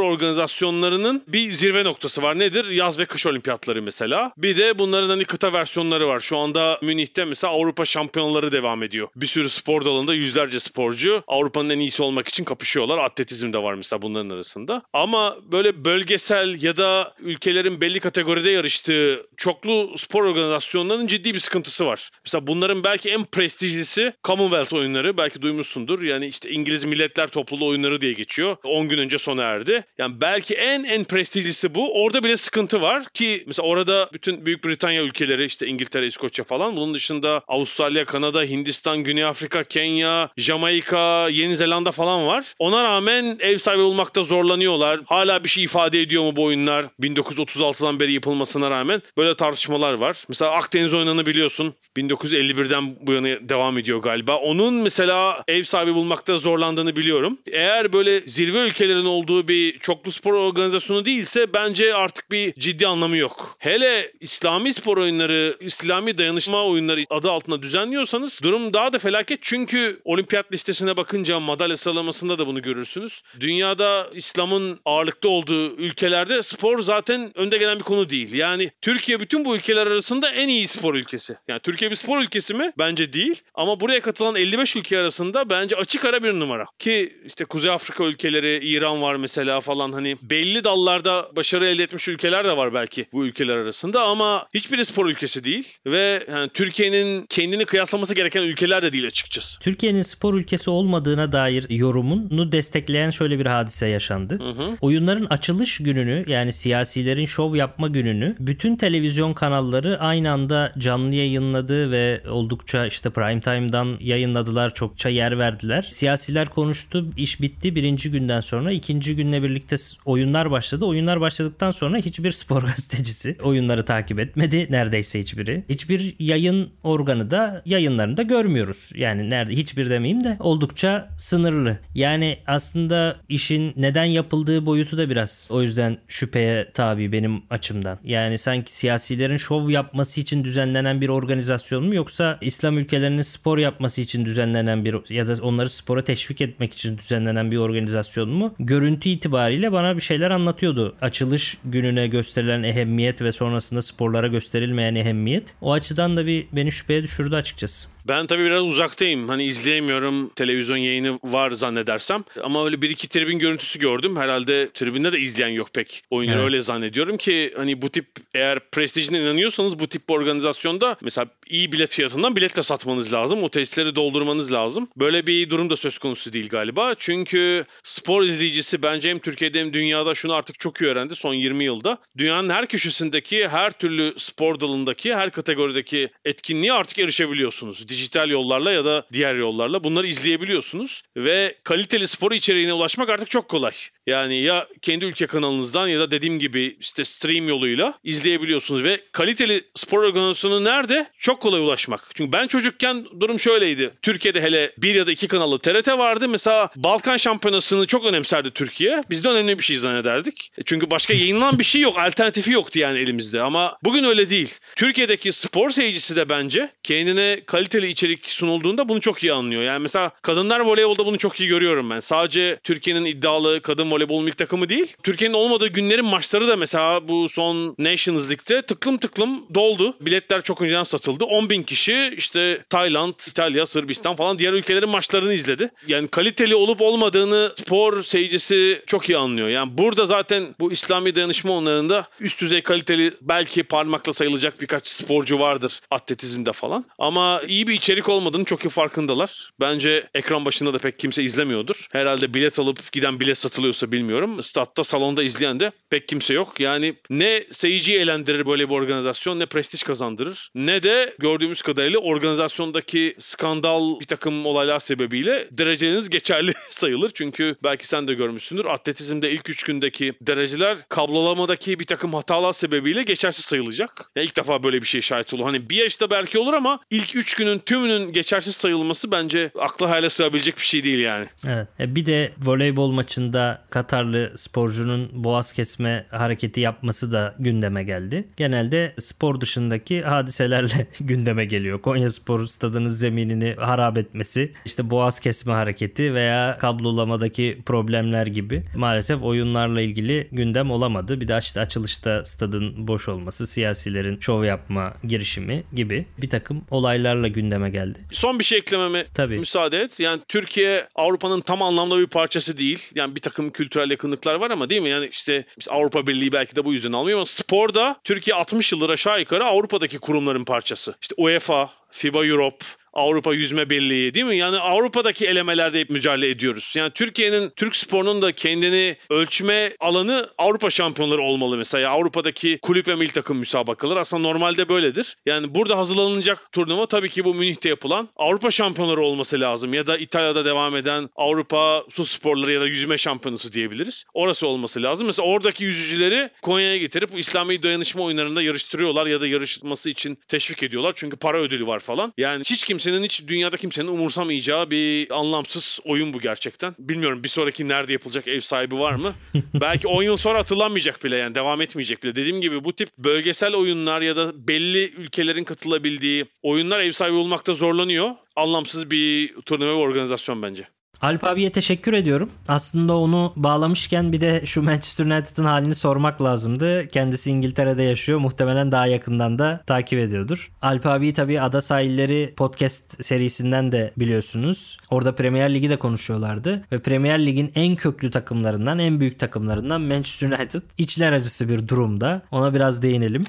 organizasyonlarının 0.79 1.23
bir 1.27 1.51
zirve 1.51 1.83
noktası 1.83 2.21
var. 2.21 2.39
Nedir? 2.39 2.69
Yaz 2.69 2.99
ve 2.99 3.05
kış 3.05 3.25
olimpiyatları 3.27 3.81
mesela. 3.81 4.31
Bir 4.37 4.57
de 4.57 4.79
bunların 4.79 5.09
hani 5.09 5.25
kıta 5.25 5.53
versiyonları 5.53 6.07
var. 6.07 6.19
Şu 6.19 6.37
anda 6.37 6.79
Münih'te 6.81 7.25
mesela 7.25 7.53
Avrupa 7.53 7.85
şampiyonları 7.85 8.51
devam 8.51 8.83
ediyor. 8.83 9.07
Bir 9.15 9.27
sürü 9.27 9.49
spor 9.49 9.85
dalında 9.85 10.13
yüzlerce 10.13 10.59
sporcu 10.59 11.23
Avrupa'nın 11.27 11.69
en 11.69 11.79
iyisi 11.79 12.03
olmak 12.03 12.27
için 12.27 12.43
kapışıyorlar. 12.43 12.97
Atletizm 12.97 13.53
de 13.53 13.63
var 13.63 13.73
mesela 13.73 14.01
bunların 14.01 14.29
arasında. 14.29 14.81
Ama 14.93 15.37
böyle 15.51 15.85
bölgesel 15.85 16.63
ya 16.63 16.77
da 16.77 17.13
ülkelerin 17.19 17.81
belli 17.81 17.99
kategoride 17.99 18.49
yarıştığı 18.49 19.27
çoklu 19.37 19.97
spor 19.97 20.23
organizasyonlarının 20.23 21.07
ciddi 21.07 21.33
bir 21.33 21.39
sıkıntısı 21.39 21.85
var. 21.85 22.09
Mesela 22.25 22.47
bunların 22.47 22.83
belki 22.83 23.09
en 23.09 23.25
prestijlisi 23.25 24.11
Commonwealth 24.23 24.73
oyunları. 24.73 25.17
Belki 25.17 25.41
duymuşsundur. 25.41 26.01
Yani 26.01 26.27
işte 26.27 26.49
İngiliz 26.49 26.85
Milletler 26.85 27.27
Topluluğu 27.27 27.67
oyunları 27.67 28.01
diye 28.01 28.13
geçiyor. 28.13 28.57
10 28.63 28.89
gün 28.89 28.97
önce 28.97 29.17
sona 29.17 29.43
erdi. 29.43 29.85
Yani 29.97 30.21
belki 30.21 30.55
en 30.55 30.68
en 30.69 31.03
prestijlisi 31.03 31.75
bu. 31.75 32.03
Orada 32.03 32.23
bile 32.23 32.37
sıkıntı 32.37 32.81
var 32.81 33.05
ki 33.13 33.43
mesela 33.47 33.67
orada 33.67 34.09
bütün 34.13 34.45
Büyük 34.45 34.65
Britanya 34.65 35.01
ülkeleri 35.01 35.45
işte 35.45 35.67
İngiltere, 35.67 36.07
İskoçya 36.07 36.45
falan. 36.45 36.77
Bunun 36.77 36.93
dışında 36.93 37.41
Avustralya, 37.47 38.05
Kanada, 38.05 38.43
Hindistan, 38.43 39.03
Güney 39.03 39.23
Afrika, 39.23 39.63
Kenya, 39.63 40.29
Jamaika, 40.37 41.29
Yeni 41.29 41.55
Zelanda 41.55 41.91
falan 41.91 42.27
var. 42.27 42.53
Ona 42.59 42.83
rağmen 42.83 43.37
ev 43.39 43.57
sahibi 43.57 43.81
olmakta 43.81 44.23
zorlanıyorlar. 44.23 44.99
Hala 45.05 45.43
bir 45.43 45.49
şey 45.49 45.63
ifade 45.63 46.01
ediyor 46.01 46.23
mu 46.23 46.35
bu 46.35 46.43
oyunlar? 46.43 46.85
1936'dan 47.01 47.99
beri 47.99 48.13
yapılmasına 48.13 48.69
rağmen 48.71 49.01
böyle 49.17 49.35
tartışmalar 49.35 49.93
var. 49.93 50.23
Mesela 50.29 50.51
Akdeniz 50.51 50.93
oyununu 50.93 51.25
biliyorsun. 51.25 51.73
1951'den 51.97 52.95
bu 53.01 53.13
yana 53.13 53.27
devam 53.49 53.77
ediyor 53.77 53.99
galiba. 53.99 54.35
Onun 54.35 54.73
mesela 54.73 55.43
ev 55.47 55.63
sahibi 55.63 55.93
bulmakta 55.93 56.37
zorlandığını 56.37 56.95
biliyorum. 56.95 57.37
Eğer 57.51 57.93
böyle 57.93 58.19
zirve 58.19 58.67
ülkelerin 58.67 59.05
olduğu 59.05 59.47
bir 59.47 59.79
çoklu 59.79 60.11
spor 60.11 60.33
organizasyonu 60.59 61.05
değilse 61.05 61.53
bence 61.53 61.95
artık 61.95 62.31
bir 62.31 62.53
ciddi 62.53 62.87
anlamı 62.87 63.17
yok. 63.17 63.55
Hele 63.59 64.11
İslami 64.19 64.73
spor 64.73 64.97
oyunları, 64.97 65.57
İslami 65.59 66.17
dayanışma 66.17 66.65
oyunları 66.65 67.03
adı 67.09 67.31
altında 67.31 67.61
düzenliyorsanız 67.61 68.39
durum 68.43 68.73
daha 68.73 68.93
da 68.93 68.99
felaket. 68.99 69.39
Çünkü 69.41 70.01
olimpiyat 70.05 70.53
listesine 70.53 70.97
bakınca 70.97 71.39
madalya 71.39 71.77
sıralamasında 71.77 72.39
da 72.39 72.47
bunu 72.47 72.61
görürsünüz. 72.61 73.21
Dünyada 73.39 74.09
İslam'ın 74.13 74.79
ağırlıkta 74.85 75.29
olduğu 75.29 75.75
ülkelerde 75.75 76.41
spor 76.41 76.79
zaten 76.79 77.31
önde 77.35 77.57
gelen 77.57 77.79
bir 77.79 77.83
konu 77.83 78.09
değil. 78.09 78.33
Yani 78.33 78.71
Türkiye 78.81 79.19
bütün 79.19 79.45
bu 79.45 79.55
ülkeler 79.55 79.87
arasında 79.87 80.31
en 80.31 80.47
iyi 80.47 80.67
spor 80.67 80.95
ülkesi. 80.95 81.35
Yani 81.47 81.59
Türkiye 81.59 81.91
bir 81.91 81.95
spor 81.95 82.21
ülkesi 82.21 82.53
mi? 82.53 82.71
Bence 82.77 83.13
değil. 83.13 83.41
Ama 83.53 83.79
buraya 83.79 84.01
katılan 84.01 84.35
55 84.35 84.75
ülke 84.75 84.99
arasında 84.99 85.49
bence 85.49 85.75
açık 85.75 86.05
ara 86.05 86.23
bir 86.23 86.33
numara. 86.33 86.65
Ki 86.79 87.21
işte 87.25 87.45
Kuzey 87.45 87.71
Afrika 87.71 88.03
ülkeleri, 88.03 88.59
İran 88.63 89.01
var 89.01 89.15
mesela 89.15 89.61
falan 89.61 89.91
hani 89.91 90.17
belli 90.21 90.48
belli 90.49 90.63
dallarda 90.63 91.29
başarı 91.35 91.67
elde 91.67 91.83
etmiş 91.83 92.07
ülkeler 92.07 92.45
de 92.45 92.57
var 92.57 92.73
belki 92.73 93.05
bu 93.13 93.25
ülkeler 93.25 93.57
arasında 93.57 94.03
ama 94.03 94.47
hiçbiri 94.53 94.85
spor 94.85 95.05
ülkesi 95.09 95.43
değil 95.43 95.77
ve 95.85 96.23
yani 96.31 96.49
Türkiye'nin 96.53 97.25
kendini 97.29 97.65
kıyaslaması 97.65 98.15
gereken 98.15 98.43
ülkeler 98.43 98.83
de 98.83 98.91
değil 98.93 99.07
açıkçası. 99.07 99.59
Türkiye'nin 99.59 100.01
spor 100.01 100.33
ülkesi 100.33 100.69
olmadığına 100.69 101.31
dair 101.31 101.65
yorumunu 101.69 102.51
destekleyen 102.51 103.09
şöyle 103.09 103.39
bir 103.39 103.45
hadise 103.45 103.87
yaşandı. 103.87 104.39
Oyunların 104.81 105.25
açılış 105.29 105.77
gününü 105.77 106.23
yani 106.27 106.53
siyasilerin 106.53 107.25
şov 107.25 107.55
yapma 107.55 107.87
gününü 107.87 108.35
bütün 108.39 108.75
televizyon 108.75 109.33
kanalları 109.33 109.99
aynı 109.99 110.31
anda 110.31 110.71
canlı 110.77 111.15
yayınladı 111.15 111.91
ve 111.91 112.21
oldukça 112.29 112.85
işte 112.85 113.09
prime 113.09 113.41
time'dan 113.41 113.97
yayınladılar. 113.99 114.73
Çokça 114.73 115.09
yer 115.09 115.39
verdiler. 115.39 115.87
Siyasiler 115.91 116.49
konuştu. 116.49 117.05
iş 117.17 117.41
bitti 117.41 117.75
birinci 117.75 118.11
günden 118.11 118.39
sonra. 118.41 118.71
ikinci 118.71 119.15
günle 119.15 119.43
birlikte 119.43 119.77
s- 119.77 119.97
oyunlar 120.39 120.51
başladı. 120.51 120.85
Oyunlar 120.85 121.21
başladıktan 121.21 121.71
sonra 121.71 121.97
hiçbir 121.97 122.31
spor 122.31 122.61
gazetecisi 122.69 123.35
oyunları 123.43 123.85
takip 123.85 124.19
etmedi. 124.19 124.67
Neredeyse 124.69 125.19
hiçbiri. 125.19 125.63
Hiçbir 125.69 126.15
yayın 126.19 126.69
organı 126.83 127.31
da 127.31 127.61
yayınlarını 127.65 128.17
da 128.17 128.23
görmüyoruz. 128.23 128.91
Yani 128.95 129.29
nerede 129.29 129.53
hiçbir 129.53 129.89
demeyeyim 129.89 130.23
de 130.23 130.37
oldukça 130.39 131.09
sınırlı. 131.17 131.77
Yani 131.95 132.37
aslında 132.47 133.15
işin 133.29 133.73
neden 133.75 134.05
yapıldığı 134.05 134.65
boyutu 134.65 134.97
da 134.97 135.09
biraz 135.09 135.47
o 135.51 135.61
yüzden 135.61 135.97
şüpheye 136.07 136.71
tabi 136.73 137.11
benim 137.11 137.41
açımdan. 137.49 137.99
Yani 138.03 138.37
sanki 138.37 138.73
siyasilerin 138.73 139.37
şov 139.37 139.69
yapması 139.69 140.21
için 140.21 140.43
düzenlenen 140.43 141.01
bir 141.01 141.09
organizasyon 141.09 141.83
mu 141.83 141.95
yoksa 141.95 142.37
İslam 142.41 142.77
ülkelerinin 142.77 143.21
spor 143.21 143.57
yapması 143.57 144.01
için 144.01 144.25
düzenlenen 144.25 144.85
bir 144.85 145.13
ya 145.13 145.27
da 145.27 145.33
onları 145.41 145.69
spora 145.69 146.03
teşvik 146.03 146.41
etmek 146.41 146.73
için 146.73 146.97
düzenlenen 146.97 147.51
bir 147.51 147.57
organizasyon 147.57 148.29
mu? 148.29 148.55
Görüntü 148.59 149.09
itibariyle 149.09 149.71
bana 149.71 149.95
bir 149.95 150.01
şeyler 150.01 150.28
anlatıyordu. 150.31 150.95
Açılış 151.01 151.57
gününe 151.65 152.07
gösterilen 152.07 152.63
ehemmiyet 152.63 153.21
ve 153.21 153.31
sonrasında 153.31 153.81
sporlara 153.81 154.27
gösterilmeyen 154.27 154.95
ehemmiyet. 154.95 155.55
O 155.61 155.71
açıdan 155.71 156.17
da 156.17 156.25
bir 156.25 156.45
beni 156.51 156.71
şüpheye 156.71 157.03
düşürdü 157.03 157.35
açıkçası. 157.35 157.89
Ben 158.09 158.27
tabii 158.27 158.43
biraz 158.43 158.63
uzaktayım. 158.63 159.29
Hani 159.29 159.43
izleyemiyorum. 159.43 160.29
Televizyon 160.29 160.77
yayını 160.77 161.19
var 161.23 161.51
zannedersem. 161.51 162.23
Ama 162.43 162.65
öyle 162.65 162.81
bir 162.81 162.89
iki 162.89 163.09
tribün 163.09 163.39
görüntüsü 163.39 163.79
gördüm. 163.79 164.17
Herhalde 164.17 164.69
tribünde 164.73 165.11
de 165.11 165.19
izleyen 165.19 165.49
yok 165.49 165.73
pek. 165.73 166.03
Oyunları 166.09 166.37
Evet. 166.37 166.45
öyle 166.45 166.61
zannediyorum 166.61 167.17
ki 167.17 167.53
hani 167.57 167.81
bu 167.81 167.89
tip 167.89 168.05
eğer 168.35 168.59
prestijine 168.71 169.19
inanıyorsanız 169.19 169.79
bu 169.79 169.87
tip 169.87 170.09
bir 170.09 170.13
organizasyonda 170.13 170.95
mesela 171.01 171.27
iyi 171.47 171.71
bilet 171.71 171.89
fiyatından 171.93 172.35
biletle 172.35 172.63
satmanız 172.63 173.13
lazım. 173.13 173.43
O 173.43 173.49
tesisleri 173.49 173.95
doldurmanız 173.95 174.51
lazım. 174.51 174.89
Böyle 174.97 175.27
bir 175.27 175.49
durum 175.49 175.69
da 175.69 175.75
söz 175.75 175.97
konusu 175.97 176.33
değil 176.33 176.49
galiba. 176.49 176.93
Çünkü 176.97 177.65
spor 177.83 178.23
izleyicisi 178.23 178.83
bence 178.83 179.09
hem 179.09 179.19
Türkiye'de 179.19 179.59
hem 179.59 179.73
dünyada 179.73 180.15
şunu 180.15 180.33
artık 180.33 180.59
çok 180.59 180.81
iyi 180.81 180.85
öğrendi 180.85 181.15
son 181.15 181.33
20 181.33 181.63
yılda. 181.63 181.97
Dünyanın 182.17 182.49
her 182.49 182.67
köşesindeki 182.67 183.47
her 183.47 183.71
türlü 183.71 184.13
spor 184.17 184.59
dalındaki 184.59 185.15
her 185.15 185.31
kategorideki 185.31 186.09
etkinliğe 186.25 186.73
artık 186.73 186.99
erişebiliyorsunuz. 186.99 187.89
Dijital 187.99 188.29
yollarla 188.29 188.71
ya 188.71 188.85
da 188.85 189.05
diğer 189.13 189.35
yollarla 189.35 189.83
bunları 189.83 190.07
izleyebiliyorsunuz 190.07 191.01
ve 191.17 191.55
kaliteli 191.63 192.07
spor 192.07 192.31
içeriğine 192.31 192.73
ulaşmak 192.73 193.09
artık 193.09 193.29
çok 193.29 193.49
kolay. 193.49 193.71
Yani 194.07 194.41
ya 194.41 194.67
kendi 194.81 195.05
ülke 195.05 195.27
kanalınızdan 195.27 195.87
ya 195.87 195.99
da 195.99 196.11
dediğim 196.11 196.39
gibi 196.39 196.77
işte 196.79 197.05
stream 197.05 197.47
yoluyla 197.47 197.93
izleyebiliyorsunuz 198.03 198.83
ve 198.83 199.01
kaliteli 199.11 199.63
spor 199.75 200.03
organizasyonu 200.03 200.63
nerede? 200.63 201.05
Çok 201.17 201.41
kolay 201.41 201.61
ulaşmak. 201.61 202.09
Çünkü 202.15 202.31
ben 202.31 202.47
çocukken 202.47 203.05
durum 203.19 203.39
şöyleydi. 203.39 203.93
Türkiye'de 204.01 204.41
hele 204.41 204.71
bir 204.77 204.95
ya 204.95 205.07
da 205.07 205.11
iki 205.11 205.27
kanallı 205.27 205.59
TRT 205.59 205.87
vardı. 205.87 206.29
Mesela 206.29 206.69
Balkan 206.75 207.17
Şampiyonası'nı 207.17 207.87
çok 207.87 208.05
önemserdi 208.05 208.51
Türkiye. 208.51 209.01
Biz 209.09 209.23
de 209.23 209.29
önemli 209.29 209.59
bir 209.59 209.63
şey 209.63 209.77
zannederdik. 209.77 210.51
E 210.57 210.61
Çünkü 210.65 210.91
başka 210.91 211.13
yayınlanan 211.13 211.59
bir 211.59 211.63
şey 211.63 211.81
yok. 211.81 211.97
Alternatifi 211.97 212.51
yoktu 212.51 212.79
yani 212.79 212.99
elimizde. 212.99 213.41
Ama 213.41 213.77
bugün 213.83 214.03
öyle 214.03 214.29
değil. 214.29 214.53
Türkiye'deki 214.75 215.31
spor 215.31 215.69
seyircisi 215.69 216.15
de 216.15 216.29
bence 216.29 216.69
kendine 216.83 217.41
kaliteli 217.45 217.88
içerik 217.89 218.29
sunulduğunda 218.29 218.89
bunu 218.89 219.01
çok 219.01 219.23
iyi 219.23 219.33
anlıyor. 219.33 219.61
Yani 219.61 219.79
mesela 219.79 220.11
kadınlar 220.21 220.59
voleybolda 220.59 221.05
bunu 221.05 221.17
çok 221.17 221.39
iyi 221.39 221.49
görüyorum 221.49 221.89
ben. 221.89 221.99
Sadece 221.99 222.59
Türkiye'nin 222.63 223.05
iddialı 223.05 223.61
kadın 223.61 223.91
voleybol 223.91 224.21
milli 224.21 224.35
takımı 224.35 224.69
değil. 224.69 224.95
Türkiye'nin 225.03 225.35
olmadığı 225.35 225.67
günlerin 225.67 226.05
maçları 226.05 226.47
da 226.47 226.55
mesela 226.55 227.07
bu 227.07 227.29
son 227.29 227.75
Nations 227.79 228.29
League'de 228.29 228.61
tıklım 228.61 228.97
tıklım 228.97 229.45
doldu. 229.53 229.95
Biletler 230.01 230.41
çok 230.41 230.61
önceden 230.61 230.83
satıldı. 230.83 231.25
10 231.25 231.49
bin 231.49 231.63
kişi 231.63 232.13
işte 232.17 232.63
Tayland, 232.69 233.13
İtalya, 233.27 233.65
Sırbistan 233.65 234.15
falan 234.15 234.39
diğer 234.39 234.53
ülkelerin 234.53 234.89
maçlarını 234.89 235.33
izledi. 235.33 235.71
Yani 235.87 236.07
kaliteli 236.07 236.55
olup 236.55 236.81
olmadığını 236.81 237.53
spor 237.55 238.03
seyircisi 238.03 238.83
çok 238.87 239.09
iyi 239.09 239.17
anlıyor. 239.17 239.49
Yani 239.49 239.77
burada 239.77 240.05
zaten 240.05 240.55
bu 240.59 240.71
İslami 240.71 241.15
dayanışma 241.15 241.51
onlarında 241.51 242.07
üst 242.19 242.41
düzey 242.41 242.61
kaliteli 242.61 243.13
belki 243.21 243.63
parmakla 243.63 244.13
sayılacak 244.13 244.61
birkaç 244.61 244.87
sporcu 244.87 245.39
vardır 245.39 245.79
atletizmde 245.91 246.51
falan. 246.51 246.85
Ama 246.99 247.41
iyi 247.47 247.67
bir 247.67 247.68
içerik 247.71 248.09
olmadığını 248.09 248.45
çok 248.45 248.65
iyi 248.65 248.69
farkındalar. 248.69 249.49
Bence 249.59 250.07
ekran 250.13 250.45
başında 250.45 250.73
da 250.73 250.77
pek 250.77 250.99
kimse 250.99 251.23
izlemiyordur. 251.23 251.87
Herhalde 251.91 252.33
bilet 252.33 252.59
alıp 252.59 252.91
giden 252.91 253.19
bilet 253.19 253.37
satılıyorsa 253.37 253.91
bilmiyorum. 253.91 254.43
Statta, 254.43 254.83
salonda 254.83 255.23
izleyen 255.23 255.59
de 255.59 255.71
pek 255.89 256.07
kimse 256.07 256.33
yok. 256.33 256.59
Yani 256.59 256.95
ne 257.09 257.43
seyirciyi 257.49 257.99
eğlendirir 257.99 258.45
böyle 258.45 258.69
bir 258.69 258.73
organizasyon 258.73 259.39
ne 259.39 259.45
prestij 259.45 259.83
kazandırır. 259.83 260.49
Ne 260.55 260.83
de 260.83 261.15
gördüğümüz 261.19 261.61
kadarıyla 261.61 261.99
organizasyondaki 261.99 263.15
skandal 263.19 263.99
bir 263.99 264.05
takım 264.05 264.45
olaylar 264.45 264.79
sebebiyle 264.79 265.47
dereceleriniz 265.51 266.09
geçerli 266.09 266.53
sayılır. 266.69 267.11
Çünkü 267.13 267.55
belki 267.63 267.87
sen 267.87 268.07
de 268.07 268.13
görmüşsündür. 268.13 268.65
Atletizmde 268.65 269.31
ilk 269.31 269.49
üç 269.49 269.63
gündeki 269.63 270.13
dereceler 270.21 270.77
kablolamadaki 270.89 271.79
bir 271.79 271.85
takım 271.85 272.13
hatalar 272.13 272.53
sebebiyle 272.53 273.03
geçersiz 273.03 273.45
sayılacak. 273.45 274.11
Yani 274.15 274.25
ilk 274.25 274.37
defa 274.37 274.63
böyle 274.63 274.81
bir 274.81 274.87
şey 274.87 275.01
şahit 275.01 275.33
olur. 275.33 275.43
Hani 275.43 275.69
bir 275.69 275.75
yaşta 275.75 276.09
belki 276.09 276.39
olur 276.39 276.53
ama 276.53 276.79
ilk 276.89 277.15
üç 277.15 277.33
günün 277.33 277.58
tümünün 277.65 278.13
geçersiz 278.13 278.55
sayılması 278.55 279.11
bence 279.11 279.51
akla 279.59 279.89
hayale 279.89 280.09
sığabilecek 280.09 280.57
bir 280.57 280.61
şey 280.61 280.83
değil 280.83 280.99
yani. 280.99 281.25
Evet. 281.47 281.67
E, 281.79 281.95
Bir 281.95 282.05
de 282.05 282.31
voleybol 282.37 282.91
maçında 282.91 283.61
Katarlı 283.69 284.33
sporcunun 284.35 285.09
boğaz 285.23 285.53
kesme 285.53 286.05
hareketi 286.11 286.61
yapması 286.61 287.11
da 287.11 287.35
gündeme 287.39 287.83
geldi. 287.83 288.27
Genelde 288.37 288.93
spor 288.99 289.41
dışındaki 289.41 290.01
hadiselerle 290.01 290.87
gündeme 290.99 291.45
geliyor. 291.45 291.81
Konya 291.81 292.09
Spor 292.09 292.45
stadının 292.45 292.89
zeminini 292.89 293.55
harap 293.59 293.97
etmesi, 293.97 294.53
işte 294.65 294.89
boğaz 294.89 295.19
kesme 295.19 295.53
hareketi 295.53 296.13
veya 296.13 296.57
kablolamadaki 296.59 297.57
problemler 297.65 298.27
gibi 298.27 298.63
maalesef 298.75 299.23
oyunlarla 299.23 299.81
ilgili 299.81 300.27
gündem 300.31 300.71
olamadı. 300.71 301.21
Bir 301.21 301.27
de 301.27 301.37
işte 301.39 301.61
açılışta 301.61 302.25
stadın 302.25 302.87
boş 302.87 303.09
olması, 303.09 303.47
siyasilerin 303.47 304.19
şov 304.19 304.43
yapma 304.43 304.93
girişimi 305.03 305.63
gibi 305.73 306.05
bir 306.21 306.29
takım 306.29 306.61
olaylarla 306.71 307.27
gündeme 307.27 307.48
geldi. 307.69 307.99
Son 308.11 308.39
bir 308.39 308.43
şey 308.43 308.57
eklememe 308.57 309.05
Tabii. 309.13 309.39
müsaade 309.39 309.79
et. 309.81 309.99
Yani 309.99 310.21
Türkiye 310.27 310.87
Avrupa'nın 310.95 311.41
tam 311.41 311.61
anlamda 311.61 311.99
bir 311.99 312.07
parçası 312.07 312.57
değil. 312.57 312.91
Yani 312.95 313.15
bir 313.15 313.21
takım 313.21 313.51
kültürel 313.51 313.91
yakınlıklar 313.91 314.35
var 314.35 314.51
ama 314.51 314.69
değil 314.69 314.81
mi? 314.81 314.89
Yani 314.89 315.07
işte, 315.11 315.45
işte 315.57 315.71
Avrupa 315.71 316.07
Birliği 316.07 316.31
belki 316.31 316.55
de 316.55 316.65
bu 316.65 316.73
yüzden 316.73 316.93
almıyor 316.93 317.17
ama 317.17 317.25
sporda 317.25 317.99
Türkiye 318.03 318.35
60 318.35 318.71
yıldır 318.71 318.89
aşağı 318.89 319.19
yukarı 319.19 319.45
Avrupa'daki 319.45 319.99
kurumların 319.99 320.45
parçası. 320.45 320.95
İşte 321.01 321.15
UEFA, 321.17 321.69
FIBA 321.91 322.25
Europe, 322.25 322.65
Avrupa 322.93 323.33
Yüzme 323.33 323.69
Birliği 323.69 324.13
değil 324.13 324.25
mi? 324.25 324.37
Yani 324.37 324.57
Avrupa'daki 324.57 325.27
elemelerde 325.27 325.79
hep 325.79 325.89
mücadele 325.89 326.29
ediyoruz. 326.29 326.73
Yani 326.77 326.91
Türkiye'nin, 326.91 327.49
Türk 327.55 327.75
sporunun 327.75 328.21
da 328.21 328.31
kendini 328.31 328.97
ölçme 329.09 329.75
alanı 329.79 330.29
Avrupa 330.37 330.69
şampiyonları 330.69 331.21
olmalı 331.21 331.57
mesela. 331.57 331.91
Avrupa'daki 331.91 332.59
kulüp 332.61 332.87
ve 332.87 332.95
milli 332.95 333.11
takım 333.11 333.37
müsabakaları 333.37 333.99
aslında 333.99 334.23
normalde 334.23 334.69
böyledir. 334.69 335.17
Yani 335.25 335.55
burada 335.55 335.77
hazırlanılacak 335.77 336.51
turnuva 336.51 336.85
tabii 336.85 337.09
ki 337.09 337.25
bu 337.25 337.33
Münih'te 337.33 337.69
yapılan 337.69 338.09
Avrupa 338.15 338.51
şampiyonları 338.51 339.01
olması 339.01 339.39
lazım. 339.39 339.73
Ya 339.73 339.87
da 339.87 339.97
İtalya'da 339.97 340.45
devam 340.45 340.75
eden 340.75 341.09
Avrupa 341.15 341.83
su 341.89 342.05
sporları 342.05 342.51
ya 342.51 342.61
da 342.61 342.67
yüzme 342.67 342.97
şampiyonası 342.97 343.53
diyebiliriz. 343.53 344.05
Orası 344.13 344.47
olması 344.47 344.83
lazım. 344.83 345.07
Mesela 345.07 345.27
oradaki 345.27 345.63
yüzücüleri 345.63 346.29
Konya'ya 346.41 346.77
getirip 346.77 347.09
İslami 347.17 347.63
dayanışma 347.63 348.03
oyunlarında 348.03 348.41
yarıştırıyorlar 348.41 349.07
ya 349.07 349.21
da 349.21 349.27
yarışması 349.27 349.89
için 349.89 350.17
teşvik 350.27 350.63
ediyorlar. 350.63 350.93
Çünkü 350.95 351.17
para 351.17 351.37
ödülü 351.37 351.67
var 351.67 351.79
falan. 351.79 352.13
Yani 352.17 352.43
hiç 352.45 352.63
kimsenin 352.79 353.03
hiç 353.03 353.27
dünyada 353.27 353.57
kimsenin 353.57 353.87
umursamayacağı 353.87 354.71
bir 354.71 355.11
anlamsız 355.19 355.79
oyun 355.83 356.13
bu 356.13 356.19
gerçekten. 356.19 356.75
Bilmiyorum 356.79 357.23
bir 357.23 357.29
sonraki 357.29 357.67
nerede 357.67 357.93
yapılacak 357.93 358.27
ev 358.27 358.39
sahibi 358.39 358.79
var 358.79 358.93
mı? 358.93 359.13
Belki 359.53 359.87
10 359.87 360.03
yıl 360.03 360.17
sonra 360.17 360.39
hatırlanmayacak 360.39 361.03
bile 361.03 361.15
yani 361.15 361.35
devam 361.35 361.61
etmeyecek 361.61 362.03
bile. 362.03 362.15
Dediğim 362.15 362.41
gibi 362.41 362.63
bu 362.63 362.73
tip 362.73 362.89
bölgesel 362.97 363.55
oyunlar 363.55 364.01
ya 364.01 364.15
da 364.15 364.47
belli 364.47 364.91
ülkelerin 364.91 365.43
katılabildiği 365.43 366.25
oyunlar 366.43 366.79
ev 366.79 366.91
sahibi 366.91 367.15
olmakta 367.15 367.53
zorlanıyor. 367.53 368.11
Anlamsız 368.35 368.91
bir 368.91 369.35
turnuva 369.41 369.69
ve 369.69 369.73
organizasyon 369.73 370.43
bence. 370.43 370.67
Alp 371.01 371.23
abiye 371.23 371.51
teşekkür 371.51 371.93
ediyorum. 371.93 372.29
Aslında 372.47 372.97
onu 372.97 373.33
bağlamışken 373.35 374.11
bir 374.11 374.21
de 374.21 374.41
şu 374.45 374.63
Manchester 374.63 375.05
United'ın 375.05 375.45
halini 375.45 375.75
sormak 375.75 376.21
lazımdı. 376.21 376.87
Kendisi 376.87 377.31
İngiltere'de 377.31 377.83
yaşıyor. 377.83 378.19
Muhtemelen 378.19 378.71
daha 378.71 378.87
yakından 378.87 379.39
da 379.39 379.63
takip 379.67 379.99
ediyordur. 379.99 380.51
Alp 380.61 380.85
abiyi 380.85 381.13
tabii 381.13 381.41
Ada 381.41 381.61
Sahilleri 381.61 382.33
podcast 382.37 383.05
serisinden 383.05 383.71
de 383.71 383.91
biliyorsunuz. 383.97 384.77
Orada 384.89 385.15
Premier 385.15 385.53
Ligi 385.53 385.69
de 385.69 385.75
konuşuyorlardı. 385.75 386.61
Ve 386.71 386.79
Premier 386.79 387.25
Lig'in 387.25 387.51
en 387.55 387.75
köklü 387.75 388.11
takımlarından, 388.11 388.79
en 388.79 388.99
büyük 388.99 389.19
takımlarından 389.19 389.81
Manchester 389.81 390.27
United 390.27 390.61
içler 390.77 391.13
acısı 391.13 391.49
bir 391.49 391.67
durumda. 391.67 392.21
Ona 392.31 392.53
biraz 392.53 392.81
değinelim. 392.81 393.23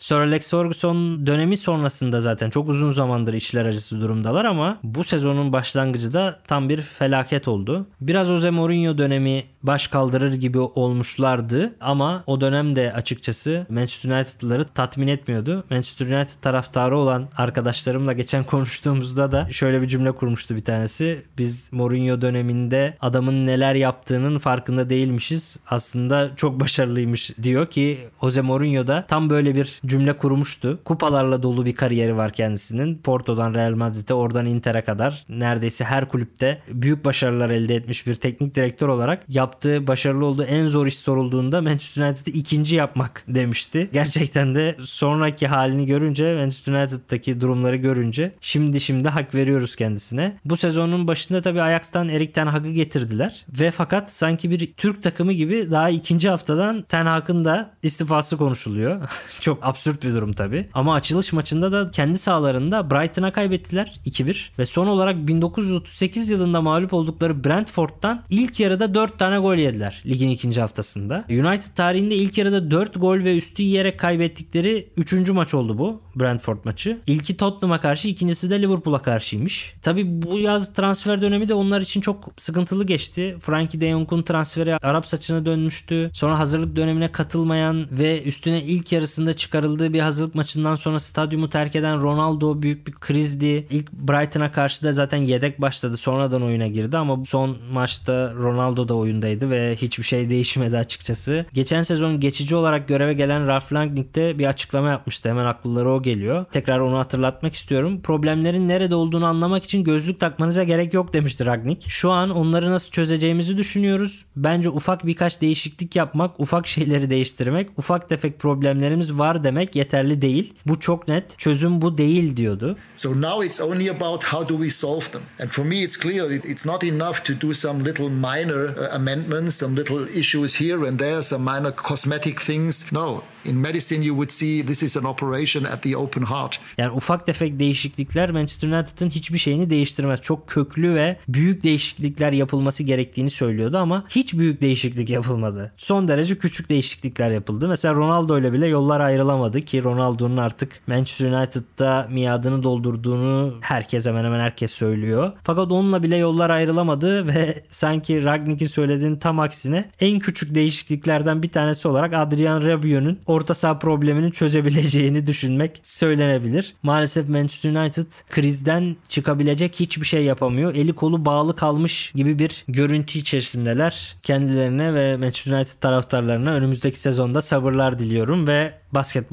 Sir 0.00 0.14
Alex 0.14 0.50
Ferguson 0.50 1.26
dönemi 1.26 1.56
sonrasında 1.56 2.20
zaten 2.20 2.50
çok 2.50 2.68
uzun 2.68 2.90
zamandır 2.90 3.34
içler 3.34 3.66
acısı 3.66 4.00
durumdalar 4.00 4.44
ama 4.44 4.78
bu 4.82 5.04
sezonun 5.04 5.52
başlangıcı 5.52 6.12
da 6.12 6.38
tam 6.48 6.68
bir 6.68 6.82
felaket 6.82 7.48
oldu. 7.48 7.86
Biraz 8.00 8.28
Jose 8.28 8.50
Mourinho 8.50 8.98
dönemi 8.98 9.44
baş 9.62 9.86
kaldırır 9.86 10.34
gibi 10.34 10.58
olmuşlardı 10.58 11.72
ama 11.80 12.24
o 12.26 12.40
dönem 12.40 12.76
de 12.76 12.92
açıkçası 12.92 13.66
Manchester 13.68 14.10
United'ları 14.10 14.64
tatmin 14.64 15.08
etmiyordu. 15.08 15.64
Manchester 15.70 16.06
United 16.06 16.42
taraftarı 16.42 16.98
olan 16.98 17.28
arkadaşlarımla 17.36 18.12
geçen 18.12 18.44
konuştuğumuzda 18.44 19.32
da 19.32 19.48
şöyle 19.50 19.82
bir 19.82 19.88
cümle 19.88 20.12
kurmuştu 20.12 20.56
bir 20.56 20.64
tanesi. 20.64 21.22
Biz 21.38 21.72
Mourinho 21.72 22.20
döneminde 22.20 22.96
adamın 23.00 23.46
neler 23.46 23.74
yaptığının 23.74 24.38
farkında 24.38 24.90
değilmişiz. 24.90 25.60
Aslında 25.66 26.30
çok 26.36 26.60
başarılıymış 26.60 27.30
diyor 27.42 27.66
ki 27.66 27.98
Jose 28.20 28.40
Mourinho 28.40 28.86
da 28.86 29.04
tam 29.08 29.30
böyle 29.30 29.54
bir 29.54 29.80
cümle 29.90 30.12
kurmuştu. 30.12 30.80
Kupalarla 30.84 31.42
dolu 31.42 31.66
bir 31.66 31.74
kariyeri 31.74 32.16
var 32.16 32.32
kendisinin. 32.32 32.98
Porto'dan 32.98 33.54
Real 33.54 33.74
Madrid'e 33.74 34.14
oradan 34.14 34.46
Inter'e 34.46 34.84
kadar 34.84 35.24
neredeyse 35.28 35.84
her 35.84 36.08
kulüpte 36.08 36.62
büyük 36.68 37.04
başarılar 37.04 37.50
elde 37.50 37.74
etmiş 37.74 38.06
bir 38.06 38.14
teknik 38.14 38.54
direktör 38.54 38.88
olarak 38.88 39.24
yaptığı 39.28 39.86
başarılı 39.86 40.24
olduğu 40.24 40.44
en 40.44 40.66
zor 40.66 40.86
iş 40.86 40.98
sorulduğunda 40.98 41.62
Manchester 41.62 42.08
United'ı 42.08 42.30
ikinci 42.30 42.76
yapmak 42.76 43.24
demişti. 43.28 43.90
Gerçekten 43.92 44.54
de 44.54 44.76
sonraki 44.80 45.46
halini 45.46 45.86
görünce 45.86 46.34
Manchester 46.34 46.72
United'daki 46.72 47.40
durumları 47.40 47.76
görünce 47.76 48.34
şimdi 48.40 48.80
şimdi 48.80 49.08
hak 49.08 49.34
veriyoruz 49.34 49.76
kendisine. 49.76 50.36
Bu 50.44 50.56
sezonun 50.56 51.08
başında 51.08 51.42
tabii 51.42 51.62
Ajax'tan 51.62 52.08
Erik 52.08 52.34
Ten 52.34 52.46
Hag'ı 52.46 52.70
getirdiler 52.70 53.46
ve 53.60 53.70
fakat 53.70 54.12
sanki 54.12 54.50
bir 54.50 54.72
Türk 54.76 55.02
takımı 55.02 55.32
gibi 55.32 55.70
daha 55.70 55.90
ikinci 55.90 56.28
haftadan 56.28 56.82
Ten 56.82 57.06
Hag'ın 57.06 57.44
da 57.44 57.70
istifası 57.82 58.36
konuşuluyor. 58.36 59.10
Çok 59.40 59.66
absürt 59.66 59.79
bir 59.86 60.14
durum 60.14 60.32
tabii. 60.32 60.68
Ama 60.74 60.94
açılış 60.94 61.32
maçında 61.32 61.72
da 61.72 61.90
kendi 61.90 62.18
sahalarında 62.18 62.90
Brighton'a 62.90 63.32
kaybettiler 63.32 64.00
2-1 64.06 64.48
ve 64.58 64.66
son 64.66 64.86
olarak 64.86 65.28
1938 65.28 66.30
yılında 66.30 66.60
mağlup 66.60 66.92
oldukları 66.92 67.44
Brentford'dan 67.44 68.22
ilk 68.30 68.60
yarıda 68.60 68.94
4 68.94 69.18
tane 69.18 69.38
gol 69.38 69.56
yediler 69.56 70.02
ligin 70.06 70.28
ikinci 70.28 70.60
haftasında. 70.60 71.24
United 71.28 71.74
tarihinde 71.76 72.14
ilk 72.14 72.38
yarıda 72.38 72.70
4 72.70 73.00
gol 73.00 73.18
ve 73.18 73.36
üstü 73.36 73.62
yiyerek 73.62 73.98
kaybettikleri 73.98 74.88
3. 74.96 75.30
maç 75.30 75.54
oldu 75.54 75.78
bu 75.78 76.00
Brentford 76.16 76.58
maçı. 76.64 77.00
İlki 77.06 77.36
Tottenham'a 77.36 77.80
karşı 77.80 78.08
ikincisi 78.08 78.50
de 78.50 78.62
Liverpool'a 78.62 79.02
karşıymış. 79.02 79.74
Tabi 79.82 80.22
bu 80.22 80.38
yaz 80.38 80.74
transfer 80.74 81.22
dönemi 81.22 81.48
de 81.48 81.54
onlar 81.54 81.80
için 81.80 82.00
çok 82.00 82.30
sıkıntılı 82.36 82.84
geçti. 82.84 83.36
Frankie 83.40 83.80
de 83.80 83.90
Jong'un 83.90 84.22
transferi 84.22 84.76
Arap 84.76 85.06
saçına 85.06 85.46
dönmüştü. 85.46 86.10
Sonra 86.12 86.38
hazırlık 86.38 86.76
dönemine 86.76 87.12
katılmayan 87.12 87.88
ve 87.90 88.22
üstüne 88.22 88.62
ilk 88.62 88.92
yarısında 88.92 89.34
çıkarıldığı 89.70 89.92
bir 89.92 90.00
hazırlık 90.00 90.34
maçından 90.34 90.74
sonra 90.74 90.98
stadyumu 90.98 91.50
terk 91.50 91.76
eden 91.76 92.02
Ronaldo 92.02 92.62
büyük 92.62 92.86
bir 92.86 92.92
krizdi. 92.92 93.66
İlk 93.70 93.92
Brighton'a 93.92 94.52
karşı 94.52 94.84
da 94.84 94.92
zaten 94.92 95.18
yedek 95.18 95.60
başladı. 95.60 95.96
Sonradan 95.96 96.42
oyuna 96.42 96.66
girdi 96.66 96.96
ama 96.96 97.24
son 97.24 97.56
maçta 97.72 98.32
Ronaldo 98.34 98.88
da 98.88 98.94
oyundaydı 98.94 99.50
ve 99.50 99.76
hiçbir 99.76 100.04
şey 100.04 100.30
değişmedi 100.30 100.78
açıkçası. 100.78 101.46
Geçen 101.52 101.82
sezon 101.82 102.20
geçici 102.20 102.56
olarak 102.56 102.88
göreve 102.88 103.14
gelen 103.14 103.46
Ralf 103.46 103.72
Rangnick 103.72 104.14
de 104.14 104.38
bir 104.38 104.46
açıklama 104.46 104.88
yapmıştı. 104.88 105.28
Hemen 105.28 105.44
akılları 105.44 105.90
o 105.90 106.02
geliyor. 106.02 106.44
Tekrar 106.52 106.78
onu 106.78 106.98
hatırlatmak 106.98 107.54
istiyorum. 107.54 108.00
Problemlerin 108.02 108.68
nerede 108.68 108.94
olduğunu 108.94 109.26
anlamak 109.26 109.64
için 109.64 109.84
gözlük 109.84 110.20
takmanıza 110.20 110.64
gerek 110.64 110.94
yok 110.94 111.12
demişti 111.12 111.46
Rangnick. 111.46 111.90
Şu 111.90 112.10
an 112.10 112.30
onları 112.30 112.70
nasıl 112.70 112.90
çözeceğimizi 112.90 113.58
düşünüyoruz. 113.58 114.24
Bence 114.36 114.70
ufak 114.70 115.06
birkaç 115.06 115.40
değişiklik 115.40 115.96
yapmak, 115.96 116.40
ufak 116.40 116.68
şeyleri 116.68 117.10
değiştirmek, 117.10 117.78
ufak 117.78 118.08
tefek 118.08 118.38
problemlerimiz 118.38 119.18
var 119.18 119.44
demek 119.44 119.59
yeterli 119.76 120.22
değil. 120.22 120.54
Bu 120.66 120.80
çok 120.80 121.08
net. 121.08 121.38
Çözüm 121.38 121.82
bu 121.82 121.98
değil 121.98 122.36
diyordu. 122.36 122.76
So 122.96 123.20
now 123.20 123.46
it's 123.46 123.60
only 123.60 123.90
about 123.90 124.24
how 124.24 124.48
do 124.48 124.62
we 124.62 124.70
solve 124.70 125.04
them. 125.04 125.22
And 125.40 125.48
for 125.48 125.64
me 125.64 125.76
it's 125.82 126.00
clear 126.00 126.30
it's 126.30 126.66
not 126.66 126.84
enough 126.84 127.24
to 127.24 127.48
do 127.48 127.54
some 127.54 127.84
little 127.84 128.08
minor 128.08 128.68
uh, 128.68 128.94
amendments, 128.94 129.56
some 129.56 129.80
little 129.80 130.18
issues 130.20 130.60
here 130.60 130.88
and 130.88 130.98
there, 130.98 131.22
some 131.22 131.44
minor 131.44 131.72
cosmetic 131.88 132.40
things. 132.40 132.92
No, 132.92 133.22
in 133.44 133.56
medicine 133.56 134.04
you 134.04 134.16
would 134.16 134.30
see 134.30 134.66
this 134.66 134.82
is 134.82 134.96
an 134.96 135.04
operation 135.04 135.64
at 135.64 135.82
the 135.82 135.96
open 135.96 136.22
heart. 136.22 136.60
Yani 136.78 136.92
ufak 136.92 137.26
tefek 137.26 137.58
değişiklikler 137.60 138.30
Manchester 138.30 138.68
United'ın 138.68 139.10
hiçbir 139.10 139.38
şeyini 139.38 139.70
değiştirmez. 139.70 140.20
Çok 140.20 140.48
köklü 140.48 140.94
ve 140.94 141.16
büyük 141.28 141.62
değişiklikler 141.62 142.32
yapılması 142.32 142.82
gerektiğini 142.82 143.30
söylüyordu 143.30 143.78
ama 143.78 144.04
hiç 144.08 144.34
büyük 144.34 144.62
değişiklik 144.62 145.10
yapılmadı. 145.10 145.72
Son 145.76 146.08
derece 146.08 146.38
küçük 146.38 146.68
değişiklikler 146.68 147.30
yapıldı. 147.30 147.68
Mesela 147.68 147.94
Ronaldo 147.94 148.38
ile 148.40 148.52
bile 148.52 148.66
yollar 148.66 149.00
ayrılamadı 149.00 149.49
ki 149.58 149.84
Ronaldo'nun 149.84 150.36
artık 150.36 150.80
Manchester 150.86 151.32
United'da 151.32 152.06
miadını 152.10 152.62
doldurduğunu 152.62 153.54
herkes 153.60 154.06
hemen 154.06 154.24
hemen 154.24 154.40
herkes 154.40 154.70
söylüyor. 154.72 155.32
Fakat 155.42 155.72
onunla 155.72 156.02
bile 156.02 156.16
yollar 156.16 156.50
ayrılamadı 156.50 157.26
ve 157.34 157.62
sanki 157.70 158.24
Ragnick'in 158.24 158.66
söylediğinin 158.66 159.16
tam 159.16 159.40
aksine 159.40 159.90
en 160.00 160.18
küçük 160.18 160.54
değişikliklerden 160.54 161.42
bir 161.42 161.48
tanesi 161.48 161.88
olarak 161.88 162.14
Adrian 162.14 162.62
Rabiot'un 162.62 163.18
orta 163.26 163.54
saha 163.54 163.78
problemini 163.78 164.32
çözebileceğini 164.32 165.26
düşünmek 165.26 165.80
söylenebilir. 165.82 166.74
Maalesef 166.82 167.28
Manchester 167.28 167.70
United 167.70 168.06
krizden 168.30 168.96
çıkabilecek 169.08 169.80
hiçbir 169.80 170.06
şey 170.06 170.24
yapamıyor. 170.24 170.74
Eli 170.74 170.92
kolu 170.92 171.24
bağlı 171.24 171.56
kalmış 171.56 172.12
gibi 172.14 172.38
bir 172.38 172.64
görüntü 172.68 173.18
içerisindeler. 173.18 174.16
Kendilerine 174.22 174.94
ve 174.94 175.16
Manchester 175.16 175.52
United 175.52 175.80
taraftarlarına 175.80 176.52
önümüzdeki 176.52 177.00
sezonda 177.00 177.42
sabırlar 177.42 177.98
diliyorum 177.98 178.46
ve 178.46 178.72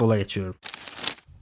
basketbola 0.08 0.18
geçiyorum. 0.18 0.54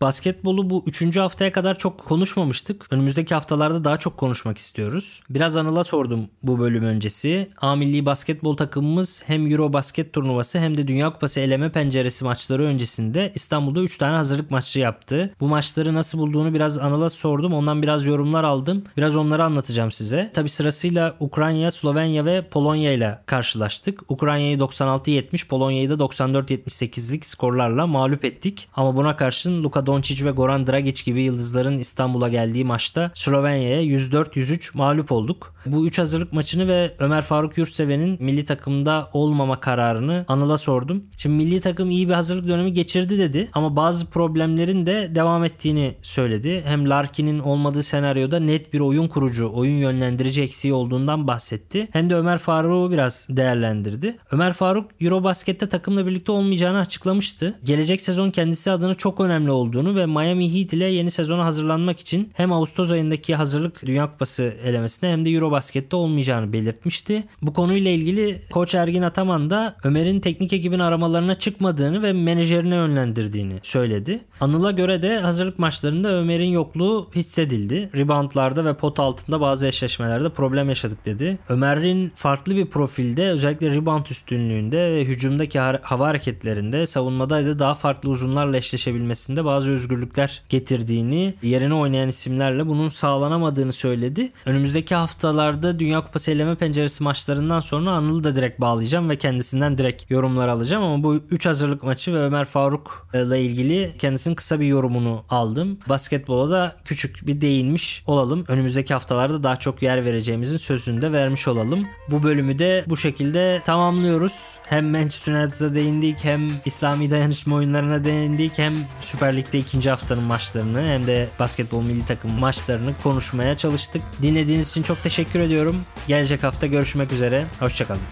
Basketbolu 0.01 0.71
bu 0.71 0.85
3. 0.87 1.17
haftaya 1.17 1.53
kadar 1.53 1.79
çok 1.79 2.05
konuşmamıştık. 2.05 2.93
Önümüzdeki 2.93 3.35
haftalarda 3.35 3.85
daha 3.85 3.97
çok 3.97 4.17
konuşmak 4.17 4.59
istiyoruz. 4.59 5.23
Biraz 5.31 5.57
Anıl'a 5.57 5.85
sordum 5.85 6.29
bu 6.43 6.59
bölüm 6.59 6.85
öncesi. 6.85 7.49
A 7.61 7.77
milli 7.77 8.07
basketbol 8.07 8.57
takımımız 8.57 9.23
hem 9.27 9.53
Euro 9.53 9.73
basket 9.73 10.13
turnuvası 10.13 10.59
hem 10.59 10.77
de 10.77 10.89
Dünya 10.89 11.13
Kupası 11.13 11.41
eleme 11.41 11.73
penceresi 11.73 12.25
maçları 12.25 12.65
öncesinde 12.65 13.33
İstanbul'da 13.35 13.81
3 13.81 13.99
tane 13.99 14.17
hazırlık 14.17 14.51
maçı 14.51 14.81
yaptı. 14.81 15.35
Bu 15.41 15.49
maçları 15.49 15.95
nasıl 15.95 16.19
bulduğunu 16.19 16.55
biraz 16.55 16.79
Anıl'a 16.79 17.11
sordum. 17.11 17.55
Ondan 17.55 17.83
biraz 17.83 18.07
yorumlar 18.07 18.45
aldım. 18.45 18.85
Biraz 18.97 19.17
onları 19.17 19.45
anlatacağım 19.45 19.93
size. 19.93 20.31
Tabi 20.35 20.49
sırasıyla 20.49 21.17
Ukrayna, 21.21 21.71
Slovenya 21.71 22.27
ve 22.27 22.49
Polonya 22.49 22.93
ile 22.93 23.19
karşılaştık. 23.27 24.11
Ukrayna'yı 24.11 24.59
96-70, 24.59 25.49
Polonya'yı 25.49 25.91
da 25.91 25.95
94-78'lik 25.95 27.27
skorlarla 27.27 27.87
mağlup 27.87 28.25
ettik. 28.25 28.69
Ama 28.77 28.97
buna 28.97 29.17
karşın 29.17 29.63
Luka 29.63 29.86
Doncic 29.87 30.25
ve 30.25 30.31
Goran 30.31 30.67
Dragic 30.67 31.05
gibi 31.05 31.23
yıldızların 31.23 31.79
İstanbul'a 31.79 32.29
geldiği 32.29 32.65
maçta 32.65 33.11
Slovenya'ya 33.15 33.83
104-103 33.83 34.77
mağlup 34.77 35.13
olduk. 35.13 35.55
Bu 35.67 35.87
3 35.87 35.99
hazırlık 35.99 36.33
maçını 36.33 36.69
ve 36.69 36.95
Ömer 36.99 37.23
Faruk 37.23 37.59
Yurtseven'in 37.59 38.17
milli 38.21 38.45
takımda 38.45 39.11
olmama 39.13 39.61
kararını 39.61 40.25
Anıl'a 40.29 40.59
sordum. 40.59 41.05
Şimdi 41.17 41.37
milli 41.37 41.61
takım 41.61 41.91
iyi 41.91 42.09
bir 42.09 42.15
hazırlık 42.15 42.49
dönemi 42.49 42.73
geçirdi 42.73 43.19
dedi 43.19 43.49
ama 43.53 43.77
bazı 43.77 44.11
problemlerin 44.11 44.87
de 44.87 45.13
devam 45.15 45.45
ettiğini 45.45 45.95
söyledi. 46.03 46.63
Hem 46.67 46.91
Larkin'in 46.91 47.39
olmadığı 47.39 47.83
senaryoda 47.83 48.41
net 48.41 48.73
bir 48.73 48.81
oyun 48.81 49.09
kurucu, 49.09 49.53
oyun 49.55 49.77
yönlendirici 49.77 50.43
eksiği 50.43 50.75
olduğundan 50.75 51.29
bahsetti. 51.29 51.89
Hem 51.93 52.11
de 52.11 52.15
Ömer 52.15 52.39
Faruk'u 52.39 52.93
biraz 52.93 53.27
değerlendirdi. 53.31 54.17
Ömer 54.31 54.53
Faruk 54.53 54.91
Eurobasket'te 55.01 55.69
takımla 55.69 56.07
birlikte 56.07 56.33
olmayacağını 56.33 56.79
açıklamıştı. 56.79 57.59
Gelecek 57.65 58.01
sezon 58.01 58.31
kendisi 58.31 58.71
adına 58.71 58.95
çok 58.95 59.21
önemli 59.21 59.51
olduğunu 59.77 59.97
ve 59.97 60.07
Miami 60.07 60.55
Heat 60.55 60.73
ile 60.73 60.85
yeni 60.85 61.11
sezona 61.11 61.45
hazırlanmak 61.45 62.01
için 62.01 62.31
hem 62.35 62.53
Ağustos 62.53 62.91
ayındaki 62.91 63.35
hazırlık 63.35 63.87
Dünya 63.87 64.11
Kupası 64.11 64.55
elemesinde 64.65 65.13
hem 65.13 65.25
de 65.25 65.31
Eurobasket'te 65.31 65.97
olmayacağını 65.97 66.53
belirtmişti. 66.53 67.25
Bu 67.43 67.53
konuyla 67.53 67.91
ilgili 67.91 68.43
Koç 68.51 68.75
Ergin 68.75 69.03
Ataman 69.03 69.51
da 69.51 69.77
Ömer'in 69.85 70.21
teknik 70.21 70.53
ekibin 70.53 70.79
aramalarına 70.79 71.35
çıkmadığını 71.35 72.03
ve 72.03 72.13
menajerine 72.13 72.75
yönlendirdiğini 72.75 73.55
söyledi. 73.63 74.21
Anıl'a 74.41 74.71
göre 74.71 75.03
de 75.03 75.21
hazırlık 75.21 75.59
maçlarında 75.59 76.13
Ömer'in 76.13 76.51
yokluğu 76.51 77.11
hissedildi. 77.15 77.91
Reboundlarda 77.97 78.65
ve 78.65 78.75
pot 78.75 79.01
altında 79.01 79.41
bazı 79.41 79.67
eşleşmelerde 79.67 80.29
problem 80.29 80.69
yaşadık 80.69 81.07
dedi. 81.07 81.39
Ömer'in 81.49 82.13
farklı 82.15 82.57
bir 82.57 82.67
profilde 82.67 83.29
özellikle 83.29 83.71
rebound 83.71 84.07
üstünlüğünde 84.07 84.79
ve 84.79 85.05
hücumdaki 85.05 85.59
hava 85.59 86.09
hareketlerinde 86.09 86.87
savunmadaydı 86.87 87.59
daha 87.59 87.75
farklı 87.75 88.11
uzunlarla 88.11 88.57
eşleşebilmesinde 88.57 89.45
bazı 89.45 89.66
bazı 89.67 89.71
özgürlükler 89.71 90.43
getirdiğini, 90.49 91.35
yerine 91.43 91.75
oynayan 91.75 92.09
isimlerle 92.09 92.67
bunun 92.67 92.89
sağlanamadığını 92.89 93.73
söyledi. 93.73 94.33
Önümüzdeki 94.45 94.95
haftalarda 94.95 95.79
Dünya 95.79 96.05
Kupası 96.05 96.31
eleme 96.31 96.55
penceresi 96.55 97.03
maçlarından 97.03 97.61
sonra 97.61 97.91
Anıl'ı 97.91 98.25
da 98.25 98.37
direkt 98.37 98.61
bağlayacağım 98.61 99.11
ve 99.11 99.17
kendisinden 99.17 99.79
direkt 99.79 100.11
yorumlar 100.11 100.49
alacağım 100.49 100.85
ama 100.85 101.03
bu 101.03 101.15
3 101.31 101.47
hazırlık 101.47 101.83
maçı 101.83 102.15
ve 102.15 102.19
Ömer 102.19 102.45
Faruk 102.45 103.09
ile 103.15 103.43
ilgili 103.43 103.93
kendisinin 103.99 104.35
kısa 104.35 104.61
bir 104.61 104.67
yorumunu 104.67 105.25
aldım. 105.31 105.79
Basketbola 105.89 106.51
da 106.51 106.77
küçük 106.85 107.27
bir 107.27 107.41
değinmiş 107.41 108.03
olalım. 108.07 108.45
Önümüzdeki 108.49 108.95
haftalarda 108.95 109.43
daha 109.43 109.57
çok 109.57 109.83
yer 109.83 110.05
vereceğimizin 110.05 110.57
sözünü 110.57 111.03
de 111.03 111.13
vermiş 111.13 111.49
olalım. 111.49 111.87
Bu 112.11 112.23
bölümü 112.23 112.59
de 112.59 112.85
bu 112.87 112.97
şekilde 112.97 113.63
tamamlıyoruz. 113.65 114.33
Hem 114.63 114.91
Manchester 114.91 115.33
United'a 115.33 115.75
değindik 115.75 116.25
hem 116.25 116.49
İslami 116.65 117.11
dayanışma 117.11 117.57
oyunlarına 117.57 118.05
değindik 118.05 118.53
hem 118.59 118.75
Süper 119.01 119.37
Lig'de 119.37 119.56
ikinci 119.59 119.91
haftanın 119.91 120.23
maçlarını 120.23 120.89
hem 120.89 121.07
de 121.07 121.29
basketbol 121.39 121.83
milli 121.83 122.07
takım 122.07 122.33
maçlarını 122.33 122.95
konuşmaya 123.03 123.57
çalıştık. 123.57 124.03
Dinlediğiniz 124.23 124.71
için 124.71 124.83
çok 124.83 125.03
teşekkür 125.03 125.41
ediyorum. 125.41 125.81
Gelecek 126.09 126.43
hafta 126.43 126.67
görüşmek 126.67 127.13
üzere. 127.13 127.45
Hoşçakalın. 127.59 128.03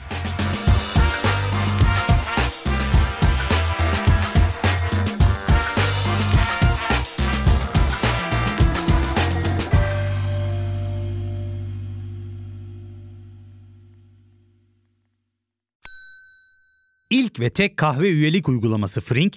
İlk 17.11 17.40
ve 17.40 17.51
tek 17.51 17.76
kahve 17.76 18.11
üyelik 18.11 18.49
uygulaması 18.49 19.01
Frink, 19.01 19.36